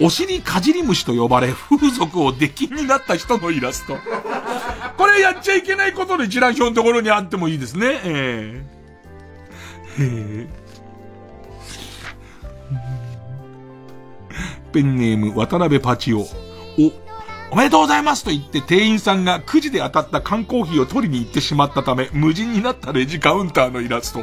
[0.00, 3.96] お尻かじり虫と呼ばれ風俗を出禁になった人のイラスト。
[4.96, 8.00] これやっちゃいけないことの一覧表のところにあってもいいですね。
[8.04, 10.48] えー、へ
[14.72, 16.20] ペンネーム渡辺パチオ。
[16.20, 16.26] お、
[17.50, 24.20] おめでとうございますと言って店員さんがくじで当たった缶コーヒーを取りに行ってしまったため、無人になったレジカウンターのイラスト。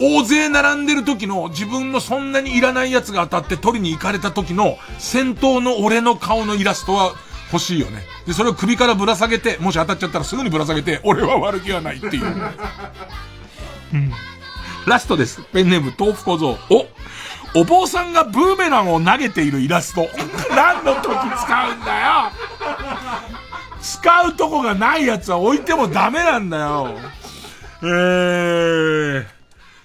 [0.00, 7.14] 大勢並んでる時の自分のそんなにいらないやつが当たって取りに行かれた時の先頭の俺の顔のイラストは
[7.52, 8.02] 欲しいよね。
[8.26, 12.24] で、それを首からぶら下げて、もし当たっちゃったらすぐにぶら下げて、俺は悪気はないっていう。
[13.94, 14.12] うん。
[14.86, 15.40] ラストです。
[15.52, 16.58] ペンネーム豆腐小僧。
[16.70, 16.86] お
[17.56, 20.08] お坊さんがブーメランを投げているイラスト。
[20.50, 21.04] 何の時
[21.44, 22.32] 使うんだよ
[23.80, 26.98] 使うとこがないやつは置いてもダメなんだよ。
[27.82, 29.26] えー。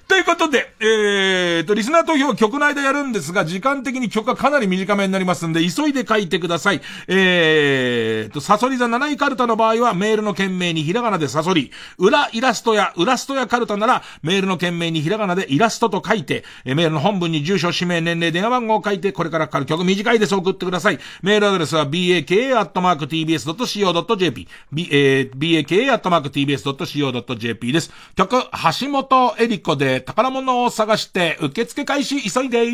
[0.10, 6.82] ということで、えーと、リスナー投票は曲の間やるんですが、時間的に曲がかなり短めになりますんで、急いで書いてください。
[7.08, 11.70] えーと、サソリ座7位カルタの場合は、メールの件名にひらがなでサソリ、
[12.00, 20.98] 裏イラストや、裏ストやカルタなら、メールの件名にひらがなでイラストと書いて、メールの本文に住所、氏名、年齢、電話番号を書いて、これからかかる曲短いです送ってください。
[21.22, 27.92] メールアドレスは、baka.tbs.co.jp、b、えー、baka.tbs.co.jp です。
[28.16, 28.42] 曲、
[28.82, 32.66] 橋本エリコで、宝物を探して受付開始急いで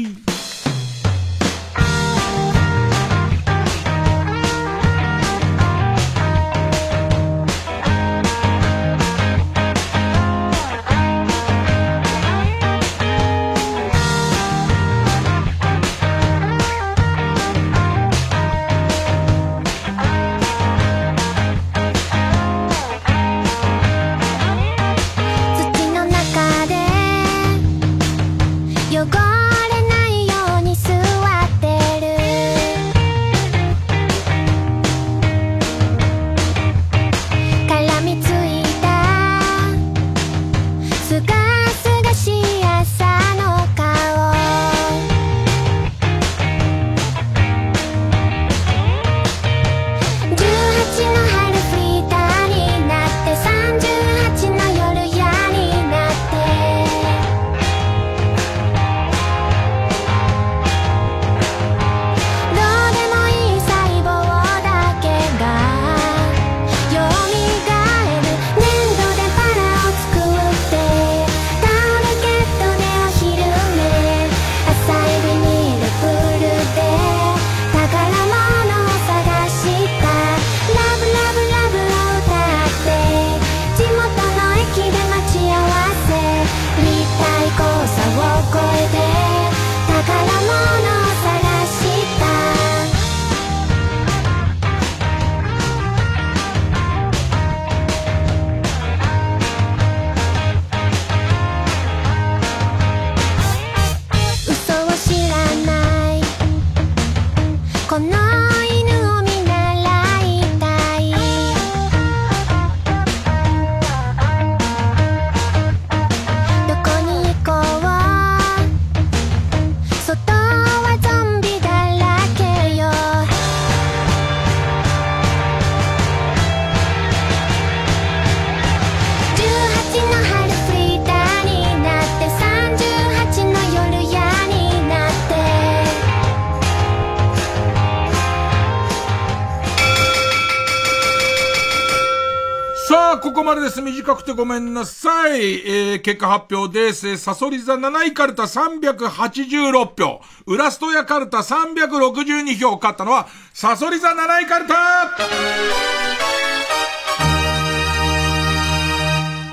[143.26, 143.81] ここまでです。
[143.81, 145.41] 短くてごめんなさい。
[145.68, 147.10] えー、結果発表です。
[147.10, 150.22] えーサソリ座7位カルタ386票。
[150.45, 152.76] ウラストヤカルタ362票。
[152.76, 154.76] 勝ったのは、サソリ座7位カルタ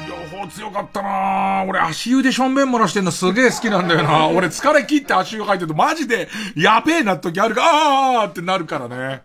[0.06, 7.62] 両方強かったな俺足湯でしょんべん漏らしてんのすげえ好きなんだよな俺疲れ切って足湯入ってるとマジでやべえな時あるか、
[8.22, 9.22] あーってなるからね。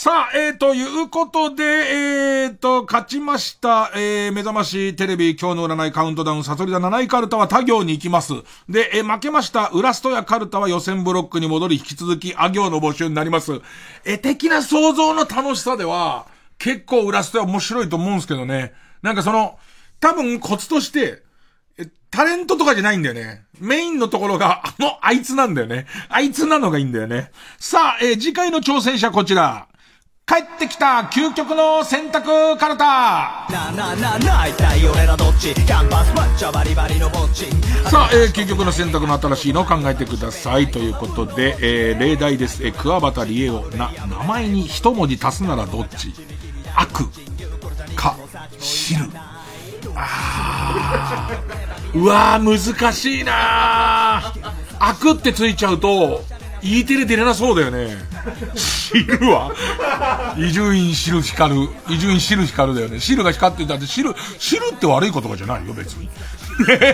[0.00, 8.32] さあ、えー、ということで、えー、と、勝ちました、えー、目覚ましテレビ今日の占いカウントダウン、サソリ座7位カルタは他行に行きます。
[8.68, 13.60] で、えー負けました、ウラストやカルタは予選ブロックに戻り、引き続き、あ行の募集になります。
[14.04, 18.74] え、的な想像の楽しさでは、結構ウラストや面白いと思うんですけどね。
[19.02, 19.58] なんかその、
[19.98, 21.24] 多分コツとして、
[21.76, 23.42] えタレントとかじゃないんだよね。
[23.58, 25.88] メインのところが、あの、あいつなんだよね。
[26.08, 27.32] あいつなのがいいんだよね。
[27.58, 29.66] さあ、えー次回の挑戦者こちら。
[30.28, 33.70] 帰ってきた究極の選択カルタさ
[38.04, 40.70] あ、えー究極の選択の新しいのを考えてください。
[40.70, 42.62] ということで、えー例題です。
[42.62, 46.12] えー、桑畑理恵を、な、名前に一文字足すならどっち？
[46.76, 47.06] 悪、
[47.96, 48.14] か、
[48.60, 49.08] 知る。
[49.94, 56.22] あーうわー、難しいなー悪ってついちゃうと、
[56.62, 57.96] E テレ出れなそうだよね。
[58.54, 59.54] 知るわ。
[60.36, 61.68] 伊集院知る光る。
[61.88, 63.00] 伊集院知る光るだよね。
[63.00, 66.06] 知るが光ってたって、知る、知るって悪い言葉じゃないよ、別に。
[66.06, 66.10] ね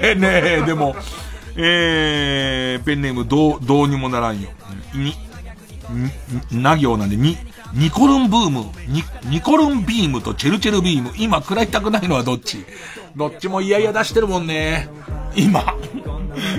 [0.03, 0.29] え、ね
[0.63, 0.95] え、でも、
[1.57, 4.51] えー、ペンネームどう、どうにもならんよ。
[4.95, 5.15] に、
[6.51, 7.37] に、な行なんで、に、
[7.73, 11.13] ニコルンブーム、ニ、ニコルンビームとチェルチェルビーム。
[11.17, 12.65] 今食らいたくないのはどっち？
[13.17, 14.89] どっちも嫌々出してるもんね。
[15.37, 15.77] 今。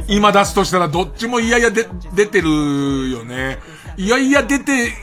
[0.08, 3.60] 今出すとしたらどっちも嫌々で、出てるよね。
[3.98, 4.94] いやいや出て、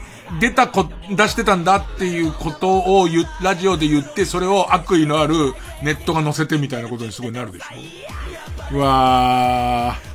[0.40, 5.34] 出たこ、出してたんだっていうことを言、ラジオで言って、それを悪意のある
[5.82, 8.76] ネットが載せてみたいなことにすごいなるでしょ。
[8.76, 10.12] うわー。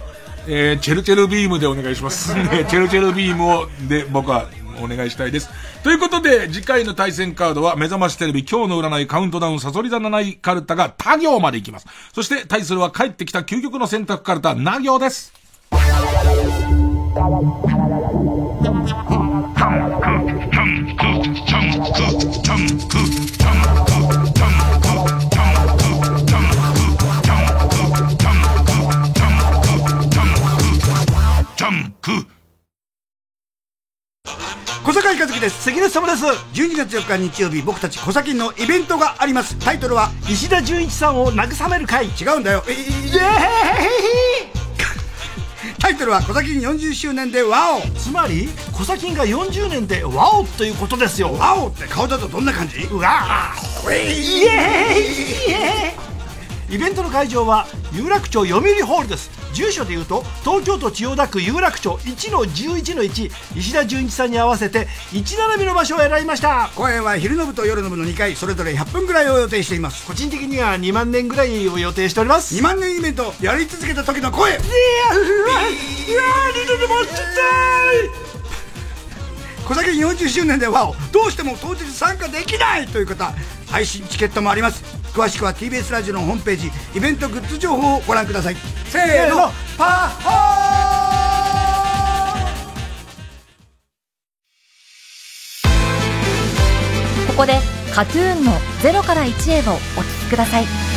[0.50, 2.34] えー、チェルチェルビームでお願いします。
[2.36, 4.48] ね、チェルチェルビームを、で、僕は
[4.84, 5.50] お願いしたいです。
[5.84, 11.88] ということで、次回の対戦カードは、目覚ましテレビ今日の占いカウントダウンサソリ座7位カルタが他行まで行きます。
[12.14, 15.34] そして、対するは帰ってきた究極の選択カルタ、な行です。
[34.88, 35.66] 小坂井和樹です。
[35.66, 36.24] 関根様です。
[36.54, 39.60] 12月4日日曜日僕たち小崎のイベントがあります。
[39.60, 42.06] タイトルは石田純一さんを慰める会。
[42.06, 42.64] 違うんだよ。
[42.70, 42.84] えイエー
[45.72, 54.46] イタイトルは小崎40周年でワオつまり小崎が40年でワオということですよワオって顔だとどんな感じうわーイエーイイ
[55.52, 66.70] エーイイベントの会場は有楽町読売ホールです住所でいうと東京都千代田区有楽町1の11の1石田純一さんに合わせて1並びの場所を選びました。
[66.76, 70.06] 公演は昼の部と夜の部の2回それぞれ100分ぐらいを予定しています。
[70.06, 72.56] 個人的には2万年ぐらいを予定しております。
[72.56, 74.52] 2万年イベントやり続けた時の声。
[74.52, 74.66] いやうわ
[75.18, 75.58] うわ
[76.54, 78.37] 二度と待ちたい
[79.68, 83.34] 小崎40周年でワオどうしても当日参加できないという方
[83.70, 84.82] 配信チケットもあります。
[85.14, 88.56] 詳しくは TBS ラジオのホームページイベントグッズ情報をご覧ください。
[88.86, 90.30] せーのパッホ
[97.28, 97.60] ここで
[97.94, 100.97] KAT−TUN の「0から1へ」をお聴きください。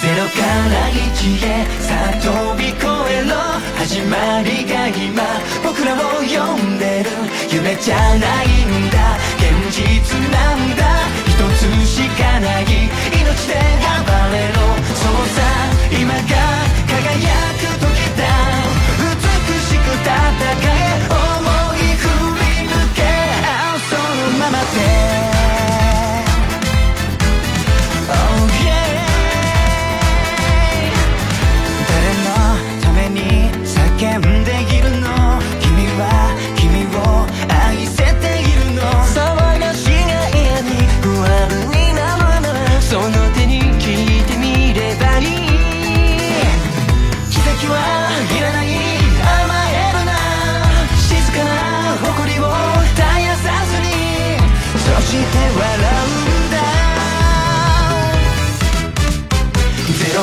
[0.00, 3.36] ゼロから一へさあ飛び越えろ
[3.76, 5.22] 始まりが今
[5.62, 7.10] 僕らを呼んでる
[7.52, 13.52] 夢じゃないんだ現実なんだ一つしかない命で
[14.00, 15.44] 暴れろそうさ
[15.92, 16.69] 今が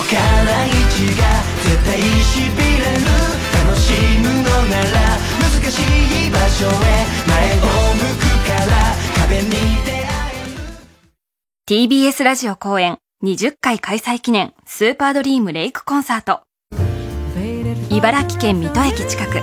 [0.07, 1.23] から1が
[1.63, 3.03] 絶対しびれる
[3.65, 5.79] 楽しむのなら難し
[6.27, 6.69] い場所へ
[7.27, 7.65] 前を
[7.95, 8.71] 向くから
[9.21, 9.49] 壁に
[9.85, 16.41] 出会える TBS ラジオ公演20回開催記念スーパードリームレイクコンサート
[17.89, 19.41] 茨城県水戸駅近く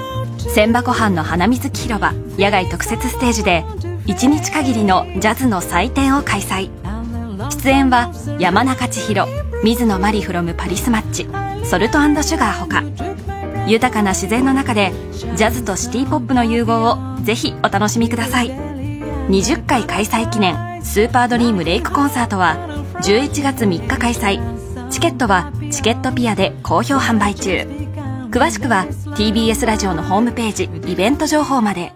[0.55, 3.65] 千箱藩の花水木広場野外特設ステージで
[4.07, 6.71] 1日限りのジャズの祭典を開催
[7.51, 9.27] 出演は山中千尋
[9.63, 11.29] 水野マリフロムパリスマッチ
[11.67, 12.83] ソルトシュガーほか。
[13.67, 18.51] 豊かな自然の中でジャズとシティポップの融合をぜひお楽しみください。
[18.51, 22.57] 20回開催記念スーパードリームレイクコンサートは
[23.03, 24.91] 11月3日開催。
[24.91, 27.67] チケットはチケットピアで好評販売中。
[28.31, 31.95] 詳しくは TBS ラジオのホームページイベント情報まで。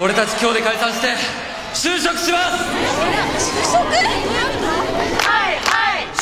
[0.00, 1.08] 俺たち今日で解散して
[1.72, 2.38] 就職しま
[3.38, 3.44] す！
[3.50, 4.83] 就職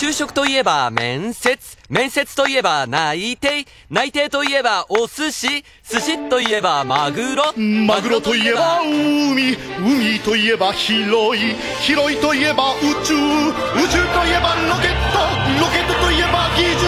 [0.03, 1.57] 就職といえば面接。
[1.89, 3.65] 面接といえば内定。
[3.89, 5.65] 内定といえばお寿司。
[5.89, 7.53] 寿司といえばマグロ。
[7.57, 9.57] マグロといえば海。
[9.79, 11.55] 海といえば広い。
[11.83, 13.15] 広いといえば宇宙。
[13.15, 15.21] 宇宙といえばロケット。
[15.61, 16.83] ロケットといえば技術。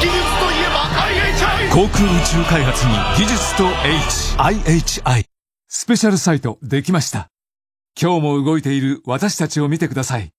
[0.00, 3.64] 技術といえば IHI 航空宇宙開発に技術と
[4.38, 5.24] HIHI
[5.68, 7.28] スペシャルサイトできました。
[8.00, 10.32] 今日も動いている私たちを見てください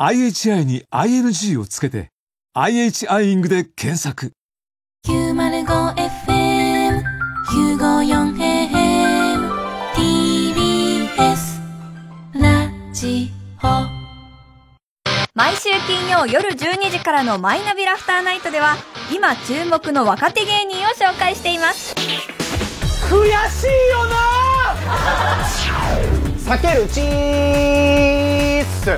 [0.00, 2.10] IHI に ING をつけて
[2.54, 4.30] IHI イングで検索。
[5.08, 7.02] 905FM
[7.48, 9.50] 954AM
[9.96, 11.58] TBS
[12.34, 13.66] ラジオ。
[15.34, 18.76] 毎週金曜夜12時からのマイナビラフターナイトでは
[19.12, 21.96] 今注目の若手芸人を紹介しています。
[23.10, 24.14] 悔しいよな！
[26.56, 28.96] 避けるチース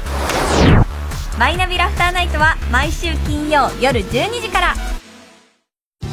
[1.39, 4.75] マイナビラフターナイトは毎週金曜夜12時から。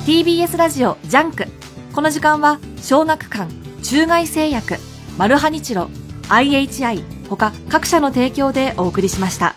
[0.05, 1.45] TBS ラジオジャンク。
[1.93, 3.51] この時間は小学館
[3.83, 4.75] 中外製薬
[5.17, 5.89] マルハニチロ
[6.29, 9.55] IHI 他各社の提供でお送りしました。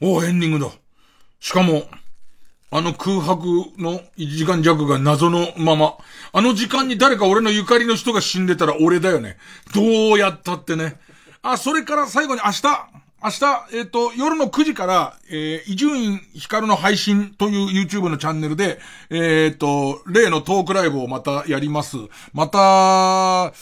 [0.00, 0.70] おお、エンディングだ。
[1.40, 1.84] しかも、
[2.70, 3.46] あの空白
[3.78, 5.96] の1時間弱が謎のまま、
[6.32, 9.38] あの時間に誰か俺のゆかりの人が死んでたら俺だよね。
[9.74, 9.82] ど
[10.14, 11.00] うやったってね。
[11.42, 12.62] あ、それから最後に明日、
[13.20, 18.78] 明日、えっ、と、夜の9時から、えー、伊集院光の配信という YouTube のチャンネルで、
[19.10, 21.96] えっ、と、例のトークライブをまたやります。
[22.32, 23.52] また、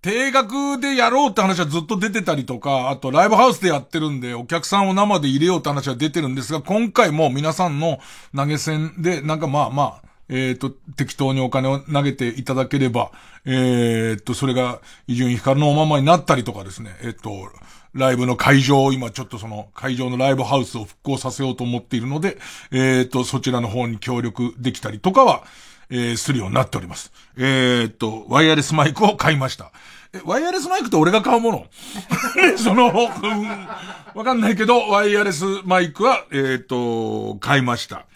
[0.00, 7.98] 定額でやろうって話はずっと出てたりとか、あとライブハウスでやってるんで、お客さんを生で入れようって話は出てるんですが、今回も皆さんの
[8.34, 13.10] 投げ銭で、なんかまあまあ、えっ、と、適当にお金を投げていただければ、
[13.44, 17.50] えっ、と、それが、伊集院光のおままになったりとかですね、えっ、と、
[17.94, 22.36] ライブの会場を今ちょっとその会場のライブハウスを復興させようと思っているので、
[22.70, 25.44] えっ、と、そちらの方に協力できたりとかは、
[25.90, 27.12] えー、するようになっております。
[27.36, 29.72] えっ、と、ワイヤレスマイクを買いました。
[30.12, 31.66] え、ワイヤレスマイクって俺が買うもの？
[32.56, 33.68] その、うん
[34.14, 38.06] わかんないけど、ワイヤレスマイクは、えっ、と、買いました。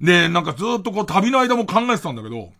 [0.00, 2.50] で、なんかずっとこう旅の間も考えてたんだけど、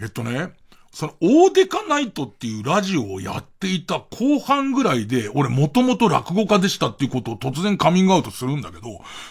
[0.00, 0.50] えっとね、
[0.92, 8.82] その、オーデカナイトっていうラジオをやっていた後半ぐらいで、俺もともと落語家でしたっていうことを突然カミングアウトするんだけど、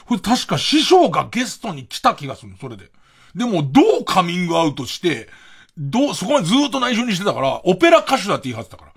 [0.06, 2.92] これ確か師匠がゲストに来た気がするの、それで。
[3.36, 5.28] でも、どうカミングアウトして、
[5.78, 8.94] どう、そこまでずっと内緒にしてたから、オペラ歌手だって言い張ってたから。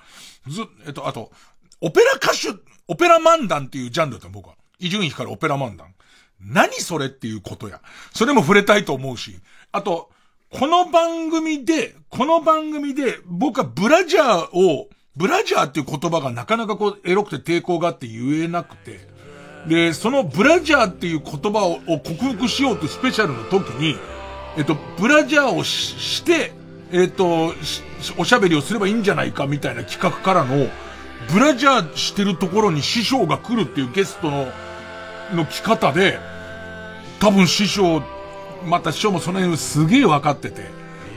[0.53, 1.33] ず、えっと、あと、
[1.81, 2.57] オペラ歌手、
[2.87, 4.55] オペラ漫談っていうジャンルだった僕は。
[4.79, 5.95] 伊集院光オペラ漫談。
[6.41, 7.81] 何それっていうことや。
[8.15, 9.41] それも触れたいと思うし。
[9.73, 10.11] あと、
[10.51, 19.01] この番組で、この番組で、僕はブラジャーを、ブラジャーっていう言葉がなかなかこう、エロくて抵抗があって言えなくて。
[19.67, 23.97] で、そのブラジャーっていう言葉をを克服しようとスペシャルの時に、
[24.59, 26.53] えっと、ブラジャーをして、
[26.91, 27.55] えっと、
[28.17, 30.67] おしゃべりをすればいいんじゃないかみたいな企画からの、
[31.33, 34.49] ブラジャーしてるところに師匠が来るっていうゲストの、
[35.33, 36.19] の来方で、
[37.21, 38.03] 多分師匠、
[38.67, 40.63] また師匠もその辺すげえ分かってて、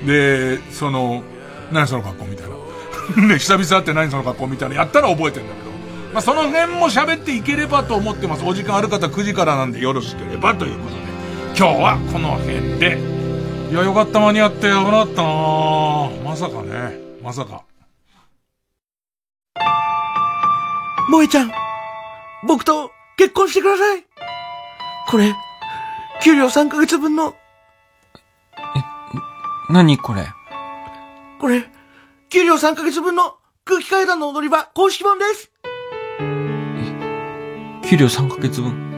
[0.06, 1.24] で、その、
[1.72, 3.28] 何その格好みたいな。
[3.28, 5.72] で、 久々会って何その格好みたいなやったら覚えてんだけど、
[6.14, 8.44] まあ、その辺も喋っていければと思ってます。
[8.46, 11.02] お時間ある方9時からなんでよろしければということで。
[11.58, 13.31] 今日はこの辺で。
[13.72, 15.30] いや、よかった間に合って危なかったな
[16.26, 17.00] まさかね。
[17.24, 17.64] まさか。
[21.08, 21.52] 萌えちゃん、
[22.46, 24.04] 僕と結婚してください。
[25.08, 25.34] これ、
[26.22, 27.34] 給料3ヶ月分の、
[29.70, 30.28] 何これ？
[31.40, 31.64] これ、
[32.28, 35.50] 給料3ヶ月分の空気階段の踊り場公式本です。
[37.90, 38.92] 給料3ヶ月分。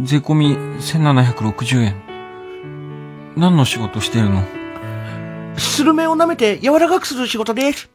[0.00, 2.09] 税込み1760円。
[3.40, 4.44] 何の仕事してるの？
[5.56, 7.88] スルメを舐めて柔らかくする仕事です。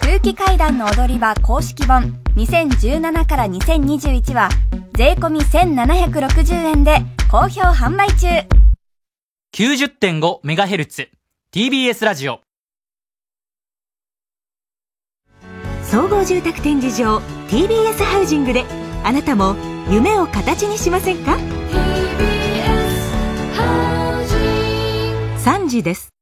[0.00, 2.20] 空気階段の踊り場公式本。
[2.34, 4.48] 2017から2021は
[4.94, 6.98] 税込み1760円で
[7.30, 8.26] 好評販売中。
[9.54, 11.08] 90.5MHz
[11.54, 12.40] TBS ラジオ。
[15.84, 18.64] 総合住宅展示場 TBS ハウジングで
[19.04, 19.54] あなたも
[19.88, 21.38] 夢を形にしませんか？
[25.68, 26.17] 時です。